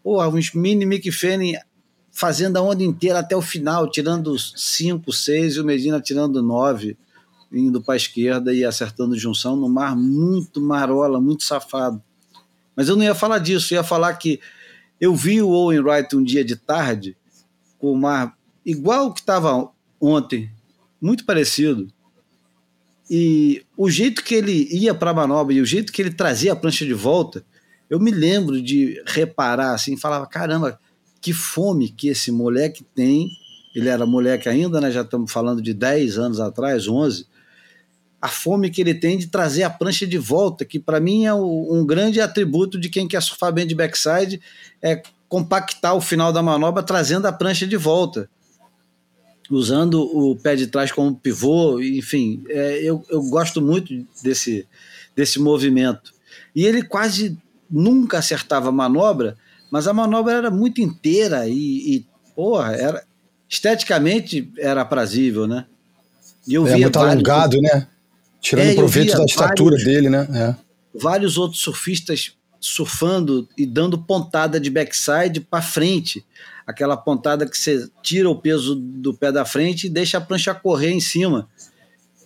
porra, 0.04 0.28
uns 0.28 0.54
mini 0.54 0.86
Mick 0.86 1.10
Fanning 1.10 1.54
fazendo 2.12 2.58
a 2.58 2.62
onda 2.62 2.84
inteira 2.84 3.20
até 3.20 3.38
o 3.38 3.42
final, 3.42 3.90
tirando 3.90 4.38
5, 4.38 5.14
6 5.14 5.56
e 5.56 5.60
o 5.62 5.66
Medina 5.66 6.02
tirando 6.02 6.44
9, 6.44 6.98
indo 7.54 7.82
para 7.82 7.94
a 7.94 7.98
esquerda 7.98 8.54
e 8.54 8.66
acertando 8.66 9.18
junção 9.18 9.56
no 9.56 9.70
mar 9.70 9.96
muito 9.96 10.60
marola, 10.60 11.22
muito 11.22 11.46
safado. 11.46 12.04
Mas 12.80 12.88
eu 12.88 12.96
não 12.96 13.04
ia 13.04 13.14
falar 13.14 13.40
disso, 13.40 13.74
ia 13.74 13.84
falar 13.84 14.14
que 14.14 14.40
eu 15.02 15.14
vi 15.14 15.42
o 15.42 15.50
Owen 15.50 15.82
Wright 15.82 16.16
um 16.16 16.24
dia 16.24 16.46
de 16.46 16.56
tarde 16.56 17.18
com 17.78 17.92
o 17.92 17.98
mar 17.98 18.38
igual 18.66 19.14
que 19.14 19.20
estava 19.20 19.70
ontem, 20.00 20.50
muito 21.02 21.26
parecido 21.26 21.92
e 23.10 23.66
o 23.76 23.90
jeito 23.90 24.24
que 24.24 24.34
ele 24.34 24.66
ia 24.72 24.96
para 24.96 25.12
a 25.12 25.14
manobra 25.14 25.54
e 25.54 25.60
o 25.60 25.66
jeito 25.66 25.92
que 25.92 26.02
ele 26.02 26.14
trazia 26.14 26.54
a 26.54 26.56
prancha 26.56 26.86
de 26.86 26.94
volta, 26.94 27.44
eu 27.90 28.00
me 28.00 28.12
lembro 28.12 28.62
de 28.62 29.04
reparar 29.06 29.74
assim, 29.74 29.98
falava, 29.98 30.26
caramba, 30.26 30.80
que 31.20 31.34
fome 31.34 31.90
que 31.90 32.08
esse 32.08 32.32
moleque 32.32 32.86
tem. 32.96 33.28
Ele 33.76 33.90
era 33.90 34.06
moleque 34.06 34.48
ainda, 34.48 34.80
né? 34.80 34.90
Já 34.90 35.02
estamos 35.02 35.30
falando 35.30 35.62
de 35.62 35.74
10 35.74 36.18
anos 36.18 36.40
atrás, 36.40 36.88
11. 36.88 37.28
A 38.22 38.28
fome 38.28 38.70
que 38.70 38.82
ele 38.82 38.94
tem 38.94 39.18
de 39.18 39.28
trazer 39.28 39.64
a 39.64 39.70
prancha 39.70 40.06
de 40.06 40.18
volta, 40.18 40.66
que 40.66 40.80
para 40.80 41.00
mim 41.00 41.26
é 41.26 41.34
um 41.34 41.86
grande 41.86 42.20
atributo 42.20 42.80
de 42.80 42.90
quem 42.90 43.08
quer 43.08 43.22
surfar 43.22 43.54
bem 43.54 43.66
de 43.66 43.74
backside, 43.76 44.42
é 44.82 45.02
compactar 45.30 45.96
o 45.96 46.02
final 46.02 46.34
da 46.34 46.42
manobra 46.42 46.84
trazendo 46.84 47.28
a 47.28 47.32
prancha 47.32 47.66
de 47.68 47.78
volta. 47.78 48.30
usando 49.50 50.02
o 50.02 50.36
pé 50.36 50.56
de 50.56 50.68
trás 50.68 50.92
como 50.92 51.16
pivô, 51.16 51.80
enfim, 51.82 52.44
é, 52.50 52.84
eu, 52.84 53.04
eu 53.10 53.22
gosto 53.30 53.62
muito 53.62 54.06
desse, 54.22 54.68
desse 55.16 55.40
movimento. 55.40 56.14
E 56.56 56.66
ele 56.66 56.84
quase 56.84 57.38
nunca 57.70 58.20
acertava 58.20 58.70
a 58.70 58.72
manobra, 58.72 59.38
mas 59.72 59.88
a 59.88 59.94
manobra 59.94 60.34
era 60.34 60.52
muito 60.52 60.82
inteira 60.82 61.48
e, 61.48 61.96
e 61.96 62.06
porra, 62.36 62.74
era, 62.74 63.04
esteticamente 63.48 64.52
era 64.58 64.82
aprazível, 64.82 65.48
né? 65.48 65.66
E 66.48 66.54
eu 66.54 66.68
é 66.68 66.76
via 66.76 66.86
muito 66.86 67.00
vários, 67.00 67.14
alongado, 67.16 67.62
né? 67.62 67.88
Tirando 68.42 68.70
é, 68.70 68.76
proveito 68.76 69.18
da 69.18 69.26
estatura 69.26 69.76
vários, 69.76 69.84
dele, 69.84 70.10
né? 70.10 70.28
É. 70.34 70.56
Vários 70.98 71.38
outros 71.38 71.62
surfistas 71.62 72.34
surfando 72.60 73.48
e 73.58 73.66
dando 73.66 73.98
pontada 73.98 74.60
de 74.60 74.70
backside 74.70 75.42
para 75.42 75.62
frente. 75.62 76.26
Aquela 76.66 76.96
pontada 76.96 77.48
que 77.48 77.58
você 77.58 77.88
tira 78.04 78.30
o 78.30 78.36
peso 78.36 78.76
do 78.76 79.14
pé 79.14 79.32
da 79.32 79.46
frente 79.46 79.88
e 79.88 79.90
deixa 79.90 80.18
a 80.18 80.22
prancha 80.22 80.54
correr 80.54 80.92
em 80.92 81.00
cima. 81.00 81.48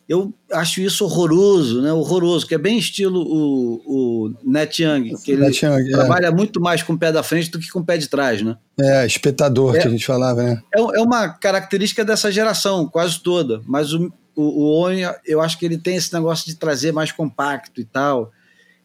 Eu 0.07 0.34
acho 0.51 0.82
isso 0.82 1.05
horroroso, 1.05 1.82
né? 1.82 1.93
Horroroso, 1.93 2.45
que 2.45 2.53
é 2.53 2.57
bem 2.57 2.78
estilo 2.78 3.22
o, 3.22 3.82
o 3.86 4.34
Net 4.43 4.84
Young, 4.84 5.16
que 5.24 5.32
ele 5.32 5.45
Young, 5.45 5.88
é. 5.88 5.91
trabalha 5.91 6.28
é. 6.28 6.32
muito 6.32 6.59
mais 6.59 6.84
com 6.84 6.93
o 6.93 6.97
pé 6.97 7.09
da 7.09 7.24
frente 7.24 7.49
do 7.49 7.57
que 7.57 7.70
com 7.70 7.80
o 7.80 7.86
pé 7.86 7.97
de 7.97 8.09
trás, 8.09 8.41
né? 8.41 8.57
É, 8.78 9.05
espetador 9.05 9.76
é, 9.76 9.80
que 9.80 9.88
a 9.88 9.91
gente 9.91 10.05
falava, 10.05 10.43
né? 10.43 10.61
É, 10.76 10.80
é 10.80 11.01
uma 11.01 11.30
característica 11.30 12.03
dessa 12.03 12.30
geração, 12.30 12.86
quase 12.86 13.22
toda. 13.22 13.61
Mas 13.66 13.93
o, 13.93 14.11
o, 14.36 14.81
o 14.84 14.89
eu 15.25 15.41
acho 15.41 15.57
que 15.57 15.65
ele 15.65 15.77
tem 15.77 15.95
esse 15.95 16.13
negócio 16.13 16.45
de 16.45 16.55
trazer 16.55 16.91
mais 16.91 17.11
compacto 17.11 17.79
e 17.79 17.86
tal. 17.86 18.31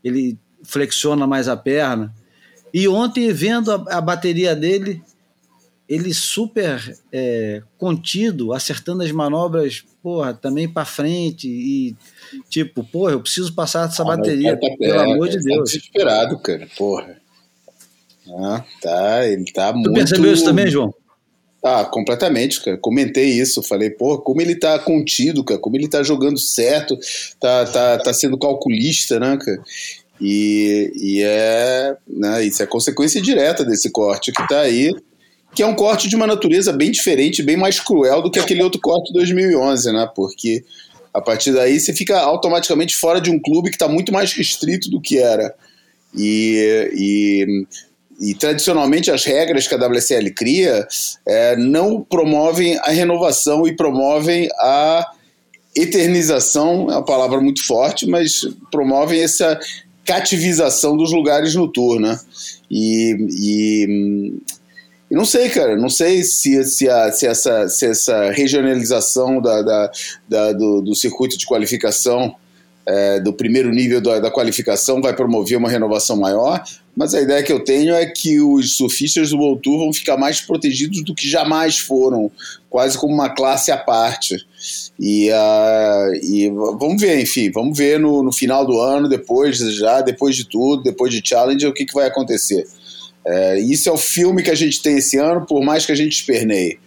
Ele 0.02 0.38
flexiona 0.62 1.26
mais 1.26 1.48
a 1.48 1.56
perna. 1.56 2.14
E 2.72 2.86
ontem, 2.86 3.32
vendo 3.32 3.72
a, 3.72 3.96
a 3.96 4.00
bateria 4.00 4.54
dele, 4.54 5.02
ele 5.88 6.12
super 6.12 6.96
é, 7.10 7.62
contido, 7.78 8.52
acertando 8.52 9.02
as 9.02 9.10
manobras, 9.10 9.84
porra, 10.02 10.34
também 10.34 10.68
para 10.68 10.84
frente 10.84 11.48
e 11.48 11.96
tipo, 12.48 12.84
porra, 12.84 13.12
eu 13.12 13.20
preciso 13.20 13.54
passar 13.54 13.88
essa 13.88 14.02
ah, 14.02 14.06
bateria, 14.06 14.58
tá, 14.58 14.68
pelo 14.78 15.00
é, 15.00 15.12
amor 15.12 15.28
de 15.28 15.38
tá 15.38 15.44
Deus. 15.44 15.72
Tá 15.72 15.78
desesperado, 15.78 16.38
cara, 16.40 16.68
porra. 16.76 17.16
Ah, 18.30 18.62
tá, 18.82 19.26
ele 19.26 19.50
tá 19.50 19.72
tu 19.72 19.78
muito... 19.78 19.90
Tu 19.90 19.94
percebeu 19.94 20.32
isso 20.34 20.44
também, 20.44 20.70
João? 20.70 20.94
Ah, 21.62 21.84
completamente, 21.84 22.62
cara. 22.62 22.76
Comentei 22.76 23.30
isso, 23.30 23.62
falei, 23.62 23.90
pô, 23.90 24.18
como 24.18 24.40
ele 24.40 24.54
tá 24.54 24.78
contido, 24.78 25.42
cara, 25.42 25.60
como 25.60 25.76
ele 25.76 25.88
tá 25.88 26.02
jogando 26.02 26.38
certo, 26.38 26.96
tá, 27.40 27.66
tá, 27.66 27.98
tá 27.98 28.14
sendo 28.14 28.38
calculista, 28.38 29.18
né, 29.18 29.36
cara? 29.36 29.62
E, 30.20 30.92
e 30.96 31.22
é, 31.22 31.96
né, 32.06 32.44
isso 32.44 32.62
é 32.62 32.66
consequência 32.66 33.20
direta 33.20 33.64
desse 33.64 33.90
corte 33.90 34.32
que 34.32 34.46
tá 34.48 34.60
aí, 34.60 34.92
que 35.54 35.62
é 35.62 35.66
um 35.66 35.74
corte 35.74 36.08
de 36.08 36.16
uma 36.16 36.26
natureza 36.26 36.72
bem 36.72 36.90
diferente, 36.90 37.42
bem 37.42 37.56
mais 37.56 37.80
cruel 37.80 38.22
do 38.22 38.30
que 38.30 38.38
aquele 38.38 38.62
outro 38.62 38.80
corte 38.80 39.08
de 39.08 39.14
2011, 39.14 39.92
né? 39.92 40.08
Porque 40.14 40.64
a 41.12 41.20
partir 41.20 41.52
daí 41.52 41.80
você 41.80 41.92
fica 41.92 42.18
automaticamente 42.20 42.94
fora 42.94 43.20
de 43.20 43.30
um 43.30 43.40
clube 43.40 43.70
que 43.70 43.76
está 43.76 43.88
muito 43.88 44.12
mais 44.12 44.32
restrito 44.32 44.90
do 44.90 45.00
que 45.00 45.18
era. 45.18 45.54
E, 46.16 46.90
e, 46.94 47.66
e, 48.20 48.34
tradicionalmente 48.34 49.10
as 49.10 49.24
regras 49.24 49.66
que 49.66 49.74
a 49.74 49.86
WSL 49.86 50.30
cria 50.34 50.86
é, 51.26 51.56
não 51.56 52.00
promovem 52.00 52.78
a 52.78 52.90
renovação 52.90 53.66
e 53.66 53.76
promovem 53.76 54.48
a 54.58 55.06
eternização, 55.76 56.88
é 56.90 56.94
uma 56.94 57.04
palavra 57.04 57.40
muito 57.40 57.64
forte, 57.64 58.06
mas 58.06 58.48
promovem 58.70 59.22
essa 59.22 59.58
cativização 60.04 60.96
dos 60.96 61.12
lugares 61.12 61.54
no 61.54 61.68
tour, 61.68 62.00
né? 62.00 62.18
E, 62.70 63.16
e 63.30 64.38
e 65.10 65.14
não 65.14 65.24
sei, 65.24 65.48
cara, 65.48 65.74
não 65.74 65.88
sei 65.88 66.22
se, 66.22 66.62
se, 66.64 66.88
a, 66.88 67.10
se, 67.10 67.26
essa, 67.26 67.66
se 67.68 67.86
essa 67.86 68.30
regionalização 68.30 69.40
da, 69.40 69.62
da, 69.62 69.90
da 70.28 70.52
do, 70.52 70.82
do, 70.82 70.94
circuito 70.94 71.38
de 71.38 71.46
qualificação, 71.46 72.34
é, 72.88 73.20
do 73.20 73.34
primeiro 73.34 73.70
nível 73.70 74.00
da, 74.00 74.18
da, 74.18 74.30
qualificação, 74.30 75.02
vai 75.02 75.14
promover 75.14 75.58
uma 75.58 75.68
renovação 75.68 76.16
maior, 76.16 76.64
mas 76.96 77.12
a 77.12 77.20
ideia 77.20 77.42
que 77.42 77.52
eu 77.52 77.62
tenho 77.62 77.94
é 77.94 78.06
que 78.06 78.40
os 78.40 78.78
surfistas 78.78 79.28
do 79.28 79.36
World 79.36 79.60
Tour 79.60 79.78
vão 79.80 79.92
ficar 79.92 80.16
mais 80.16 80.40
protegidos 80.40 81.04
do 81.04 81.14
que 81.14 81.28
jamais 81.28 81.78
foram, 81.78 82.30
quase 82.70 82.96
como 82.96 83.12
uma 83.12 83.28
classe 83.28 83.70
à 83.70 83.76
parte. 83.76 84.36
E, 84.98 85.28
uh, 85.28 86.14
e 86.22 86.48
vamos 86.48 87.00
ver, 87.00 87.20
enfim, 87.20 87.50
vamos 87.50 87.76
ver 87.76 88.00
no, 88.00 88.22
no 88.22 88.32
final 88.32 88.64
do 88.64 88.80
ano, 88.80 89.06
depois 89.06 89.58
já, 89.58 90.00
depois 90.00 90.34
de 90.34 90.48
tudo, 90.48 90.82
depois 90.82 91.12
de 91.12 91.22
Challenge, 91.22 91.66
o 91.66 91.74
que, 91.74 91.84
que 91.84 91.94
vai 91.94 92.06
acontecer. 92.06 92.66
É, 93.26 93.60
isso 93.60 93.90
é 93.90 93.92
o 93.92 93.98
filme 93.98 94.42
que 94.42 94.50
a 94.50 94.54
gente 94.54 94.80
tem 94.80 94.96
esse 94.96 95.18
ano, 95.18 95.44
por 95.44 95.62
mais 95.62 95.84
que 95.84 95.92
a 95.92 95.94
gente 95.94 96.12
esperneie. 96.12 96.78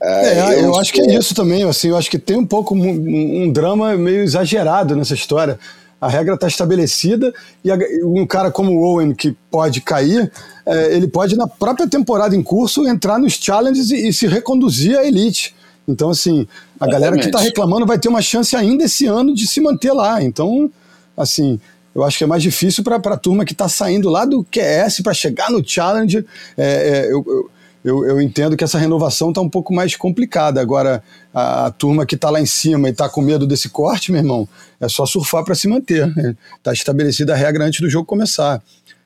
É, 0.00 0.38
é 0.38 0.54
eu, 0.54 0.64
eu 0.64 0.78
acho 0.78 0.92
que 0.92 1.00
é 1.00 1.14
isso 1.14 1.34
também. 1.34 1.64
Assim, 1.64 1.88
eu 1.88 1.96
acho 1.96 2.10
que 2.10 2.18
tem 2.18 2.36
um 2.36 2.46
pouco 2.46 2.74
um, 2.74 3.44
um 3.44 3.52
drama 3.52 3.96
meio 3.96 4.22
exagerado 4.22 4.94
nessa 4.94 5.14
história. 5.14 5.58
A 6.00 6.08
regra 6.08 6.34
está 6.34 6.46
estabelecida 6.46 7.32
e 7.64 7.70
a, 7.70 7.78
um 8.04 8.26
cara 8.26 8.50
como 8.50 8.72
o 8.72 8.82
Owen, 8.82 9.14
que 9.14 9.36
pode 9.50 9.80
cair, 9.80 10.30
é, 10.66 10.94
ele 10.94 11.08
pode, 11.08 11.36
na 11.36 11.48
própria 11.48 11.88
temporada 11.88 12.36
em 12.36 12.42
curso, 12.42 12.86
entrar 12.86 13.18
nos 13.18 13.34
challenges 13.34 13.90
e, 13.90 14.08
e 14.08 14.12
se 14.12 14.26
reconduzir 14.26 14.98
à 14.98 15.06
elite. 15.06 15.54
Então, 15.88 16.10
assim, 16.10 16.46
a 16.80 16.86
galera 16.86 17.16
que 17.16 17.26
está 17.26 17.38
reclamando 17.38 17.86
vai 17.86 17.98
ter 17.98 18.08
uma 18.08 18.20
chance 18.20 18.54
ainda 18.56 18.84
esse 18.84 19.06
ano 19.06 19.34
de 19.34 19.46
se 19.46 19.60
manter 19.60 19.92
lá. 19.92 20.22
Então, 20.22 20.70
assim, 21.16 21.60
eu 21.94 22.04
acho 22.04 22.18
que 22.18 22.24
é 22.24 22.26
mais 22.26 22.42
difícil 22.42 22.84
para 22.84 22.96
a 22.96 23.16
turma 23.16 23.44
que 23.44 23.52
está 23.52 23.68
saindo 23.68 24.10
lá 24.10 24.24
do 24.24 24.44
QS 24.44 25.00
para 25.02 25.14
chegar 25.14 25.50
no 25.50 25.66
Challenge. 25.66 26.26
É, 26.56 26.64
é, 26.64 27.06
eu, 27.06 27.24
eu, 27.26 27.50
eu, 27.86 28.20
entendo 28.20 28.56
que 28.56 28.64
essa 28.64 28.78
renovação 28.78 29.28
está 29.28 29.40
um 29.40 29.48
pouco 29.48 29.72
mais 29.72 29.94
complicada. 29.94 30.60
Agora, 30.60 31.02
a, 31.32 31.66
a 31.66 31.70
turma 31.70 32.04
que 32.04 32.16
está 32.16 32.30
lá 32.30 32.40
em 32.40 32.46
cima 32.46 32.88
e 32.88 32.90
está 32.90 33.08
com 33.08 33.20
medo 33.20 33.46
desse 33.46 33.68
corte, 33.68 34.10
meu 34.10 34.20
irmão, 34.20 34.48
é 34.80 34.88
só 34.88 35.06
surfar 35.06 35.44
para 35.44 35.54
se 35.54 35.68
manter. 35.68 36.12
Está 36.56 36.72
estabelecida 36.72 37.32
a 37.32 37.36
regra 37.36 37.64
antes 37.64 37.80
do 37.80 37.88
jogo 37.88 38.04
começar. 38.04 38.62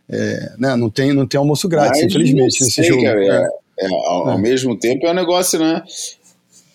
É, 0.09 0.53
né? 0.59 0.77
não, 0.77 0.89
tem, 0.91 1.13
não 1.13 1.27
tem 1.27 1.39
almoço 1.39 1.69
grátis, 1.69 2.03
infelizmente, 2.03 2.65
nesse 2.65 2.83
jogo. 2.83 3.03
Cara, 3.03 3.23
é, 3.23 3.49
é, 3.81 3.87
ao, 3.87 4.29
ao, 4.29 4.39
é. 4.39 4.41
mesmo 4.41 4.77
tempo 4.77 5.07
é 5.07 5.11
um 5.11 5.15
negócio, 5.15 5.59
né? 5.59 5.83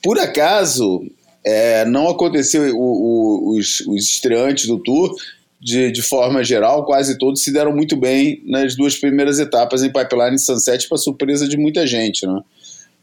Por 0.03 0.19
acaso, 0.19 1.01
é, 1.43 1.85
não 1.85 2.07
aconteceu 2.07 2.75
o, 2.75 2.79
o, 2.79 3.57
os, 3.57 3.81
os 3.81 4.09
estreantes 4.11 4.67
do 4.67 4.77
Tour 4.77 5.13
de, 5.59 5.91
de 5.91 6.01
forma 6.01 6.43
geral, 6.43 6.85
quase 6.85 7.17
todos 7.17 7.41
se 7.41 7.51
deram 7.51 7.73
muito 7.73 7.95
bem 7.95 8.41
nas 8.45 8.75
duas 8.75 8.95
primeiras 8.95 9.39
etapas 9.39 9.83
em 9.83 9.91
Pipeline 9.91 10.35
e 10.35 10.39
Sunset, 10.39 10.87
para 10.87 10.97
surpresa 10.97 11.47
de 11.47 11.57
muita 11.57 11.87
gente. 11.87 12.25
Né? 12.25 12.41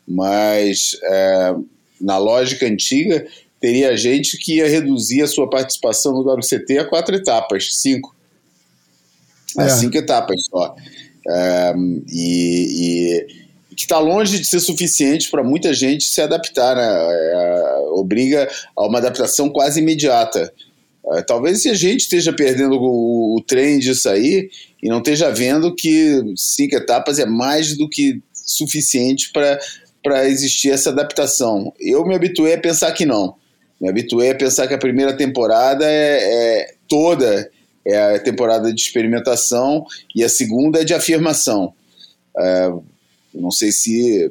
Mas, 0.06 0.96
é, 1.02 1.54
na 2.00 2.18
lógica 2.18 2.66
antiga, 2.66 3.26
teria 3.60 3.96
gente 3.96 4.36
que 4.36 4.56
ia 4.56 4.68
reduzir 4.68 5.22
a 5.22 5.26
sua 5.26 5.48
participação 5.48 6.12
no 6.12 6.32
WCT 6.32 6.78
a 6.78 6.84
quatro 6.84 7.14
etapas, 7.14 7.76
cinco. 7.76 8.14
A 9.56 9.64
é. 9.64 9.68
cinco 9.68 9.96
etapas 9.96 10.44
só. 10.46 10.74
É, 11.28 11.72
e, 12.10 13.26
e, 13.70 13.74
que 13.74 13.82
está 13.84 13.98
longe 13.98 14.38
de 14.38 14.44
ser 14.44 14.60
suficiente 14.60 15.30
para 15.30 15.42
muita 15.42 15.72
gente 15.72 16.04
se 16.04 16.20
adaptar, 16.20 16.76
né? 16.76 16.82
É, 16.84 17.78
obriga 17.92 18.48
a 18.76 18.86
uma 18.86 18.98
adaptação 18.98 19.48
quase 19.48 19.80
imediata. 19.80 20.52
É, 21.10 21.22
talvez 21.22 21.66
a 21.66 21.74
gente 21.74 22.00
esteja 22.00 22.32
perdendo 22.32 22.76
o, 22.76 23.36
o 23.36 23.40
trem 23.42 23.78
disso 23.78 24.08
aí 24.08 24.48
e 24.82 24.88
não 24.88 24.98
esteja 24.98 25.30
vendo 25.30 25.74
que 25.74 26.22
cinco 26.36 26.76
etapas 26.76 27.18
é 27.18 27.26
mais 27.26 27.76
do 27.76 27.88
que 27.88 28.20
suficiente 28.32 29.32
para 29.32 30.28
existir 30.28 30.70
essa 30.70 30.90
adaptação. 30.90 31.72
Eu 31.78 32.04
me 32.06 32.14
habituei 32.14 32.54
a 32.54 32.60
pensar 32.60 32.92
que 32.92 33.04
não. 33.04 33.34
Me 33.80 33.88
habituei 33.88 34.30
a 34.30 34.34
pensar 34.34 34.68
que 34.68 34.74
a 34.74 34.78
primeira 34.78 35.16
temporada 35.16 35.84
é, 35.84 36.60
é 36.60 36.74
toda 36.88 37.50
é 37.84 38.14
a 38.14 38.18
temporada 38.18 38.72
de 38.72 38.80
experimentação 38.80 39.84
e 40.14 40.22
a 40.22 40.28
segunda 40.28 40.80
é 40.80 40.84
de 40.84 40.94
afirmação. 40.94 41.74
É, 42.38 42.72
não 43.34 43.50
sei 43.50 43.72
se 43.72 44.30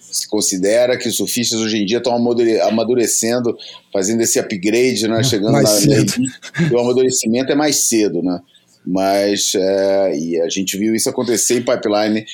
se 0.00 0.28
considera 0.28 0.96
que 0.96 1.08
os 1.08 1.16
surfistas 1.16 1.60
hoje 1.60 1.78
em 1.78 1.86
dia 1.86 1.98
estão 1.98 2.14
amadurecendo, 2.14 3.56
fazendo 3.92 4.22
esse 4.22 4.38
upgrade, 4.38 5.08
né? 5.08 5.22
Chegando 5.22 5.52
mais 5.52 5.64
na, 5.64 5.76
cedo. 5.76 6.12
e 6.70 6.74
o 6.74 6.78
amadurecimento 6.78 7.52
é 7.52 7.54
mais 7.54 7.88
cedo, 7.88 8.22
né? 8.22 8.40
Mas 8.86 9.52
é, 9.54 10.18
e 10.18 10.40
a 10.40 10.48
gente 10.48 10.76
viu 10.76 10.94
isso 10.94 11.08
acontecer 11.08 11.58
em 11.58 11.64
Pipeline 11.64 12.24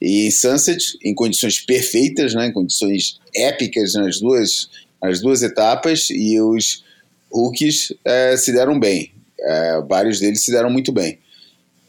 e 0.00 0.26
em 0.26 0.30
Sunset 0.30 0.98
em 1.04 1.14
condições 1.14 1.60
perfeitas, 1.60 2.34
né? 2.34 2.48
Em 2.48 2.52
condições 2.52 3.18
épicas 3.34 3.94
nas 3.94 4.20
duas, 4.20 4.68
nas 5.02 5.20
duas 5.20 5.42
etapas 5.42 6.08
e 6.10 6.40
os 6.40 6.84
rookies 7.30 7.92
é, 8.04 8.36
se 8.36 8.52
deram 8.52 8.78
bem. 8.78 9.12
É, 9.40 9.80
vários 9.88 10.20
deles 10.20 10.44
se 10.44 10.52
deram 10.52 10.70
muito 10.70 10.92
bem. 10.92 11.18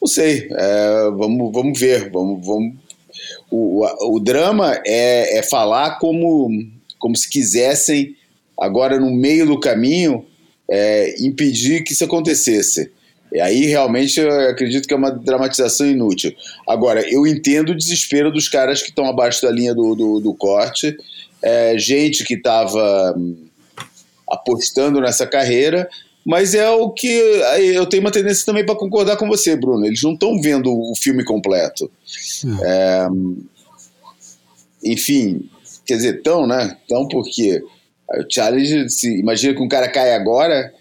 Não 0.01 0.07
sei, 0.07 0.49
é, 0.51 1.11
vamos, 1.11 1.51
vamos 1.53 1.79
ver, 1.79 2.09
vamos, 2.09 2.45
vamos 2.45 2.75
o, 3.49 3.85
o, 4.15 4.19
drama 4.19 4.79
é, 4.85 5.39
é 5.39 5.43
falar 5.43 5.97
como, 5.99 6.49
como 6.99 7.15
se 7.15 7.29
quisessem, 7.29 8.15
agora 8.59 8.99
no 8.99 9.11
meio 9.11 9.45
do 9.45 9.59
caminho, 9.59 10.25
é, 10.69 11.15
impedir 11.23 11.83
que 11.83 11.93
isso 11.93 12.03
acontecesse. 12.03 12.91
E 13.31 13.41
aí 13.41 13.65
realmente 13.65 14.19
eu 14.19 14.29
acredito 14.49 14.87
que 14.87 14.93
é 14.93 14.97
uma 14.97 15.11
dramatização 15.11 15.87
inútil. 15.87 16.33
Agora, 16.67 17.01
eu 17.09 17.25
entendo 17.25 17.69
o 17.69 17.75
desespero 17.75 18.31
dos 18.31 18.47
caras 18.47 18.81
que 18.81 18.89
estão 18.89 19.05
abaixo 19.05 19.41
da 19.41 19.51
linha 19.51 19.73
do, 19.73 19.95
do, 19.95 20.19
do 20.19 20.33
corte 20.35 20.95
é, 21.43 21.77
gente 21.77 22.23
que 22.23 22.35
estava 22.35 23.13
hum, 23.17 23.35
apostando 24.31 25.01
nessa 25.01 25.27
carreira, 25.27 25.89
mas 26.25 26.53
é 26.53 26.69
o 26.69 26.89
que 26.89 27.07
eu 27.07 27.85
tenho 27.85 28.01
uma 28.01 28.11
tendência 28.11 28.45
também 28.45 28.65
para 28.65 28.75
concordar 28.75 29.17
com 29.17 29.27
você, 29.27 29.55
Bruno. 29.55 29.85
Eles 29.85 30.01
não 30.01 30.13
estão 30.13 30.41
vendo 30.41 30.71
o 30.71 30.93
filme 30.95 31.23
completo. 31.23 31.91
É, 32.63 33.07
enfim, 34.83 35.49
quer 35.85 35.95
dizer, 35.95 36.21
tão, 36.21 36.47
né? 36.47 36.77
Tão 36.87 37.07
porque 37.07 37.63
o 38.09 38.25
challenge, 38.29 38.89
se, 38.89 39.19
imagina 39.19 39.53
que 39.53 39.61
um 39.61 39.67
cara 39.67 39.89
cai 39.89 40.13
agora, 40.13 40.73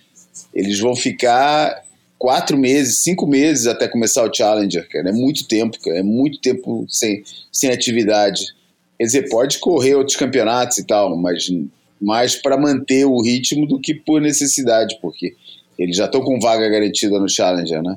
eles 0.55 0.79
vão 0.79 0.95
ficar 0.95 1.83
quatro 2.19 2.57
meses, 2.57 2.99
cinco 2.99 3.27
meses 3.27 3.67
até 3.67 3.89
começar 3.89 4.25
o 4.25 4.33
Challenger, 4.33 4.89
cara. 4.89 5.09
É 5.09 5.13
muito 5.13 5.47
tempo, 5.49 5.77
cara. 5.81 5.99
É 5.99 6.03
muito 6.05 6.41
tempo 6.41 6.87
sem, 6.89 7.25
sem 7.51 7.71
atividade. 7.71 8.47
Quer 8.97 9.05
dizer, 9.05 9.29
pode 9.29 9.59
correr 9.59 9.97
outros 9.97 10.17
campeonatos 10.17 10.79
e 10.79 10.87
tal, 10.87 11.17
mas 11.17 11.49
mais 12.03 12.35
para 12.35 12.59
manter 12.59 13.05
o 13.05 13.23
ritmo 13.23 13.67
do 13.67 13.81
que 13.81 13.95
por 13.95 14.21
necessidade, 14.21 14.99
porque 15.01 15.35
eles 15.79 15.97
já 15.97 16.07
estão 16.07 16.21
com 16.21 16.41
vaga 16.41 16.69
garantida 16.69 17.19
no 17.19 17.29
Challenger, 17.29 17.83
né? 17.83 17.97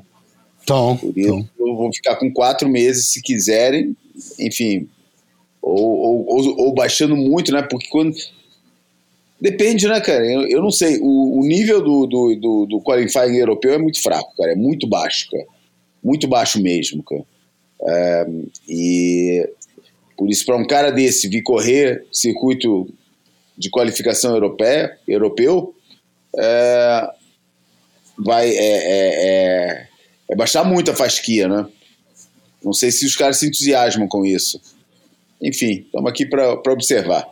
Então, 0.62 0.96
por 0.96 1.16
isso 1.16 1.28
então. 1.28 1.76
vão 1.76 1.92
ficar 1.92 2.16
com 2.16 2.32
quatro 2.32 2.68
meses 2.68 3.08
se 3.08 3.20
quiserem, 3.20 3.96
enfim, 4.38 4.88
ou, 5.60 5.78
ou, 5.78 6.26
ou, 6.28 6.60
ou 6.66 6.74
baixando 6.74 7.16
muito, 7.16 7.52
né? 7.52 7.62
Porque 7.62 7.88
quando 7.88 8.14
Depende, 9.40 9.86
né, 9.86 10.00
cara? 10.00 10.24
Eu, 10.24 10.48
eu 10.48 10.62
não 10.62 10.70
sei. 10.70 10.98
O, 11.00 11.40
o 11.40 11.46
nível 11.46 11.82
do, 11.82 12.06
do, 12.06 12.36
do, 12.36 12.66
do, 12.66 12.80
qualifying 12.80 13.36
europeu 13.36 13.74
é 13.74 13.78
muito 13.78 14.02
fraco, 14.02 14.34
cara. 14.36 14.52
É 14.52 14.56
muito 14.56 14.86
baixo, 14.86 15.28
cara. 15.30 15.44
Muito 16.02 16.26
baixo 16.26 16.60
mesmo, 16.60 17.02
cara. 17.02 17.24
É, 17.82 18.26
e 18.66 19.48
por 20.16 20.30
isso, 20.30 20.46
para 20.46 20.56
um 20.56 20.66
cara 20.66 20.90
desse 20.90 21.28
vir 21.28 21.42
correr 21.42 22.06
circuito 22.10 22.88
de 23.56 23.70
qualificação 23.70 24.34
europeia, 24.34 24.98
europeu, 25.06 25.74
é, 26.38 27.08
vai 28.18 28.50
é, 28.50 28.58
é, 28.58 29.78
é, 29.78 29.88
é 30.30 30.36
baixar 30.36 30.64
muito 30.64 30.90
a 30.90 30.94
fasquia, 30.94 31.48
né? 31.48 31.66
Não 32.62 32.72
sei 32.72 32.90
se 32.90 33.06
os 33.06 33.16
caras 33.16 33.38
se 33.38 33.46
entusiasmam 33.46 34.08
com 34.08 34.24
isso. 34.24 34.60
Enfim, 35.40 35.84
estamos 35.86 36.10
aqui 36.10 36.26
para 36.26 36.72
observar. 36.72 37.26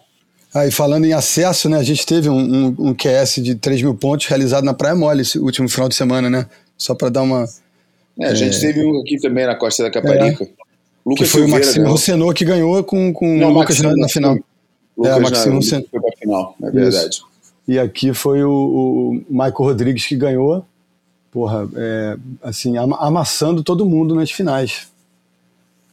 Aí, 0.55 0.70
falando 0.70 1.05
em 1.05 1.12
acesso, 1.12 1.68
né? 1.68 1.79
A 1.79 1.83
gente 1.83 2.07
teve 2.07 2.29
um, 2.29 2.39
um, 2.39 2.77
um 2.91 2.95
QS 2.95 3.43
de 3.43 3.57
3 3.57 3.83
mil 3.83 3.95
pontos 3.95 4.27
realizado 4.27 4.64
na 4.64 4.72
Praia 4.72 4.95
Mole 4.95 5.22
esse 5.22 5.39
último 5.39 5.68
final 5.68 5.89
de 5.89 5.97
semana, 5.97 6.31
né? 6.31 6.47
Só 6.79 6.95
para 6.95 7.09
dar 7.09 7.22
uma. 7.22 7.45
É, 8.20 8.27
a 8.27 8.35
gente 8.35 8.57
é... 8.57 8.61
teve 8.61 8.85
um 8.85 9.01
aqui 9.01 9.18
também 9.18 9.47
na 9.47 9.57
Costa 9.57 9.83
da 9.83 9.91
Caparica. 9.91 10.45
É. 10.45 10.49
Lucas 11.05 11.27
que 11.27 11.33
foi 11.33 11.41
Silveira, 11.43 11.64
o 11.64 11.66
Maxime 11.66 11.87
Rosenot 11.89 12.35
que 12.35 12.45
ganhou 12.45 12.85
com, 12.85 13.12
com 13.12 13.37
Não, 13.37 13.51
o 13.51 13.53
Lucas 13.53 13.81
na, 13.81 13.95
na, 13.97 14.09
final. 14.09 14.39
Lucas 14.97 15.12
é, 15.12 15.16
o 15.16 15.22
Maxime 15.22 15.55
Rosenot. 15.57 15.88
Foi 15.90 16.01
pra 16.01 16.11
final, 16.18 16.57
é 16.62 16.70
verdade. 16.70 17.22
E 17.66 17.78
aqui 17.78 18.12
foi 18.12 18.45
o, 18.45 18.51
o 18.51 19.24
Michael 19.28 19.55
Rodrigues 19.55 20.07
que 20.07 20.16
ganhou. 20.16 20.64
Porra, 21.30 21.68
é, 21.74 22.16
assim, 22.42 22.76
amassando 22.76 23.62
todo 23.62 23.84
mundo 23.84 24.14
nas 24.14 24.30
finais. 24.30 24.88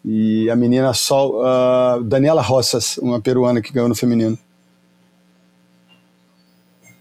E 0.03 0.49
a 0.49 0.55
menina 0.55 0.93
Sol, 0.93 1.41
uh, 1.41 2.03
Daniela 2.03 2.41
Rossas, 2.41 2.97
uma 2.97 3.21
peruana 3.21 3.61
que 3.61 3.71
ganhou 3.71 3.89
no 3.89 3.95
feminino. 3.95 4.37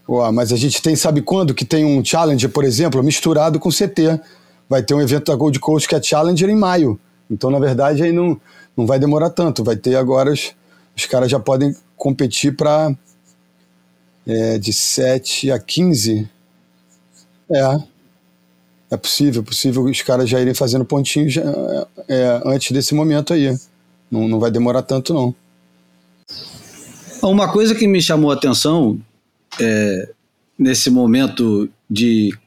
Ué, 0.07 0.31
mas 0.31 0.51
a 0.51 0.55
gente 0.55 0.81
tem, 0.81 0.95
sabe 0.95 1.21
quando? 1.21 1.53
Que 1.53 1.65
tem 1.65 1.85
um 1.85 2.03
Challenger, 2.03 2.49
por 2.49 2.63
exemplo, 2.63 3.01
misturado 3.03 3.59
com 3.59 3.69
CT. 3.69 4.19
Vai 4.67 4.83
ter 4.83 4.93
um 4.93 5.01
evento 5.01 5.31
da 5.31 5.35
Gold 5.35 5.59
Coast 5.59 5.87
que 5.87 5.95
é 5.95 6.01
Challenger 6.01 6.49
em 6.49 6.55
maio. 6.55 6.99
Então, 7.29 7.49
na 7.49 7.59
verdade, 7.59 8.03
aí 8.03 8.11
não, 8.11 8.39
não 8.75 8.85
vai 8.85 8.99
demorar 8.99 9.29
tanto. 9.29 9.63
Vai 9.63 9.75
ter 9.75 9.95
agora, 9.95 10.31
os, 10.31 10.53
os 10.95 11.05
caras 11.05 11.29
já 11.29 11.39
podem 11.39 11.75
competir 11.95 12.55
para 12.55 12.95
é, 14.25 14.57
de 14.57 14.73
7 14.73 15.51
a 15.51 15.59
15. 15.59 16.29
É. 17.49 17.91
É 18.91 18.97
possível, 18.97 19.41
possível 19.41 19.83
os 19.83 20.01
caras 20.01 20.29
já 20.29 20.41
irem 20.41 20.53
fazendo 20.53 20.83
pontinho 20.83 21.29
já, 21.29 21.41
é, 22.09 22.41
antes 22.45 22.71
desse 22.71 22.93
momento 22.93 23.33
aí. 23.33 23.57
Não, 24.09 24.27
não 24.27 24.39
vai 24.39 24.51
demorar 24.51 24.81
tanto, 24.81 25.13
não. 25.13 25.33
Uma 27.21 27.51
coisa 27.51 27.73
que 27.73 27.87
me 27.87 28.01
chamou 28.01 28.31
a 28.31 28.33
atenção 28.33 28.99
é, 29.59 30.09
nesse 30.57 30.89
momento 30.89 31.69
de 31.89 32.37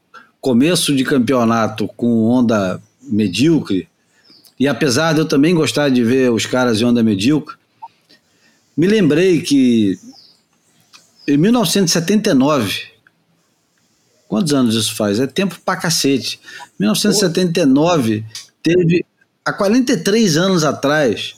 começo 0.40 0.95
de 0.95 1.05
campeonato 1.05 1.88
com 1.97 2.24
onda 2.24 2.80
medíocre, 3.03 3.88
e 4.59 4.68
apesar 4.68 5.14
de 5.14 5.20
eu 5.20 5.26
também 5.26 5.55
gostar 5.55 5.88
de 5.88 6.05
ver 6.05 6.30
os 6.30 6.45
caras 6.45 6.80
em 6.80 6.84
onda 6.84 7.03
medíocre, 7.03 7.57
me 8.77 8.87
lembrei 8.87 9.41
que 9.41 9.99
em 11.27 11.37
1979, 11.39 12.83
quantos 14.29 14.53
anos 14.53 14.75
isso 14.75 14.95
faz? 14.95 15.18
É 15.18 15.27
tempo 15.27 15.59
pra 15.64 15.77
cacete. 15.77 16.39
1979 16.79 18.25
teve, 18.62 19.07
há 19.45 19.53
43 19.53 20.37
anos 20.37 20.64
atrás, 20.64 21.35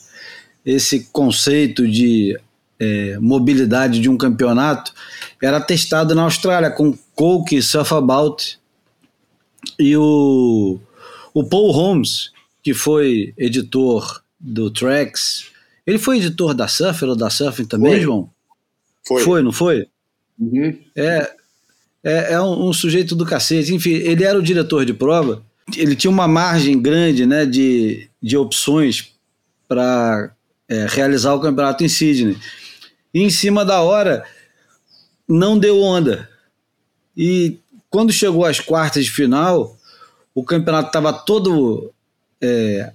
esse 0.65 1.09
conceito 1.13 1.87
de 1.87 2.39
é, 2.79 3.19
mobilidade 3.19 4.01
de 4.01 4.09
um 4.09 4.17
campeonato 4.17 4.93
era 5.43 5.61
testado 5.61 6.15
na 6.15 6.23
Austrália 6.23 6.71
com 6.71 6.97
Coke, 7.15 7.63
Surfabout 7.63 8.59
e 9.79 9.97
o, 9.97 10.79
o 11.33 11.45
Paul 11.45 11.71
Holmes, 11.71 12.31
que 12.63 12.75
foi 12.75 13.33
editor 13.39 14.23
do 14.39 14.71
Tracks. 14.71 15.47
Ele 15.87 15.99
foi 15.99 16.17
editor 16.19 16.53
da 16.53 16.67
Surfer 16.67 17.09
ou 17.09 17.17
da 17.17 17.31
Surfing 17.31 17.65
também, 17.65 17.93
foi. 17.93 18.01
João? 18.01 18.31
Foi. 19.07 19.23
Foi, 19.23 19.43
não 19.43 19.53
foi? 19.53 19.87
Uhum. 20.39 20.77
É, 20.95 21.31
é, 22.03 22.33
é 22.33 22.41
um, 22.41 22.69
um, 22.69 22.73
sujeito 22.73 23.15
do 23.15 23.25
cacete. 23.25 23.73
Enfim, 23.73 23.93
ele 23.93 24.25
era 24.25 24.39
o 24.39 24.43
diretor 24.43 24.85
de 24.85 24.93
prova. 24.93 25.43
Ele 25.77 25.95
tinha 25.95 26.11
uma 26.11 26.29
margem 26.29 26.81
grande 26.81 27.25
né, 27.25 27.47
de, 27.47 28.09
de 28.23 28.37
opções 28.37 29.13
para 29.69 30.33
é, 30.69 30.87
realizar 30.89 31.35
o 31.35 31.41
campeonato 31.41 31.85
em 31.85 31.89
Sydney. 31.89 32.37
E 33.15 33.23
em 33.23 33.31
cima 33.31 33.65
da 33.65 33.81
hora, 33.81 34.25
não 35.29 35.59
deu 35.59 35.81
onda. 35.81 36.29
E 37.17 37.59
quando 37.89 38.13
chegou 38.13 38.45
às 38.45 38.61
quartas 38.61 39.05
de 39.05 39.11
final, 39.11 39.77
o 40.35 40.45
campeonato 40.45 40.89
estava 40.89 41.13
todo 41.13 41.93
é, 42.41 42.93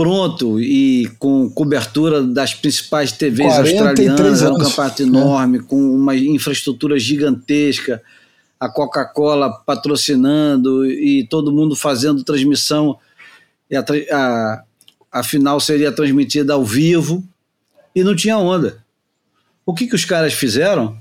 pronto 0.00 0.58
e 0.58 1.10
com 1.18 1.50
cobertura 1.50 2.22
das 2.22 2.54
principais 2.54 3.12
TVs 3.12 3.58
australianas, 3.58 4.40
era 4.40 4.54
um 4.54 4.56
campeonato 4.56 5.02
enorme, 5.02 5.58
é. 5.58 5.60
com 5.60 5.76
uma 5.94 6.16
infraestrutura 6.16 6.98
gigantesca, 6.98 8.00
a 8.58 8.66
Coca-Cola 8.66 9.52
patrocinando 9.52 10.86
e 10.86 11.26
todo 11.28 11.52
mundo 11.52 11.76
fazendo 11.76 12.24
transmissão. 12.24 12.98
E 13.70 13.76
a, 13.76 13.84
a, 14.10 14.62
a 15.12 15.22
final 15.22 15.60
seria 15.60 15.92
transmitida 15.92 16.54
ao 16.54 16.64
vivo 16.64 17.22
e 17.94 18.02
não 18.02 18.16
tinha 18.16 18.38
onda. 18.38 18.82
O 19.66 19.74
que, 19.74 19.86
que 19.86 19.94
os 19.94 20.06
caras 20.06 20.32
fizeram? 20.32 20.96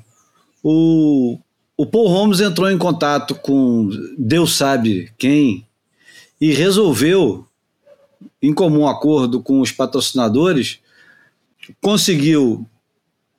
O, 0.61 1.39
o 1.77 1.85
Paul 1.85 2.09
Holmes 2.09 2.41
entrou 2.41 2.69
em 2.69 2.77
contato 2.77 3.33
com 3.33 3.89
Deus 4.17 4.57
sabe 4.57 5.09
quem 5.17 5.65
e 6.41 6.51
resolveu, 6.51 7.45
em 8.41 8.53
comum 8.53 8.87
acordo 8.87 9.41
com 9.41 9.61
os 9.61 9.71
patrocinadores, 9.71 10.79
conseguiu 11.81 12.65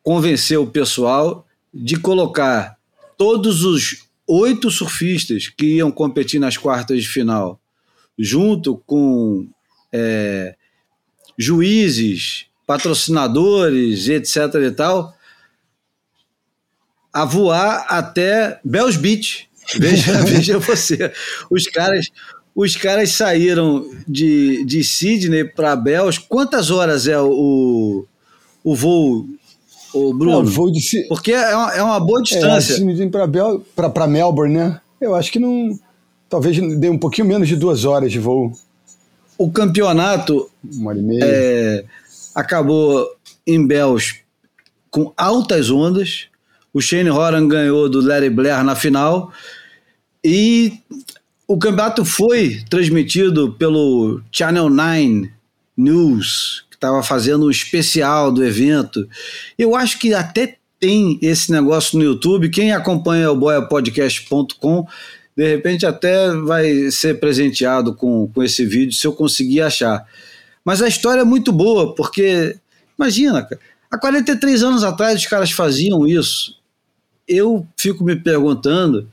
convencer 0.02 0.58
o 0.58 0.66
pessoal 0.66 1.46
de 1.72 1.98
colocar 1.98 2.76
todos 3.16 3.64
os 3.64 4.08
oito 4.26 4.70
surfistas 4.70 5.48
que 5.48 5.76
iam 5.76 5.90
competir 5.90 6.40
nas 6.40 6.56
quartas 6.56 7.02
de 7.02 7.08
final, 7.08 7.60
junto 8.18 8.76
com 8.86 9.48
é, 9.92 10.54
juízes, 11.36 12.46
patrocinadores, 12.66 14.08
etc. 14.08 14.54
e 14.66 14.70
tal, 14.70 15.14
a 17.12 17.24
voar 17.24 17.86
até 17.88 18.60
Bells 18.64 18.96
Beach. 18.98 19.48
Veja, 19.76 20.22
veja 20.24 20.58
você. 20.58 21.12
Os 21.50 21.66
caras, 21.66 22.06
os 22.54 22.76
caras 22.76 23.12
saíram 23.12 23.88
de, 24.06 24.64
de 24.64 24.82
Sydney 24.82 25.44
para 25.44 25.76
Bells. 25.76 26.20
Quantas 26.20 26.70
horas 26.70 27.06
é 27.06 27.20
o, 27.20 28.04
o 28.64 28.74
voo, 28.74 29.26
o 29.94 30.14
Bruno? 30.14 30.42
Não, 30.42 30.44
voo 30.44 30.70
de... 30.70 31.06
Porque 31.08 31.32
é 31.32 31.54
uma, 31.54 31.74
é 31.74 31.82
uma 31.82 32.00
boa 32.00 32.22
distância. 32.22 32.74
É, 32.74 32.76
para 33.74 34.06
Melbourne, 34.06 34.54
né? 34.54 34.80
Eu 35.00 35.14
acho 35.14 35.32
que 35.32 35.38
não. 35.38 35.78
Talvez 36.28 36.56
dê 36.78 36.88
um 36.88 36.98
pouquinho 36.98 37.26
menos 37.26 37.48
de 37.48 37.56
duas 37.56 37.84
horas 37.84 38.12
de 38.12 38.18
voo. 38.18 38.52
O 39.36 39.50
campeonato 39.50 40.50
uma 40.62 40.90
hora 40.90 40.98
e 40.98 41.02
meia. 41.02 41.24
É, 41.24 41.84
acabou 42.34 43.06
em 43.46 43.66
Bells 43.66 44.20
com 44.90 45.12
altas 45.16 45.70
ondas 45.70 46.30
o 46.72 46.80
Shane 46.80 47.10
Horan 47.10 47.48
ganhou 47.48 47.88
do 47.88 48.00
Larry 48.00 48.30
Blair 48.30 48.62
na 48.64 48.76
final. 48.76 49.32
E 50.22 50.78
o 51.50 51.58
campeonato 51.58 52.04
foi 52.04 52.62
transmitido 52.70 53.52
pelo 53.54 54.22
Channel 54.30 54.70
9 54.70 55.32
News, 55.76 56.64
estava 56.70 57.02
fazendo 57.02 57.46
um 57.46 57.50
especial 57.50 58.30
do 58.30 58.44
evento. 58.44 59.08
Eu 59.58 59.74
acho 59.74 59.98
que 59.98 60.14
até 60.14 60.58
tem 60.78 61.18
esse 61.20 61.50
negócio 61.50 61.98
no 61.98 62.04
YouTube. 62.04 62.50
Quem 62.50 62.70
acompanha 62.70 63.32
o 63.32 63.36
boiapodcast.com, 63.36 64.86
de 65.36 65.48
repente 65.48 65.84
até 65.84 66.32
vai 66.36 66.88
ser 66.92 67.18
presenteado 67.18 67.96
com, 67.96 68.30
com 68.32 68.44
esse 68.44 68.64
vídeo, 68.64 68.94
se 68.94 69.04
eu 69.04 69.12
conseguir 69.12 69.62
achar. 69.62 70.06
Mas 70.64 70.80
a 70.80 70.86
história 70.86 71.22
é 71.22 71.24
muito 71.24 71.50
boa, 71.50 71.96
porque, 71.96 72.56
imagina, 72.96 73.44
há 73.90 73.98
43 73.98 74.62
anos 74.62 74.84
atrás 74.84 75.18
os 75.18 75.26
caras 75.26 75.50
faziam 75.50 76.06
isso. 76.06 76.56
Eu 77.26 77.66
fico 77.76 78.04
me 78.04 78.14
perguntando 78.14 79.08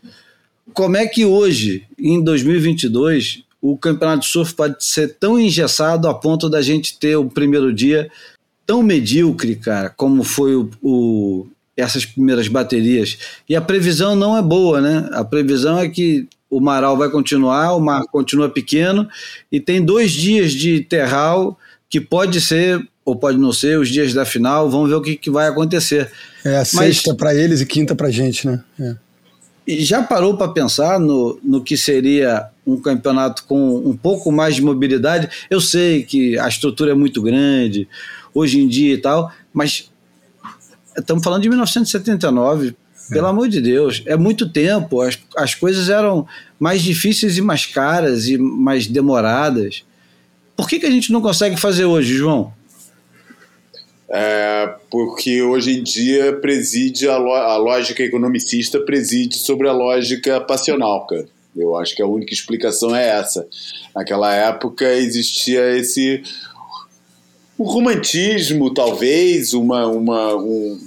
como 0.74 0.98
é 0.98 1.08
que 1.08 1.26
hoje, 1.26 1.84
em 1.98 2.22
2022, 2.24 3.44
o 3.62 3.78
campeonato 3.78 4.22
de 4.22 4.28
surf 4.28 4.54
pode 4.54 4.84
ser 4.84 5.16
tão 5.20 5.40
engessado 5.40 6.08
a 6.08 6.14
ponto 6.14 6.50
da 6.50 6.62
gente 6.62 6.98
ter 6.98 7.16
o 7.16 7.30
primeiro 7.30 7.74
dia 7.74 8.10
tão 8.66 8.84
medíocre, 8.84 9.56
cara, 9.56 9.90
como 9.90 10.24
foi 10.24 10.56
o, 10.56 10.70
o, 10.82 11.48
essas 11.76 12.06
primeiras 12.06 12.48
baterias. 12.48 13.18
E 13.48 13.56
a 13.56 13.62
previsão 13.62 14.16
não 14.16 14.38
é 14.38 14.42
boa, 14.42 14.82
né? 14.82 15.10
A 15.14 15.24
previsão 15.24 15.80
é 15.80 15.88
que 15.88 16.28
o 16.50 16.60
Maral 16.60 16.98
vai 16.98 17.10
continuar, 17.10 17.74
o 17.74 17.80
mar 17.80 18.04
continua 18.12 18.50
pequeno 18.50 19.08
e 19.52 19.60
tem 19.60 19.84
dois 19.84 20.12
dias 20.12 20.52
de 20.52 20.82
terral 20.82 21.58
que 21.90 22.02
pode 22.02 22.42
ser 22.42 22.86
ou 23.06 23.16
pode 23.16 23.38
não 23.38 23.54
ser 23.54 23.80
os 23.80 23.88
dias 23.88 24.14
da 24.14 24.26
final. 24.26 24.70
Vamos 24.70 24.90
ver 24.90 24.96
o 24.96 25.02
que, 25.02 25.16
que 25.16 25.30
vai 25.30 25.48
acontecer. 25.48 26.12
É 26.44 26.58
a 26.58 26.66
sexta 26.66 27.16
para 27.16 27.34
eles 27.34 27.62
e 27.62 27.66
quinta 27.66 27.96
para 27.96 28.12
gente, 28.12 28.46
né? 28.46 28.62
É. 28.80 28.96
Já 29.68 30.02
parou 30.02 30.38
para 30.38 30.52
pensar 30.52 31.00
no, 31.00 31.40
no 31.44 31.62
que 31.62 31.76
seria 31.76 32.48
um 32.66 32.80
campeonato 32.80 33.44
com 33.44 33.76
um 33.78 33.98
pouco 33.98 34.32
mais 34.32 34.56
de 34.56 34.62
mobilidade? 34.62 35.30
Eu 35.50 35.60
sei 35.60 36.04
que 36.04 36.40
a 36.40 36.48
estrutura 36.48 36.92
é 36.92 36.96
muito 36.96 37.22
grande 37.22 37.88
hoje 38.34 38.60
em 38.60 38.68
dia 38.68 38.94
e 38.94 38.98
tal, 38.98 39.32
mas 39.54 39.92
estamos 40.98 41.24
falando 41.24 41.42
de 41.42 41.50
1979, 41.50 42.70
é. 43.10 43.14
pelo 43.14 43.28
amor 43.28 43.50
de 43.50 43.60
Deus, 43.60 44.04
é 44.06 44.16
muito 44.16 44.48
tempo, 44.50 45.02
as, 45.02 45.20
as 45.36 45.54
coisas 45.54 45.90
eram 45.90 46.26
mais 46.60 46.82
difíceis 46.82 47.38
e 47.38 47.42
mais 47.42 47.66
caras 47.66 48.28
e 48.28 48.38
mais 48.38 48.88
demoradas. 48.88 49.84
Por 50.56 50.68
que, 50.68 50.80
que 50.80 50.86
a 50.86 50.92
gente 50.92 51.12
não 51.12 51.22
consegue 51.22 51.58
fazer 51.58 51.86
hoje, 51.86 52.14
João? 52.14 52.54
É, 54.10 54.74
porque 54.90 55.42
hoje 55.42 55.80
em 55.80 55.84
dia 55.84 56.34
preside 56.40 57.10
a, 57.10 57.16
a, 57.16 57.58
lógica 57.58 58.02
economicista 58.02 58.80
preside 58.80 59.38
sobre 59.38 59.68
a 59.68 59.74
lógica 59.74 60.40
passional, 60.40 61.06
cara. 61.06 61.28
Eu 61.56 61.76
acho 61.76 61.96
que 61.96 62.02
a 62.02 62.08
única 62.08 62.34
explicação 62.34 62.96
é 62.96 63.10
essa. 63.20 63.46
Naquela 63.94 64.34
época 64.34 64.86
existia 64.94 65.76
esse 65.76 66.24
um 67.60 67.64
romantismo, 67.64 68.72
talvez, 68.72 69.54
uma, 69.54 69.88
uma, 69.88 70.36
um, 70.36 70.80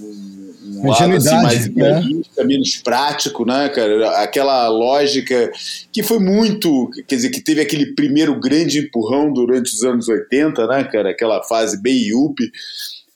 um 0.76 0.88
lado 0.88 1.16
assim, 1.16 1.42
mais 1.42 1.74
né? 1.74 2.00
menos 2.44 2.76
prático, 2.76 3.44
né, 3.44 3.68
cara? 3.68 4.22
Aquela 4.22 4.68
lógica 4.68 5.50
que 5.92 6.02
foi 6.02 6.20
muito, 6.20 6.88
quer 7.08 7.16
dizer, 7.16 7.30
que 7.30 7.40
teve 7.40 7.60
aquele 7.60 7.86
primeiro 7.94 8.38
grande 8.38 8.78
empurrão 8.78 9.32
durante 9.32 9.74
os 9.74 9.82
anos 9.82 10.08
80, 10.08 10.66
né, 10.68 10.84
cara? 10.84 11.10
Aquela 11.10 11.42
fase 11.42 11.82
bem 11.82 11.96
yuppie 11.96 12.50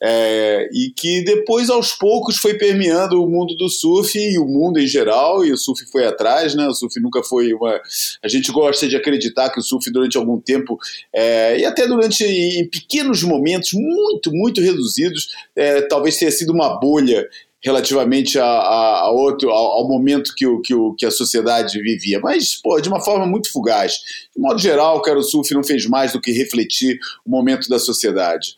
é, 0.01 0.69
e 0.73 0.91
que 0.95 1.23
depois, 1.23 1.69
aos 1.69 1.93
poucos, 1.93 2.37
foi 2.37 2.55
permeando 2.55 3.21
o 3.21 3.29
mundo 3.29 3.55
do 3.55 3.69
surf 3.69 4.17
e 4.17 4.37
o 4.37 4.45
mundo 4.45 4.79
em 4.79 4.87
geral, 4.87 5.45
e 5.45 5.51
o 5.51 5.57
surf 5.57 5.85
foi 5.91 6.05
atrás, 6.05 6.55
né? 6.55 6.67
O 6.67 6.73
surf 6.73 6.99
nunca 6.99 7.23
foi 7.23 7.53
uma. 7.53 7.79
A 8.23 8.27
gente 8.27 8.51
gosta 8.51 8.87
de 8.87 8.95
acreditar 8.95 9.49
que 9.49 9.59
o 9.59 9.63
surf, 9.63 9.89
durante 9.91 10.17
algum 10.17 10.39
tempo, 10.39 10.77
é, 11.13 11.59
e 11.59 11.65
até 11.65 11.87
durante 11.87 12.23
em 12.23 12.67
pequenos 12.67 13.23
momentos, 13.23 13.71
muito, 13.73 14.31
muito 14.31 14.61
reduzidos, 14.61 15.29
é, 15.55 15.81
talvez 15.81 16.17
tenha 16.17 16.31
sido 16.31 16.51
uma 16.51 16.79
bolha 16.79 17.27
relativamente 17.65 18.37
a, 18.37 18.45
a, 18.45 18.99
a 19.01 19.11
outro, 19.11 19.49
ao, 19.49 19.79
ao, 19.79 19.87
momento 19.87 20.35
que, 20.35 20.45
o, 20.45 20.61
que, 20.61 20.75
o, 20.75 20.93
que 20.93 21.03
a 21.03 21.09
sociedade 21.09 21.81
vivia, 21.81 22.19
mas 22.19 22.55
pô, 22.55 22.79
de 22.79 22.87
uma 22.87 23.03
forma 23.03 23.25
muito 23.25 23.51
fugaz. 23.51 23.93
De 24.35 24.39
modo 24.39 24.59
geral, 24.59 25.01
o 25.03 25.15
o 25.15 25.23
Surf 25.23 25.51
não 25.51 25.63
fez 25.63 25.87
mais 25.87 26.13
do 26.13 26.21
que 26.21 26.31
refletir 26.31 26.99
o 27.25 27.29
momento 27.31 27.67
da 27.67 27.79
sociedade. 27.79 28.55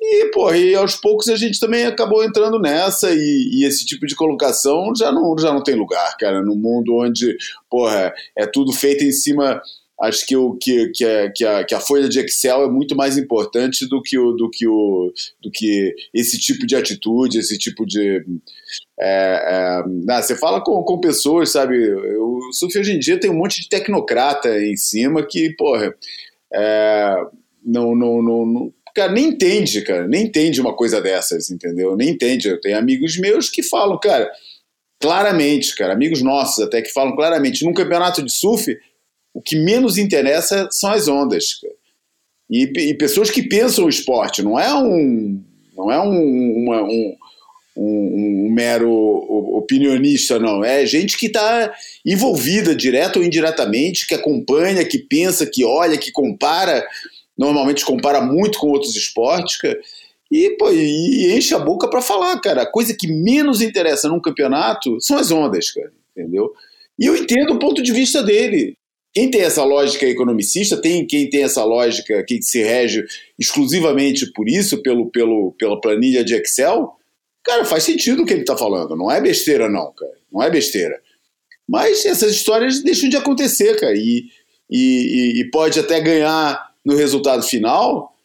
E, 0.00 0.30
pô, 0.30 0.52
e 0.52 0.74
aos 0.74 0.96
poucos 0.96 1.28
a 1.28 1.36
gente 1.36 1.58
também 1.58 1.86
acabou 1.86 2.22
entrando 2.22 2.58
nessa 2.58 3.12
e, 3.14 3.50
e, 3.52 3.64
esse 3.64 3.84
tipo 3.86 4.06
de 4.06 4.14
colocação 4.14 4.92
já 4.96 5.10
não, 5.10 5.36
já 5.38 5.52
não 5.52 5.62
tem 5.62 5.74
lugar, 5.74 6.16
cara, 6.18 6.42
no 6.42 6.54
mundo 6.54 6.94
onde, 6.96 7.36
porra, 7.70 8.12
é 8.36 8.46
tudo 8.46 8.72
feito 8.72 9.04
em 9.04 9.12
cima. 9.12 9.60
Acho 9.98 10.26
que, 10.26 10.36
o, 10.36 10.54
que, 10.54 10.90
que, 10.90 11.04
a, 11.06 11.32
que, 11.32 11.44
a, 11.44 11.64
que 11.64 11.74
a 11.74 11.80
folha 11.80 12.06
de 12.06 12.20
Excel 12.20 12.64
é 12.64 12.68
muito 12.68 12.94
mais 12.94 13.16
importante 13.16 13.88
do 13.88 14.02
que, 14.02 14.18
o, 14.18 14.32
do, 14.32 14.50
que 14.50 14.68
o, 14.68 15.10
do 15.42 15.50
que 15.50 15.94
esse 16.12 16.38
tipo 16.38 16.66
de 16.66 16.76
atitude, 16.76 17.38
esse 17.38 17.56
tipo 17.56 17.86
de. 17.86 18.22
É, 19.00 19.80
é, 19.80 20.20
você 20.20 20.36
fala 20.36 20.62
com, 20.62 20.82
com 20.82 21.00
pessoas, 21.00 21.50
sabe? 21.52 21.90
O 22.18 22.52
surf 22.52 22.78
hoje 22.78 22.92
em 22.92 22.98
dia 22.98 23.18
tem 23.18 23.30
um 23.30 23.38
monte 23.38 23.62
de 23.62 23.70
tecnocrata 23.70 24.60
em 24.60 24.76
cima 24.76 25.26
que, 25.26 25.54
porra, 25.56 25.94
é, 26.52 27.14
não, 27.64 27.96
não, 27.96 28.22
não, 28.22 28.72
cara, 28.96 29.12
nem 29.12 29.26
entende, 29.26 29.82
cara, 29.82 30.08
nem 30.08 30.24
entende 30.24 30.58
uma 30.58 30.74
coisa 30.74 31.02
dessas, 31.02 31.50
entendeu? 31.50 31.94
Nem 31.94 32.10
entende. 32.10 32.48
Eu 32.48 32.58
tenho 32.58 32.78
amigos 32.78 33.18
meus 33.18 33.50
que 33.50 33.62
falam, 33.62 34.00
cara, 34.00 34.30
claramente, 34.98 35.76
cara, 35.76 35.92
amigos 35.92 36.22
nossos 36.22 36.64
até 36.64 36.80
que 36.80 36.92
falam 36.92 37.14
claramente, 37.14 37.62
num 37.62 37.74
campeonato 37.74 38.22
de 38.22 38.32
surf, 38.32 38.74
o 39.34 39.42
que 39.42 39.54
menos 39.56 39.98
interessa 39.98 40.66
são 40.72 40.90
as 40.90 41.06
ondas, 41.08 41.60
cara. 41.60 41.74
E, 42.48 42.62
e 42.62 42.94
pessoas 42.94 43.30
que 43.30 43.42
pensam 43.42 43.84
o 43.84 43.88
esporte, 43.88 44.42
não 44.42 44.58
é 44.58 44.72
um, 44.72 45.42
não 45.76 45.92
é 45.92 46.00
um, 46.00 46.64
uma, 46.64 46.82
um, 46.84 47.16
um, 47.76 48.46
um, 48.46 48.52
mero 48.54 48.90
opinionista, 49.58 50.38
não. 50.38 50.64
É 50.64 50.86
gente 50.86 51.18
que 51.18 51.26
está 51.26 51.74
envolvida, 52.04 52.74
direto 52.74 53.18
ou 53.18 53.24
indiretamente, 53.24 54.06
que 54.06 54.14
acompanha, 54.14 54.84
que 54.86 54.98
pensa, 54.98 55.44
que 55.44 55.64
olha, 55.64 55.98
que 55.98 56.12
compara 56.12 56.86
normalmente 57.36 57.84
compara 57.84 58.20
muito 58.20 58.58
com 58.58 58.68
outros 58.68 58.96
esportes, 58.96 59.56
cara, 59.58 59.78
e, 60.30 60.50
pô, 60.58 60.70
e 60.70 61.32
enche 61.32 61.54
a 61.54 61.58
boca 61.58 61.88
para 61.88 62.02
falar, 62.02 62.40
cara. 62.40 62.62
A 62.62 62.70
coisa 62.70 62.94
que 62.94 63.06
menos 63.06 63.60
interessa 63.60 64.08
num 64.08 64.20
campeonato 64.20 65.00
são 65.00 65.16
as 65.16 65.30
ondas, 65.30 65.70
cara, 65.70 65.92
entendeu? 66.16 66.52
E 66.98 67.06
eu 67.06 67.16
entendo 67.16 67.54
o 67.54 67.58
ponto 67.58 67.82
de 67.82 67.92
vista 67.92 68.22
dele. 68.22 68.76
Quem 69.14 69.30
tem 69.30 69.42
essa 69.42 69.64
lógica 69.64 70.04
economicista, 70.04 70.76
tem 70.76 71.06
quem 71.06 71.30
tem 71.30 71.42
essa 71.42 71.64
lógica 71.64 72.22
que 72.24 72.42
se 72.42 72.62
rege 72.62 73.04
exclusivamente 73.38 74.30
por 74.32 74.46
isso, 74.46 74.82
pelo, 74.82 75.10
pelo, 75.10 75.52
pela 75.52 75.80
planilha 75.80 76.22
de 76.22 76.34
Excel, 76.34 76.92
cara, 77.42 77.64
faz 77.64 77.84
sentido 77.84 78.22
o 78.22 78.26
que 78.26 78.34
ele 78.34 78.42
está 78.42 78.56
falando. 78.56 78.94
Não 78.94 79.10
é 79.10 79.20
besteira, 79.20 79.70
não, 79.70 79.92
cara. 79.92 80.12
Não 80.30 80.42
é 80.42 80.50
besteira. 80.50 81.00
Mas 81.66 82.04
essas 82.04 82.32
histórias 82.32 82.82
deixam 82.82 83.08
de 83.08 83.16
acontecer, 83.16 83.78
cara. 83.80 83.96
E, 83.96 84.26
e, 84.70 85.40
e 85.40 85.50
pode 85.50 85.80
até 85.80 85.98
ganhar 86.00 86.65
no 86.86 86.94
resultado 86.94 87.42
final, 87.42 88.16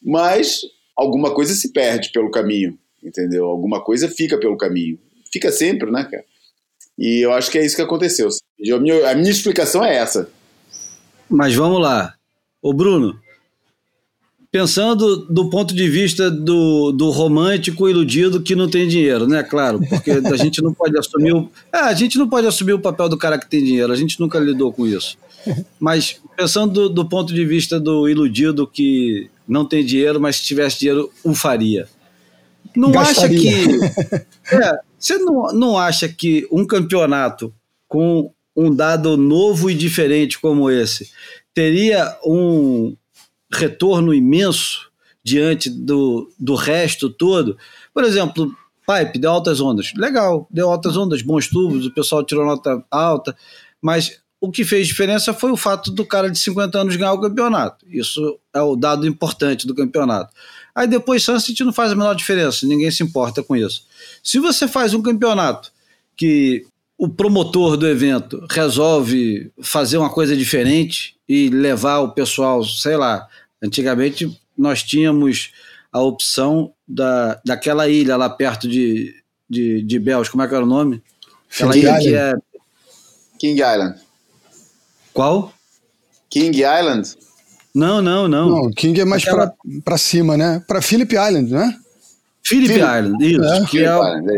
mas 0.00 0.60
alguma 0.96 1.34
coisa 1.34 1.52
se 1.52 1.72
perde 1.72 2.12
pelo 2.12 2.30
caminho, 2.30 2.78
entendeu? 3.02 3.46
Alguma 3.46 3.82
coisa 3.82 4.08
fica 4.08 4.38
pelo 4.38 4.56
caminho. 4.56 4.96
Fica 5.32 5.50
sempre, 5.50 5.90
né, 5.90 6.04
cara? 6.04 6.24
E 6.96 7.26
eu 7.26 7.32
acho 7.32 7.50
que 7.50 7.58
é 7.58 7.66
isso 7.66 7.74
que 7.74 7.82
aconteceu. 7.82 8.28
A 8.72 8.78
minha, 8.78 9.10
a 9.10 9.14
minha 9.16 9.30
explicação 9.30 9.84
é 9.84 9.96
essa. 9.96 10.30
Mas 11.28 11.56
vamos 11.56 11.82
lá. 11.82 12.14
Ô 12.62 12.72
Bruno, 12.72 13.18
pensando 14.48 15.16
do 15.26 15.50
ponto 15.50 15.74
de 15.74 15.88
vista 15.88 16.30
do, 16.30 16.92
do 16.92 17.10
romântico 17.10 17.88
iludido 17.88 18.40
que 18.40 18.54
não 18.54 18.70
tem 18.70 18.86
dinheiro, 18.86 19.26
né? 19.26 19.42
Claro, 19.42 19.80
porque 19.88 20.12
a 20.12 20.36
gente 20.36 20.62
não 20.62 20.72
pode 20.72 20.96
assumir 20.96 21.34
o, 21.34 21.50
é, 21.72 21.78
a 21.78 21.92
gente 21.94 22.16
não 22.16 22.28
pode 22.28 22.46
assumir 22.46 22.74
o 22.74 22.78
papel 22.78 23.08
do 23.08 23.18
cara 23.18 23.36
que 23.36 23.50
tem 23.50 23.64
dinheiro, 23.64 23.92
a 23.92 23.96
gente 23.96 24.20
nunca 24.20 24.38
lidou 24.38 24.72
com 24.72 24.86
isso. 24.86 25.18
Mas 25.78 26.20
pensando 26.36 26.72
do, 26.72 26.88
do, 26.88 27.08
ponto 27.08 27.32
de 27.32 27.44
vista 27.44 27.78
do 27.78 28.08
iludido 28.08 28.66
que 28.66 29.30
não 29.46 29.64
tem 29.64 29.84
dinheiro, 29.84 30.20
mas 30.20 30.36
se 30.36 30.44
tivesse 30.44 30.80
dinheiro, 30.80 31.10
o 31.22 31.34
faria. 31.34 31.88
Não 32.74 32.90
Gastaria. 32.90 33.38
acha 33.38 33.78
que. 34.08 34.54
É, 34.54 34.78
você 34.98 35.16
não, 35.18 35.52
não 35.52 35.78
acha 35.78 36.08
que 36.08 36.46
um 36.50 36.66
campeonato 36.66 37.54
com 37.88 38.30
um 38.56 38.74
dado 38.74 39.16
novo 39.16 39.70
e 39.70 39.74
diferente 39.74 40.38
como 40.38 40.70
esse 40.70 41.10
teria 41.54 42.16
um 42.24 42.96
retorno 43.52 44.12
imenso 44.12 44.90
diante 45.22 45.70
do, 45.70 46.30
do 46.38 46.54
resto 46.54 47.08
todo? 47.08 47.56
Por 47.92 48.04
exemplo, 48.04 48.54
Pipe 48.86 49.18
deu 49.18 49.30
altas 49.30 49.60
ondas. 49.60 49.92
Legal, 49.96 50.46
deu 50.50 50.70
altas 50.70 50.96
ondas, 50.96 51.22
bons 51.22 51.48
tubos, 51.48 51.86
o 51.86 51.94
pessoal 51.94 52.24
tirou 52.24 52.44
nota 52.44 52.84
alta, 52.90 53.36
mas 53.80 54.20
o 54.44 54.50
que 54.50 54.62
fez 54.62 54.86
diferença 54.86 55.32
foi 55.32 55.50
o 55.50 55.56
fato 55.56 55.90
do 55.90 56.04
cara 56.04 56.30
de 56.30 56.38
50 56.38 56.78
anos 56.78 56.96
ganhar 56.96 57.14
o 57.14 57.20
campeonato. 57.20 57.86
Isso 57.88 58.38
é 58.52 58.60
o 58.60 58.76
dado 58.76 59.06
importante 59.06 59.66
do 59.66 59.74
campeonato. 59.74 60.34
Aí 60.74 60.86
depois 60.86 61.22
Sunset 61.22 61.64
não 61.64 61.72
faz 61.72 61.92
a 61.92 61.94
menor 61.94 62.14
diferença, 62.14 62.66
ninguém 62.66 62.90
se 62.90 63.02
importa 63.02 63.42
com 63.42 63.56
isso. 63.56 63.86
Se 64.22 64.38
você 64.38 64.68
faz 64.68 64.92
um 64.92 65.00
campeonato 65.00 65.72
que 66.14 66.66
o 66.98 67.08
promotor 67.08 67.78
do 67.78 67.88
evento 67.88 68.46
resolve 68.50 69.50
fazer 69.62 69.96
uma 69.96 70.10
coisa 70.10 70.36
diferente 70.36 71.16
e 71.26 71.48
levar 71.48 72.00
o 72.00 72.12
pessoal, 72.12 72.62
sei 72.62 72.98
lá, 72.98 73.26
antigamente 73.62 74.30
nós 74.58 74.82
tínhamos 74.82 75.52
a 75.90 76.02
opção 76.02 76.70
da, 76.86 77.40
daquela 77.46 77.88
ilha 77.88 78.14
lá 78.14 78.28
perto 78.28 78.68
de, 78.68 79.14
de, 79.48 79.82
de 79.82 79.98
Bells, 79.98 80.30
como 80.30 80.42
é 80.42 80.48
que 80.48 80.54
era 80.54 80.64
o 80.64 80.68
nome? 80.68 81.02
Aquela 81.50 81.72
King 81.72 81.86
ilha 81.86 81.98
que 81.98 82.14
é. 82.14 82.34
King 83.38 83.60
Island. 83.62 84.03
Qual? 85.14 85.52
King 86.28 86.58
Island? 86.62 87.14
Não, 87.74 88.02
não, 88.02 88.28
não. 88.28 88.50
Não, 88.50 88.70
King 88.70 89.00
é 89.00 89.04
mais 89.04 89.22
Aquela- 89.22 89.46
pra, 89.46 89.56
pra 89.84 89.98
cima, 89.98 90.36
né? 90.36 90.62
Pra 90.66 90.82
Phillip 90.82 91.14
Island, 91.14 91.50
né? 91.52 91.74
Phillip 92.42 92.72
Phillip- 92.74 92.86
Island, 92.98 93.24
isso. 93.32 93.44
É. 93.44 93.66
Que, 93.66 93.84
é, 93.84 93.96
o- 93.96 94.02
Island, 94.18 94.30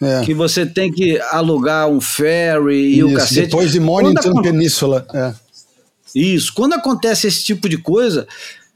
é. 0.00 0.20
É. 0.20 0.24
que 0.24 0.34
você 0.34 0.66
tem 0.66 0.90
que 0.92 1.20
alugar 1.30 1.88
um 1.88 2.00
ferry 2.00 2.96
e 2.96 3.04
o 3.04 3.08
Isso, 3.08 3.16
cacete. 3.18 3.40
depois 3.42 3.70
de 3.72 3.78
Mornington 3.78 4.32
Quando 4.32 4.42
Península. 4.42 5.06
É. 5.14 5.32
Isso. 6.14 6.52
Quando 6.54 6.72
acontece 6.74 7.26
esse 7.28 7.44
tipo 7.44 7.68
de 7.68 7.78
coisa, 7.78 8.26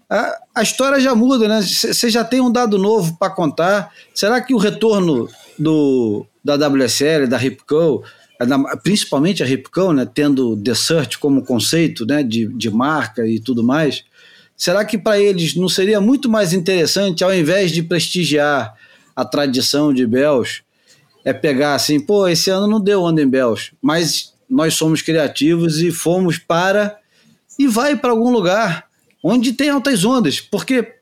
a, 0.08 0.38
a 0.54 0.62
história 0.62 1.00
já 1.00 1.14
muda, 1.16 1.48
né? 1.48 1.60
Você 1.62 2.08
já 2.10 2.22
tem 2.22 2.40
um 2.40 2.50
dado 2.52 2.78
novo 2.78 3.16
para 3.18 3.32
contar. 3.32 3.90
Será 4.14 4.40
que 4.40 4.54
o 4.54 4.58
retorno 4.58 5.28
do, 5.58 6.24
da 6.44 6.54
WSL, 6.56 7.26
da 7.26 7.36
Ripco, 7.36 8.04
principalmente 8.82 9.42
a 9.42 9.46
Ripco, 9.46 9.92
né, 9.92 10.06
tendo 10.12 10.56
The 10.56 10.72
como 11.18 11.44
conceito 11.44 12.04
né, 12.04 12.22
de, 12.22 12.46
de 12.48 12.70
marca 12.70 13.26
e 13.26 13.40
tudo 13.40 13.62
mais, 13.62 14.04
será 14.56 14.84
que 14.84 14.98
para 14.98 15.18
eles 15.18 15.54
não 15.54 15.68
seria 15.68 16.00
muito 16.00 16.28
mais 16.28 16.52
interessante, 16.52 17.24
ao 17.24 17.34
invés 17.34 17.72
de 17.72 17.82
prestigiar 17.82 18.74
a 19.14 19.24
tradição 19.24 19.92
de 19.92 20.06
Bells, 20.06 20.62
é 21.24 21.32
pegar 21.32 21.74
assim, 21.74 21.98
pô, 21.98 22.28
esse 22.28 22.50
ano 22.50 22.66
não 22.66 22.80
deu 22.80 23.02
onda 23.02 23.22
em 23.22 23.28
Bells, 23.28 23.72
mas 23.80 24.34
nós 24.48 24.74
somos 24.74 25.02
criativos 25.02 25.80
e 25.80 25.90
fomos 25.90 26.38
para 26.38 26.96
e 27.58 27.66
vai 27.66 27.96
para 27.96 28.10
algum 28.10 28.30
lugar 28.30 28.86
onde 29.22 29.52
tem 29.52 29.70
altas 29.70 30.04
ondas, 30.04 30.40
porque 30.40 30.94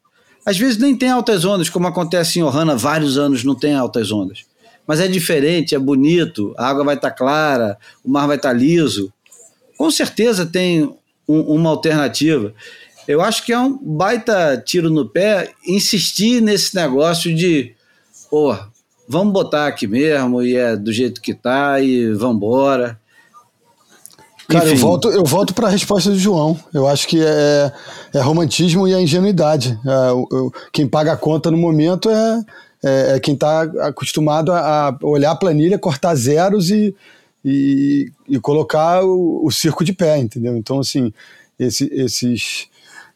às 0.47 0.57
vezes 0.57 0.79
nem 0.79 0.97
tem 0.97 1.11
altas 1.11 1.45
ondas, 1.45 1.69
como 1.69 1.87
acontece 1.87 2.39
em 2.39 2.43
Ohana, 2.43 2.77
vários 2.77 3.19
anos 3.19 3.45
não 3.45 3.55
tem 3.55 3.75
altas 3.75 4.13
ondas. 4.13 4.45
Mas 4.87 5.01
é 5.01 5.09
diferente, 5.09 5.75
é 5.75 5.79
bonito, 5.79 6.55
a 6.59 6.69
água 6.69 6.85
vai 6.85 6.95
estar 6.97 7.11
clara, 7.11 7.79
o 8.05 8.11
mar 8.11 8.27
vai 8.27 8.37
estar 8.37 8.53
liso. 8.53 9.13
Com 9.79 9.91
certeza 9.91 10.45
tem 10.45 10.85
um- 11.27 11.41
uma 11.41 11.71
alternativa. 11.71 12.53
Eu 13.09 13.21
acho 13.21 13.45
que 13.45 13.53
é 13.53 13.59
um 13.59 13.79
baita 13.83 14.63
tiro 14.65 14.91
no 14.91 15.09
pé 15.09 15.53
insistir 15.67 16.41
nesse 16.41 16.75
negócio 16.75 17.35
de, 17.35 17.75
pô, 18.31 18.57
vamos 19.09 19.33
botar 19.33 19.67
aqui 19.67 19.87
mesmo 19.87 20.43
e 20.43 20.55
é 20.57 20.77
do 20.77 20.93
jeito 20.93 21.21
que 21.21 21.35
tá 21.35 21.81
e 21.81 22.13
vamos 22.13 22.37
embora. 22.37 22.99
Cara, 24.49 24.67
eu 24.67 24.73
Enfim. 24.75 24.83
volto, 24.83 25.09
eu 25.11 25.25
volto 25.25 25.55
para 25.55 25.69
a 25.69 25.71
resposta 25.71 26.11
do 26.11 26.19
João. 26.19 26.59
Eu 26.73 26.87
acho 26.87 27.09
que 27.09 27.19
é, 27.19 27.73
é 28.13 28.21
romantismo 28.21 28.87
e 28.87 28.93
é 28.93 29.01
ingenuidade. 29.01 29.79
É, 29.87 30.13
o- 30.13 30.53
quem 30.71 30.87
paga 30.87 31.13
a 31.13 31.17
conta 31.17 31.51
no 31.51 31.57
momento 31.57 32.11
é, 32.11 32.45
é, 32.85 33.17
é 33.17 33.21
quem 33.21 33.35
está 33.35 33.63
acostumado 33.63 34.53
a, 34.53 34.97
olhar 35.03 35.31
a 35.31 35.37
planilha, 35.37 35.79
cortar 35.79 36.15
zeros 36.15 36.71
e, 36.71 36.95
e, 37.45 38.11
e 38.29 38.39
colocar 38.39 39.03
o, 39.05 39.45
o 39.45 39.51
circo 39.51 39.85
de 39.85 39.93
pé, 39.93 40.19
entendeu? 40.19 40.57
Então, 40.57 40.79
assim, 40.81 41.13
esse- 41.59 41.91
esses, 41.93 42.67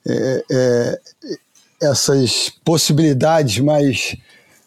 é, 0.07 0.45
é, 0.51 1.01
essas 1.83 2.51
possibilidades 2.65 3.59
mais 3.61 4.17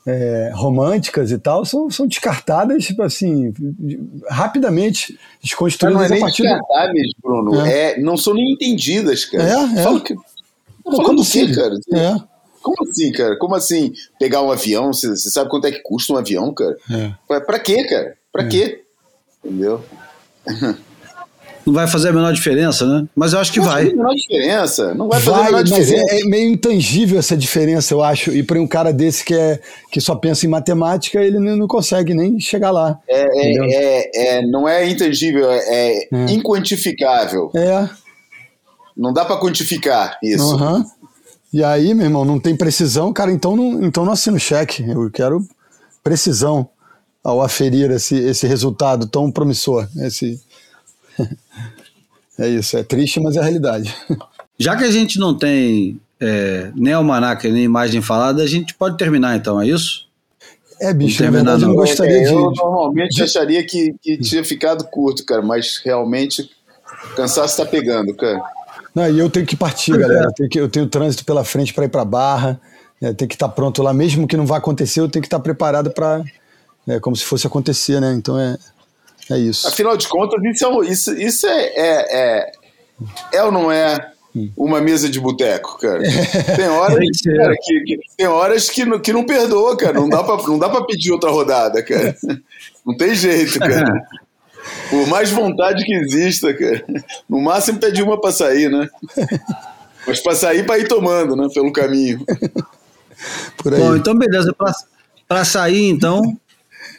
é, 0.05 0.51
românticas 0.53 1.31
e 1.31 1.37
tal 1.37 1.63
são, 1.63 1.89
são 1.89 2.07
descartadas, 2.07 2.83
tipo 2.83 3.03
assim, 3.03 3.53
rapidamente 4.29 5.17
desconstruídas 5.43 5.95
não 5.95 6.03
é 6.03 6.07
a 6.07 6.09
nem 6.09 6.19
partir 6.21 6.41
do, 6.43 6.49
descartáveis, 6.49 7.11
Bruno. 7.21 7.61
É. 7.65 7.99
não 7.99 8.17
são 8.17 8.33
nem 8.33 8.53
entendidas, 8.53 9.25
cara. 9.25 9.43
É, 9.43 9.79
é. 9.79 9.83
Fala 9.83 10.01
que, 10.01 10.15
falando 10.83 11.17
do 11.23 11.29
quê, 11.29 11.41
assim? 11.41 11.53
cara? 11.53 11.75
É. 11.93 12.30
Como 12.61 12.89
assim, 12.89 13.11
cara? 13.11 13.37
Como 13.37 13.55
assim 13.55 13.93
pegar 14.19 14.41
um 14.41 14.51
avião? 14.51 14.93
Você 14.93 15.15
sabe 15.17 15.49
quanto 15.49 15.65
é 15.67 15.71
que 15.71 15.79
custa 15.81 16.13
um 16.13 16.17
avião, 16.17 16.53
cara? 16.53 16.77
É. 16.91 17.39
Pra, 17.39 17.59
quê, 17.59 17.83
cara? 17.85 18.15
Pra 18.31 18.47
quê? 18.47 18.81
Entendeu? 19.43 19.83
Não 21.65 21.73
vai 21.75 21.87
fazer 21.87 22.09
a 22.09 22.13
menor 22.13 22.33
diferença, 22.33 22.85
né? 22.87 23.07
Mas 23.15 23.33
eu 23.33 23.39
acho 23.39 23.51
que 23.53 23.59
Não 23.59 23.65
vai. 23.67 23.83
faz 23.83 23.93
a 23.93 23.95
menor 23.95 24.15
diferença. 24.15 24.93
Não 24.95 25.07
vai 25.07 25.19
fazer 25.19 25.29
a 25.35 25.39
Vai, 25.41 25.45
menor 25.51 25.61
mas 25.69 25.69
diferença. 25.87 26.15
é, 26.15 26.19
é 26.21 26.23
meio 26.25 26.49
intangível 26.51 27.19
essa 27.19 27.37
diferença, 27.37 27.93
eu 27.93 28.01
acho. 28.03 28.31
E 28.31 28.41
para 28.41 28.59
um 28.59 28.65
cara 28.67 28.91
desse 28.91 29.23
que, 29.23 29.35
é, 29.35 29.59
que 29.91 30.01
só 30.01 30.15
pensa 30.15 30.45
em 30.45 30.49
matemática, 30.49 31.19
ele 31.21 31.39
não 31.39 31.55
não 31.55 31.67
consegue 31.67 32.15
nem 32.15 32.39
chegar 32.39 32.71
lá. 32.71 32.99
É, 33.07 33.21
é, 33.21 33.57
é, 33.73 34.37
é- 34.37 34.41
não 34.47 34.67
é 34.67 34.87
intangível, 34.89 35.51
é, 35.51 35.59
É. 35.61 36.07
inquantificável. 36.31 37.51
É, 37.55 37.87
Não 38.97 39.13
dá 39.13 39.23
pra 39.23 39.37
quantificar 39.37 40.17
isso. 40.23 40.55
aham. 40.55 40.83
E 41.53 41.63
aí, 41.63 41.93
meu 41.93 42.05
irmão, 42.05 42.23
não 42.23 42.39
tem 42.39 42.55
precisão, 42.55 43.11
cara, 43.11 43.31
então 43.31 43.55
não, 43.55 43.83
então 43.83 44.05
não 44.05 44.13
assino 44.13 44.39
cheque. 44.39 44.83
Eu 44.89 45.09
quero 45.11 45.45
precisão 46.03 46.69
ao 47.23 47.41
aferir 47.41 47.91
esse, 47.91 48.15
esse 48.15 48.47
resultado 48.47 49.07
tão 49.07 49.31
promissor. 49.31 49.87
Esse... 49.97 50.41
é 52.39 52.47
isso, 52.47 52.77
é 52.77 52.83
triste, 52.83 53.19
mas 53.19 53.35
é 53.35 53.39
a 53.39 53.43
realidade. 53.43 53.95
Já 54.57 54.75
que 54.75 54.83
a 54.83 54.91
gente 54.91 55.19
não 55.19 55.37
tem 55.37 55.99
é, 56.19 56.71
nem 56.75 56.93
almanac 56.93 57.49
nem 57.49 57.63
imagem 57.63 58.01
falada, 58.01 58.43
a 58.43 58.47
gente 58.47 58.73
pode 58.75 58.95
terminar 58.97 59.35
então, 59.35 59.59
é 59.59 59.67
isso? 59.67 60.07
É, 60.79 60.93
bicho, 60.93 61.23
Não 61.23 61.31
verdade 61.31 61.61
eu 61.61 61.67
não 61.67 61.75
gostaria 61.75 62.17
É, 62.17 62.23
de. 62.23 62.33
eu 62.33 62.51
normalmente 62.51 63.21
acharia 63.21 63.63
que, 63.63 63.93
que 64.01 64.17
tinha 64.17 64.43
ficado 64.43 64.83
curto, 64.85 65.23
cara, 65.25 65.41
mas 65.41 65.79
realmente 65.83 66.49
o 67.11 67.15
cansaço 67.15 67.57
tá 67.57 67.65
pegando, 67.65 68.15
cara. 68.15 68.41
Não, 68.93 69.09
e 69.09 69.19
eu 69.19 69.29
tenho 69.29 69.45
que 69.45 69.55
partir, 69.55 69.91
Pois 69.91 70.01
galera. 70.01 70.23
é. 70.23 70.27
Eu 70.27 70.33
tenho, 70.33 70.49
que, 70.49 70.59
eu 70.59 70.69
tenho 70.69 70.87
trânsito 70.87 71.23
pela 71.25 71.43
frente 71.43 71.73
para 71.73 71.85
ir 71.85 71.89
para 71.89 72.03
Barra. 72.05 72.59
né, 73.01 73.13
tem 73.13 73.27
que 73.27 73.35
estar 73.35 73.49
pronto 73.49 73.81
lá, 73.81 73.93
mesmo 73.93 74.27
que 74.27 74.35
não 74.37 74.45
vá 74.45 74.57
acontecer, 74.57 74.99
eu 74.99 75.09
tenho 75.09 75.21
que 75.21 75.27
estar 75.27 75.39
preparado 75.39 75.91
para. 75.91 76.23
É, 76.87 76.99
como 76.99 77.15
se 77.15 77.23
fosse 77.23 77.45
acontecer, 77.45 78.01
né? 78.01 78.11
Então 78.13 78.37
é, 78.39 78.57
é 79.29 79.37
isso. 79.37 79.67
Afinal 79.67 79.95
de 79.95 80.07
contas, 80.07 80.41
isso, 80.43 80.65
é, 80.65 80.85
isso, 80.87 81.13
isso 81.13 81.47
é, 81.47 81.63
é, 81.63 82.17
é, 82.19 82.51
é 83.33 83.43
ou 83.43 83.51
não 83.51 83.71
é 83.71 84.11
uma 84.57 84.81
mesa 84.81 85.07
de 85.09 85.19
boteco, 85.19 85.77
cara? 85.79 86.01
Tem 86.55 86.67
horas, 86.67 87.21
cara, 87.23 87.53
que, 87.61 87.79
que- 87.83 87.99
tem 88.17 88.27
horas 88.27 88.69
que, 88.69 88.83
não- 88.85 88.99
que 88.99 89.13
não 89.13 89.23
perdoa, 89.25 89.77
cara. 89.77 89.93
Não 89.93 90.09
dá, 90.09 90.23
pra, 90.23 90.37
não 90.47 90.57
dá 90.57 90.69
pra 90.69 90.83
pedir 90.85 91.11
outra 91.11 91.29
rodada, 91.29 91.83
cara. 91.83 92.15
Não 92.83 92.97
tem 92.97 93.13
jeito, 93.13 93.59
cara. 93.59 93.93
Por 94.89 95.07
mais 95.07 95.31
vontade 95.31 95.83
que 95.83 95.93
exista, 95.93 96.53
cara. 96.53 96.85
No 97.29 97.41
máximo 97.41 97.79
pedir 97.79 98.03
uma 98.03 98.19
pra 98.19 98.31
sair, 98.31 98.69
né? 98.69 98.89
Mas 100.05 100.19
pra 100.19 100.35
sair, 100.35 100.65
pra 100.65 100.77
ir 100.77 100.87
tomando, 100.87 101.35
né? 101.35 101.47
Pelo 101.53 101.71
caminho. 101.71 102.25
Por 103.57 103.73
aí. 103.73 103.79
Bom, 103.79 103.95
então 103.95 104.15
beleza. 104.15 104.55
Para 105.27 105.45
sair, 105.45 105.89
então, 105.89 106.21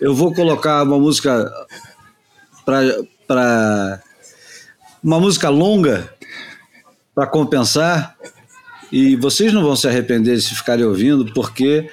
eu 0.00 0.14
vou 0.14 0.32
colocar 0.34 0.82
uma 0.82 0.98
música 0.98 1.50
para 2.64 4.00
uma 5.02 5.18
música 5.18 5.48
longa 5.48 6.12
para 7.14 7.26
compensar 7.26 8.16
e 8.90 9.16
vocês 9.16 9.52
não 9.52 9.62
vão 9.62 9.74
se 9.74 9.88
arrepender 9.88 10.36
de 10.36 10.42
se 10.42 10.54
ficarem 10.54 10.84
ouvindo, 10.84 11.32
porque 11.32 11.90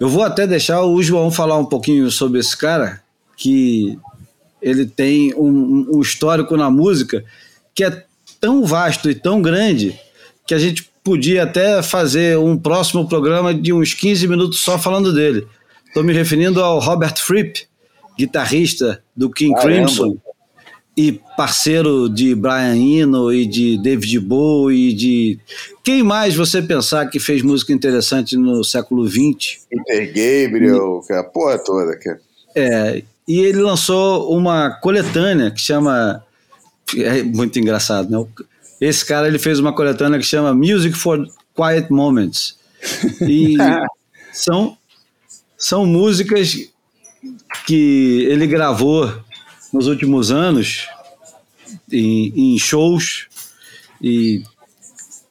eu 0.00 0.08
vou 0.08 0.22
até 0.22 0.46
deixar 0.46 0.82
o 0.82 1.02
João 1.02 1.30
falar 1.30 1.58
um 1.58 1.66
pouquinho 1.66 2.10
sobre 2.10 2.40
esse 2.40 2.56
cara, 2.56 3.02
que 3.36 3.98
ele 4.62 4.86
tem 4.86 5.34
um, 5.34 5.86
um 5.96 6.00
histórico 6.00 6.56
na 6.56 6.70
música 6.70 7.24
que 7.74 7.84
é 7.84 8.04
tão 8.40 8.64
vasto 8.64 9.10
e 9.10 9.14
tão 9.14 9.40
grande 9.40 9.98
que 10.46 10.54
a 10.54 10.58
gente 10.58 10.90
podia 11.02 11.44
até 11.44 11.82
fazer 11.82 12.38
um 12.38 12.58
próximo 12.58 13.08
programa 13.08 13.54
de 13.54 13.72
uns 13.72 13.94
15 13.94 14.28
minutos 14.28 14.60
só 14.60 14.78
falando 14.78 15.12
dele. 15.12 15.46
Estou 15.86 16.04
me 16.04 16.12
referindo 16.12 16.62
ao 16.62 16.78
Robert 16.78 17.16
Fripp, 17.18 17.66
guitarrista 18.18 19.02
do 19.16 19.30
King 19.30 19.54
Caramba. 19.54 19.86
Crimson 19.86 20.16
e 20.96 21.12
parceiro 21.36 22.08
de 22.08 22.34
Brian 22.34 22.76
Eno 22.76 23.32
e 23.32 23.46
de 23.46 23.78
David 23.78 24.20
Bowie 24.20 24.90
e 24.90 24.92
de 24.92 25.38
quem 25.82 26.02
mais 26.02 26.34
você 26.34 26.60
pensar 26.60 27.06
que 27.06 27.18
fez 27.18 27.42
música 27.42 27.72
interessante 27.72 28.36
no 28.36 28.62
século 28.62 29.08
XX. 29.08 29.66
Peter 29.70 30.06
Gabriel, 30.08 31.00
cara, 31.08 31.20
a 31.20 31.24
porra 31.24 31.58
toda, 31.58 31.96
cara. 31.96 32.20
É, 32.54 33.02
e 33.30 33.38
ele 33.38 33.60
lançou 33.60 34.36
uma 34.36 34.70
coletânea 34.70 35.52
que 35.52 35.60
chama. 35.60 36.20
É 36.96 37.22
muito 37.22 37.60
engraçado, 37.60 38.10
né? 38.10 38.26
Esse 38.80 39.06
cara 39.06 39.28
ele 39.28 39.38
fez 39.38 39.60
uma 39.60 39.72
coletânea 39.72 40.18
que 40.18 40.26
chama 40.26 40.52
Music 40.52 40.96
for 40.96 41.24
Quiet 41.54 41.92
Moments. 41.92 42.58
E 43.20 43.56
são, 44.32 44.76
são 45.56 45.86
músicas 45.86 46.56
que 47.68 48.26
ele 48.28 48.48
gravou 48.48 49.14
nos 49.72 49.86
últimos 49.86 50.32
anos 50.32 50.88
em, 51.92 52.32
em 52.54 52.58
shows. 52.58 53.28
E 54.02 54.42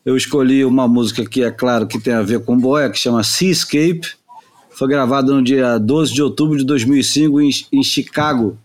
eu 0.05 0.15
escolhi 0.15 0.63
uma 0.63 0.87
música 0.87 1.25
que 1.25 1.43
é 1.43 1.51
claro 1.51 1.85
que 1.85 1.99
tem 1.99 2.13
a 2.13 2.21
ver 2.21 2.45
com 2.45 2.57
boia, 2.57 2.89
que 2.89 2.97
chama 2.97 3.23
Seascape. 3.25 4.13
Foi 4.79 4.87
gravado 4.87 5.35
no 5.35 5.43
dia 5.43 5.77
12 5.77 6.13
de 6.13 6.23
outubro 6.23 6.57
de 6.57 6.63
2005 6.63 7.41
em, 7.41 7.49
em 7.73 7.83
Chicago. 7.83 8.57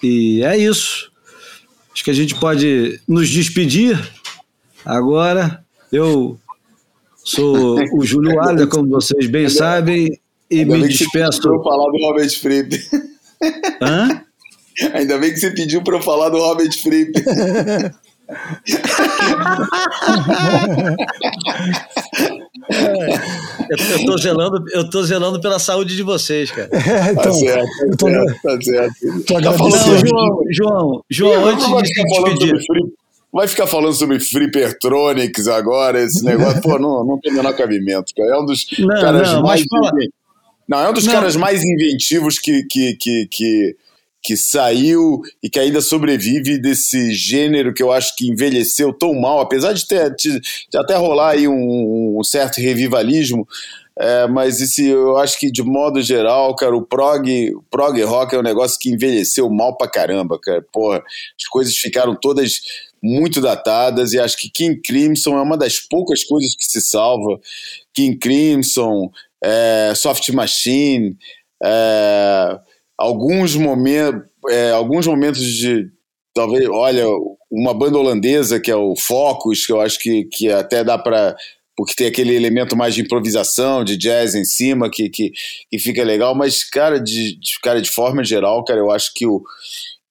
E 0.00 0.44
é 0.44 0.56
isso. 0.56 1.10
Acho 1.92 2.04
que 2.04 2.10
a 2.12 2.14
gente 2.14 2.36
pode 2.36 3.00
nos 3.08 3.28
despedir 3.28 3.98
agora. 4.84 5.64
Eu 5.90 6.38
Sou 7.24 7.80
o 7.96 8.04
Júlio 8.04 8.40
Alda, 8.40 8.68
como 8.68 8.90
vocês 8.90 9.26
bem 9.26 9.48
sabem, 9.48 10.20
e 10.48 10.60
Ainda 10.60 10.78
me 10.78 10.86
despeço. 10.86 11.40
pediu 11.40 11.40
pra 11.40 11.58
eu 11.58 11.64
falar 11.64 11.90
do 11.90 11.98
Robert 11.98 12.40
Fripp. 12.40 12.88
Hã? 13.82 14.22
Ainda 14.94 15.18
bem 15.18 15.32
que 15.32 15.40
você 15.40 15.50
pediu 15.50 15.82
para 15.82 15.96
eu 15.96 16.02
falar 16.02 16.28
do 16.28 16.38
Robert 16.38 16.70
Fripp. 16.80 17.12
Eu, 22.70 23.98
eu, 23.98 24.06
tô 24.06 24.18
zelando, 24.18 24.64
eu 24.72 24.88
tô 24.90 25.02
zelando 25.02 25.40
pela 25.40 25.58
saúde 25.58 25.96
de 25.96 26.02
vocês, 26.02 26.50
cara. 26.50 26.68
É, 26.72 27.10
então, 27.12 27.22
Tá 27.24 27.32
certo, 27.32 27.68
eu 27.90 27.96
tô, 27.96 28.06
tá 28.06 28.12
certo, 28.12 28.42
tá 28.42 28.62
certo. 28.62 28.94
tô 29.26 29.40
Tá 29.40 29.52
falando 29.52 29.74
agradecendo. 29.74 30.10
Não, 30.14 30.26
sobre- 30.26 30.54
João, 30.54 30.54
João, 30.54 31.02
João, 31.10 31.46
antes 31.48 31.64
ficar 31.66 31.82
de 31.82 31.88
se 31.88 31.94
falando 32.14 32.38
despedir. 32.38 32.48
sobre 32.62 32.80
Free- 32.82 32.92
Vai 33.34 33.48
ficar 33.48 33.66
falando 33.66 33.92
sobre 33.94 34.20
Flippertronics 34.20 35.48
agora, 35.48 36.02
esse 36.02 36.22
negócio. 36.24 36.60
Pô, 36.60 36.78
não, 36.78 37.04
não 37.04 37.18
tem 37.18 37.32
o 37.32 37.36
menor 37.36 37.54
cabimento, 37.56 38.12
cara. 38.16 38.30
É 38.34 38.38
um 38.38 38.44
dos 38.44 38.66
Não, 38.78 38.88
caras 39.00 39.32
não, 39.32 39.42
mais. 39.42 39.62
mas 39.62 39.80
fala- 39.90 39.92
Não, 40.68 40.78
é 40.80 40.90
um 40.90 40.92
dos 40.92 41.06
Não. 41.06 41.12
caras 41.12 41.36
mais 41.36 41.62
inventivos 41.64 42.38
que, 42.38 42.62
que, 42.64 42.94
que, 42.96 43.28
que, 43.30 43.76
que 44.22 44.36
saiu 44.36 45.20
e 45.42 45.50
que 45.50 45.58
ainda 45.58 45.80
sobrevive 45.80 46.58
desse 46.58 47.12
gênero 47.12 47.74
que 47.74 47.82
eu 47.82 47.90
acho 47.90 48.14
que 48.14 48.28
envelheceu 48.28 48.92
tão 48.92 49.14
mal, 49.14 49.40
apesar 49.40 49.72
de, 49.72 49.86
ter, 49.86 50.14
de, 50.14 50.38
de 50.40 50.78
até 50.78 50.94
rolar 50.94 51.30
aí 51.30 51.48
um, 51.48 52.18
um 52.18 52.22
certo 52.22 52.60
revivalismo. 52.60 53.46
É, 53.98 54.26
mas 54.26 54.60
esse, 54.60 54.86
eu 54.86 55.18
acho 55.18 55.38
que 55.38 55.50
de 55.50 55.62
modo 55.62 56.00
geral, 56.00 56.54
cara, 56.56 56.74
o 56.74 56.86
prog, 56.86 57.54
o 57.54 57.62
prog 57.70 58.00
rock 58.02 58.34
é 58.34 58.38
um 58.38 58.42
negócio 58.42 58.78
que 58.78 58.90
envelheceu 58.90 59.50
mal 59.50 59.76
pra 59.76 59.88
caramba, 59.88 60.38
cara. 60.38 60.64
Porra, 60.72 60.98
as 61.38 61.46
coisas 61.48 61.76
ficaram 61.76 62.14
todas 62.14 62.60
muito 63.02 63.40
datadas 63.40 64.12
e 64.12 64.20
acho 64.20 64.36
que 64.36 64.48
King 64.48 64.80
Crimson 64.80 65.36
é 65.36 65.42
uma 65.42 65.58
das 65.58 65.80
poucas 65.80 66.22
coisas 66.24 66.54
que 66.54 66.64
se 66.64 66.80
salva. 66.80 67.40
King 67.92 68.16
Crimson, 68.16 69.10
é, 69.42 69.92
Soft 69.94 70.28
Machine, 70.30 71.16
é, 71.62 72.58
alguns 72.98 73.54
momentos, 73.54 74.22
é, 74.48 74.70
alguns 74.72 75.06
momentos 75.06 75.42
de 75.42 75.90
talvez, 76.34 76.68
olha, 76.68 77.04
uma 77.50 77.74
banda 77.74 77.98
holandesa 77.98 78.58
que 78.60 78.70
é 78.70 78.76
o 78.76 78.94
Focus, 78.96 79.66
que 79.66 79.72
eu 79.72 79.80
acho 79.80 79.98
que, 79.98 80.24
que 80.24 80.50
até 80.50 80.82
dá 80.82 80.96
para 80.98 81.36
porque 81.74 81.94
tem 81.94 82.06
aquele 82.06 82.34
elemento 82.34 82.76
mais 82.76 82.94
de 82.94 83.00
improvisação, 83.00 83.82
de 83.82 83.96
jazz 83.96 84.34
em 84.34 84.44
cima, 84.44 84.90
que, 84.90 85.08
que, 85.08 85.32
que 85.70 85.78
fica 85.78 86.04
legal, 86.04 86.34
mas, 86.34 86.62
cara 86.62 87.00
de, 87.00 87.38
de, 87.38 87.60
cara, 87.62 87.80
de 87.80 87.90
forma 87.90 88.22
geral, 88.22 88.62
cara, 88.62 88.78
eu 88.78 88.90
acho 88.90 89.10
que 89.14 89.26
o, 89.26 89.42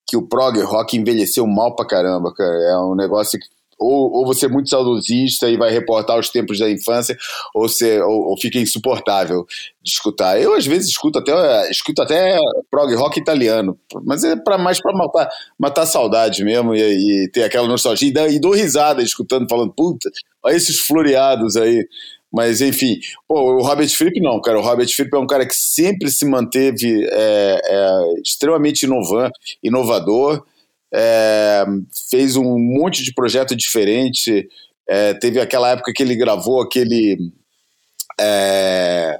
que 0.07 0.17
o 0.17 0.27
prog 0.27 0.59
rock 0.63 0.97
envelheceu 0.97 1.47
mal 1.47 1.75
pra 1.75 1.87
caramba, 1.87 2.33
cara. 2.33 2.53
É 2.53 2.77
um 2.79 2.95
negócio 2.95 3.39
que 3.39 3.45
ou, 3.81 4.13
ou 4.13 4.25
você 4.25 4.45
é 4.45 4.49
muito 4.49 4.69
saudosista 4.69 5.49
e 5.49 5.57
vai 5.57 5.71
reportar 5.71 6.19
os 6.19 6.29
tempos 6.29 6.59
da 6.59 6.69
infância, 6.69 7.17
ou, 7.53 7.67
você, 7.67 7.99
ou, 8.01 8.29
ou 8.29 8.39
fica 8.39 8.59
insuportável 8.59 9.45
de 9.83 9.91
escutar. 9.91 10.39
Eu, 10.39 10.53
às 10.53 10.65
vezes, 10.65 10.89
escuto 10.89 11.17
até, 11.17 11.69
escuto 11.71 12.01
até 12.03 12.37
prog 12.69 12.93
rock 12.93 13.19
italiano, 13.19 13.77
mas 14.05 14.23
é 14.23 14.35
pra, 14.35 14.57
mais 14.57 14.79
para 14.79 14.95
matar, 14.95 15.29
matar 15.57 15.85
saudade 15.87 16.43
mesmo 16.43 16.75
e, 16.75 17.23
e 17.23 17.31
ter 17.31 17.43
aquela 17.43 17.67
nostalgia. 17.67 18.11
E, 18.29 18.39
dou 18.39 18.53
risada 18.53 19.01
escutando, 19.01 19.49
falando, 19.49 19.73
puta, 19.73 20.09
olha 20.43 20.55
esses 20.55 20.79
floreados 20.79 21.57
aí. 21.57 21.87
Mas, 22.31 22.61
enfim, 22.61 22.97
pô, 23.27 23.57
o 23.57 23.61
Robert 23.61 23.89
Fripp 23.89 24.21
não, 24.21 24.39
cara. 24.39 24.57
O 24.57 24.61
Robert 24.61 24.87
Fripp 24.87 25.13
é 25.13 25.19
um 25.19 25.27
cara 25.27 25.45
que 25.45 25.55
sempre 25.55 26.09
se 26.09 26.25
manteve 26.25 27.05
é, 27.11 27.61
é, 27.61 28.21
extremamente 28.23 28.83
inovan, 28.83 29.29
inovador, 29.61 30.41
é, 30.93 31.65
fez 32.09 32.35
um 32.35 32.57
monte 32.57 33.03
de 33.03 33.13
projeto 33.13 33.55
diferente. 33.55 34.47
É, 34.87 35.13
teve 35.13 35.39
aquela 35.39 35.69
época 35.69 35.93
que 35.93 36.03
ele 36.03 36.15
gravou 36.15 36.61
aquele 36.61 37.17
é, 38.19 39.19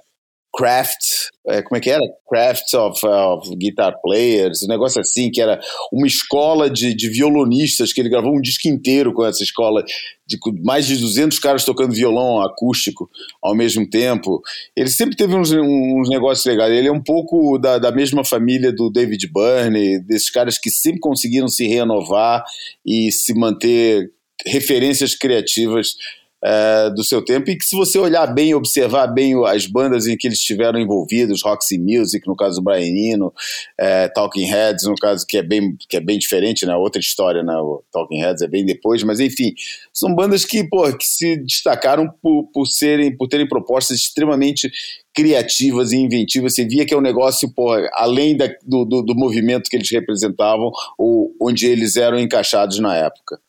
Craft, 0.54 1.30
é, 1.47 1.62
como 1.62 1.78
é 1.78 1.80
que 1.80 1.89
era? 1.89 2.02
Crafts 2.30 2.74
of, 2.74 3.06
of, 3.06 3.56
Guitar 3.56 3.95
Players, 4.02 4.64
um 4.64 4.68
negócio 4.68 4.99
assim, 4.99 5.32
que 5.32 5.41
era 5.41 5.60
uma 5.91 6.06
escola 6.06 6.70
de, 6.70 6.93
de 6.93 7.10
violonistas, 7.10 7.93
que 7.93 8.02
ele 8.02 8.10
gravou 8.10 8.36
um 8.36 8.41
disco 8.41 8.68
inteiro 8.68 9.14
com 9.14 9.26
essa 9.26 9.43
escola, 9.43 9.84
de 10.28 10.38
mais 10.62 10.86
de 10.86 10.97
200 10.97 11.39
caras 11.39 11.64
tocando 11.64 11.93
violão 11.93 12.41
acústico 12.41 13.10
ao 13.41 13.56
mesmo 13.56 13.89
tempo. 13.89 14.41
Ele 14.76 14.89
sempre 14.89 15.16
teve 15.16 15.34
uns, 15.36 15.52
uns 15.52 16.10
negócios 16.10 16.45
legais. 16.45 16.74
Ele 16.74 16.88
é 16.88 16.91
um 16.91 17.04
pouco 17.04 17.58
da, 17.58 17.78
da 17.78 17.91
mesma 17.91 18.26
família 18.26 18.74
do 18.74 18.89
David 18.89 19.32
Byrne, 19.32 19.99
desses 19.99 20.30
caras 20.30 20.58
que 20.58 20.70
sempre 20.70 20.99
conseguiram 20.99 21.47
se 21.47 21.66
renovar 21.66 22.43
e 22.86 23.10
se 23.12 23.34
manter 23.34 24.12
referências 24.45 25.16
criativas 25.16 25.95
é, 26.44 26.89
do 26.89 27.04
seu 27.04 27.24
tempo 27.24 27.50
e 27.50 27.58
que 27.58 27.64
se 27.64 27.76
você 27.76 28.00
olhar 28.00 28.26
bem, 28.28 28.54
observar 28.54 29.08
bem 29.08 29.34
as 29.46 29.68
bandas 29.68 30.08
em 30.08 30.18
que 30.18 30.28
eles 30.28 30.39
estiveram 30.39 30.80
envolvidos, 30.80 31.44
Roxy 31.44 31.78
Music, 31.78 32.28
no 32.28 32.36
caso 32.36 32.56
do 32.56 32.64
Brian 32.64 33.14
Eno, 33.14 33.34
é, 33.80 34.08
Talking 34.08 34.46
Heads, 34.46 34.86
no 34.86 34.96
caso 34.96 35.26
que 35.28 35.38
é 35.38 35.44
bem, 35.44 35.76
que 35.88 35.98
é 35.98 36.00
bem 36.00 36.18
diferente, 36.18 36.66
né? 36.66 36.76
outra 36.76 37.00
história, 37.00 37.44
né? 37.44 37.56
o 37.56 37.84
Talking 37.92 38.20
Heads 38.20 38.42
é 38.42 38.48
bem 38.48 38.66
depois, 38.66 39.04
mas 39.04 39.20
enfim, 39.20 39.54
são 39.94 40.14
bandas 40.16 40.44
que, 40.44 40.64
pô, 40.64 40.92
que 40.96 41.06
se 41.06 41.38
destacaram 41.38 42.10
por, 42.22 42.50
por, 42.54 42.66
serem, 42.66 43.16
por 43.16 43.28
terem 43.28 43.48
propostas 43.48 43.98
extremamente 43.98 44.72
criativas 45.14 45.92
e 45.92 45.98
inventivas, 45.98 46.56
você 46.56 46.66
via 46.66 46.86
que 46.86 46.94
é 46.94 46.98
um 46.98 47.02
negócio, 47.02 47.54
pô, 47.54 47.72
além 47.94 48.36
da, 48.36 48.48
do, 48.66 48.86
do, 48.86 49.02
do 49.02 49.16
movimento 49.16 49.70
que 49.70 49.76
eles 49.76 49.92
representavam, 49.92 50.72
ou 50.98 51.36
onde 51.42 51.68
eles 51.68 51.98
eram 51.98 52.18
encaixados 52.18 52.80
na 52.80 52.96
época. 52.96 53.39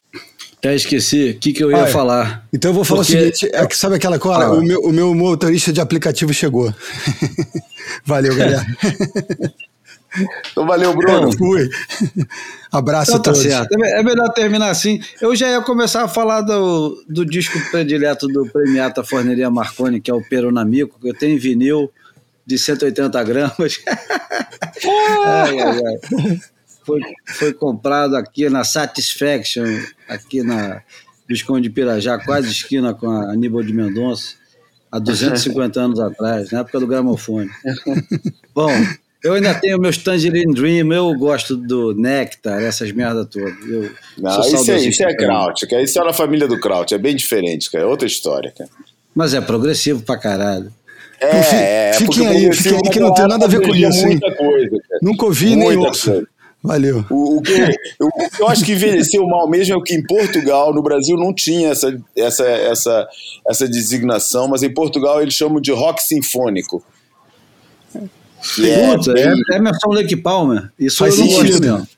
Até 0.62 0.76
esqueci 0.76 1.30
o 1.30 1.40
que, 1.40 1.52
que 1.52 1.64
eu 1.64 1.72
ia 1.72 1.78
é. 1.78 1.86
falar. 1.88 2.46
Então 2.52 2.70
eu 2.70 2.74
vou 2.74 2.84
falar 2.84 3.00
Porque- 3.04 3.16
o 3.18 3.34
seguinte: 3.34 3.50
é 3.52 3.66
que 3.66 3.76
sabe 3.76 3.96
aquela 3.96 4.16
coisa? 4.16 4.44
Ah. 4.44 4.52
O, 4.52 4.62
meu, 4.62 4.80
o 4.80 4.92
meu 4.92 5.12
motorista 5.12 5.72
de 5.72 5.80
aplicativo 5.80 6.32
chegou. 6.32 6.72
Valeu, 8.06 8.36
galera. 8.36 8.64
Então 10.52 10.66
valeu, 10.66 10.94
Bruno. 10.94 11.32
Fui. 11.36 11.68
Abraço 12.70 13.10
Então 13.12 13.20
a 13.20 13.22
tá 13.24 13.32
todos. 13.32 13.42
certo. 13.42 13.72
É 13.82 14.00
é 14.00 14.02
melhor 14.04 14.28
terminar 14.28 14.70
assim. 14.70 15.00
Eu 15.20 15.34
já 15.34 15.48
ia 15.50 15.60
começar 15.62 16.04
a 16.04 16.08
falar 16.08 16.42
do, 16.42 17.02
do 17.08 17.24
disco 17.26 17.58
predileto 17.70 18.28
do 18.28 18.46
Premiata 18.46 19.02
Forneria 19.02 19.50
Marconi, 19.50 20.00
que 20.00 20.10
é 20.10 20.14
o 20.14 20.22
Peronamico, 20.22 21.00
que 21.00 21.08
eu 21.08 21.14
tenho 21.14 21.34
em 21.34 21.38
vinil 21.38 21.90
de 22.46 22.58
180 22.58 23.24
gramas. 23.24 23.80
ai, 25.24 25.58
ai, 25.60 25.80
ai. 25.86 26.40
Foi, 26.85 27.01
foi 27.26 27.53
comprado 27.53 28.16
aqui 28.16 28.49
na 28.49 28.64
Satisfaction, 28.64 29.64
aqui 30.09 30.43
na 30.43 30.83
Visconde 31.28 31.62
de 31.62 31.70
Pirajá, 31.70 32.18
quase 32.18 32.51
esquina 32.51 32.93
com 32.93 33.09
a 33.09 33.33
Aníbal 33.33 33.62
de 33.62 33.72
Mendonça, 33.72 34.35
há 34.91 34.99
250 34.99 35.80
anos 35.80 36.01
atrás, 36.01 36.51
na 36.51 36.61
época 36.61 36.80
do 36.80 36.87
gramofone. 36.87 37.49
Bom, 38.55 38.70
eu 39.22 39.35
ainda 39.35 39.55
tenho 39.55 39.78
meus 39.78 39.97
Tangerine 39.97 40.53
Dream, 40.53 40.93
eu 40.93 41.14
gosto 41.14 41.57
do 41.57 41.95
Nectar, 41.95 42.61
essas 42.61 42.91
merda 42.91 43.24
todas. 43.24 43.55
Eu 43.68 43.91
Não, 44.18 44.41
isso 44.41 44.70
é, 44.70 44.78
isso 44.78 45.03
é. 45.05 45.14
Kraut, 45.14 45.66
cara. 45.66 45.83
Isso 45.83 45.99
é 46.01 46.05
na 46.05 46.12
família 46.12 46.49
do 46.49 46.59
Kraut, 46.59 46.93
é 46.93 46.99
bem 46.99 47.14
diferente, 47.14 47.70
cara. 47.70 47.85
É 47.85 47.87
outra 47.87 48.07
história, 48.07 48.53
cara. 48.57 48.68
Mas 49.14 49.33
é 49.33 49.41
progressivo 49.41 50.03
pra 50.03 50.16
caralho. 50.18 50.72
É, 51.20 51.28
Então, 51.28 51.59
é, 51.59 51.93
fiquem 51.93 52.26
aí, 52.26 52.53
fiquem 52.53 52.72
aí 52.74 52.80
que 52.80 52.89
naquela 52.89 53.07
não 53.09 53.14
tem 53.14 53.28
nada 53.28 53.45
a 53.45 53.49
ver 53.49 53.61
com 53.62 53.74
isso? 53.74 54.07
Muita 54.07 54.35
coisa, 54.35 54.70
cara. 54.70 55.01
Nunca 55.01 55.24
ouvi 55.24 55.55
nem 55.55 55.68
Muita 55.68 55.89
ouço. 55.89 56.11
coisa. 56.11 56.28
Valeu. 56.62 57.04
O, 57.10 57.38
o 57.38 57.42
que, 57.42 57.52
eu, 57.52 58.06
o 58.06 58.30
que 58.30 58.40
eu 58.42 58.46
acho 58.48 58.64
que 58.64 58.72
envelheceu 58.72 59.26
mal 59.26 59.48
mesmo 59.50 59.74
é 59.76 59.82
que 59.84 59.94
em 59.94 60.02
Portugal, 60.06 60.72
no 60.72 60.80
Brasil 60.82 61.16
não 61.16 61.34
tinha 61.34 61.70
essa, 61.70 62.00
essa, 62.16 62.44
essa, 62.46 63.08
essa 63.48 63.68
designação, 63.68 64.46
mas 64.46 64.62
em 64.62 64.72
Portugal 64.72 65.20
eles 65.20 65.34
chamam 65.34 65.60
de 65.60 65.72
rock 65.72 66.00
sinfônico. 66.02 66.84
Que 68.54 68.70
é 68.70 68.96
bem- 68.96 69.22
é, 69.50 69.54
é 69.54 69.56
Emerson 69.56 69.88
Lake 69.90 70.16
Palmer. 70.16 70.70
Isso 70.78 70.98
Faz 70.98 71.14
sentido. 71.14 71.60
mesmo. 71.60 71.88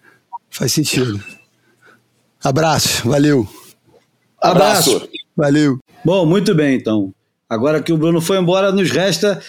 Faz 0.50 0.72
sentido. 0.72 1.22
Abraço. 2.42 3.06
Valeu. 3.08 3.48
Abraço. 4.40 5.08
Valeu. 5.36 5.78
Bom, 6.04 6.24
muito 6.26 6.54
bem, 6.54 6.76
então. 6.76 7.12
Agora 7.48 7.82
que 7.82 7.92
o 7.92 7.96
Bruno 7.98 8.20
foi 8.20 8.38
embora, 8.38 8.72
nos 8.72 8.90
resta 8.90 9.40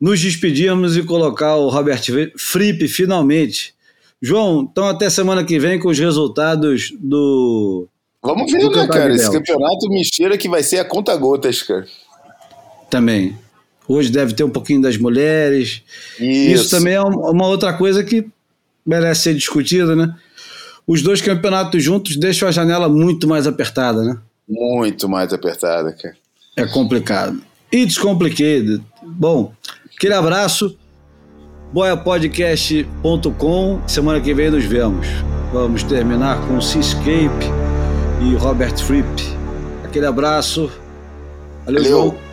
nos 0.00 0.20
despedirmos 0.20 0.96
e 0.96 1.02
colocar 1.02 1.56
o 1.56 1.68
Robert 1.68 2.02
Fripp 2.36 2.86
finalmente. 2.88 3.75
João, 4.22 4.66
então 4.70 4.86
até 4.88 5.08
semana 5.10 5.44
que 5.44 5.58
vem 5.58 5.78
com 5.78 5.88
os 5.88 5.98
resultados 5.98 6.92
do. 6.98 7.86
Vamos 8.22 8.50
ver, 8.50 8.58
Do 8.60 8.70
né, 8.76 8.86
cara? 8.88 9.14
Esse 9.14 9.30
campeonato 9.30 9.88
me 9.88 10.02
cheira 10.04 10.36
que 10.38 10.48
vai 10.48 10.62
ser 10.62 10.78
a 10.78 10.84
conta-gotas, 10.84 11.62
cara. 11.62 11.86
Também. 12.90 13.36
Hoje 13.88 14.10
deve 14.10 14.32
ter 14.34 14.42
um 14.42 14.50
pouquinho 14.50 14.80
das 14.82 14.96
mulheres. 14.96 15.82
Isso. 16.18 16.62
Isso, 16.64 16.70
também 16.70 16.94
é 16.94 17.02
um- 17.02 17.30
uma 17.30 17.46
outra 17.46 17.72
coisa 17.72 18.02
que 18.02 18.26
merece 18.84 19.22
ser 19.22 19.34
discutida, 19.34 19.94
né? 19.94 20.12
Os 20.86 21.02
dois 21.02 21.20
campeonatos 21.20 21.82
juntos 21.82 22.16
deixam 22.16 22.48
a 22.48 22.52
janela 22.52 22.88
muito 22.88 23.28
mais 23.28 23.46
apertada, 23.46 24.02
né? 24.02 24.18
Muito 24.48 25.08
mais 25.08 25.32
apertada, 25.32 25.92
cara. 25.92 26.16
É 26.56 26.64
complicado. 26.66 27.40
It's 27.72 27.98
complicated. 27.98 28.82
Bom, 29.02 29.52
aquele 29.94 30.14
abraço. 30.14 30.76
boiapodcast.com. 31.72 33.80
Semana 33.86 34.20
que 34.20 34.34
vem 34.34 34.50
nos 34.50 34.64
vemos. 34.64 35.06
Vamos 35.52 35.82
terminar 35.82 36.40
com 36.46 36.60
Seascape 36.60 37.50
e 38.22 38.36
Robert 38.36 38.78
Fripp. 38.78 39.36
Aquele 39.84 40.06
abraço. 40.06 40.70
Valeu, 41.64 41.82
Valeu. 41.82 41.98
João. 41.98 42.25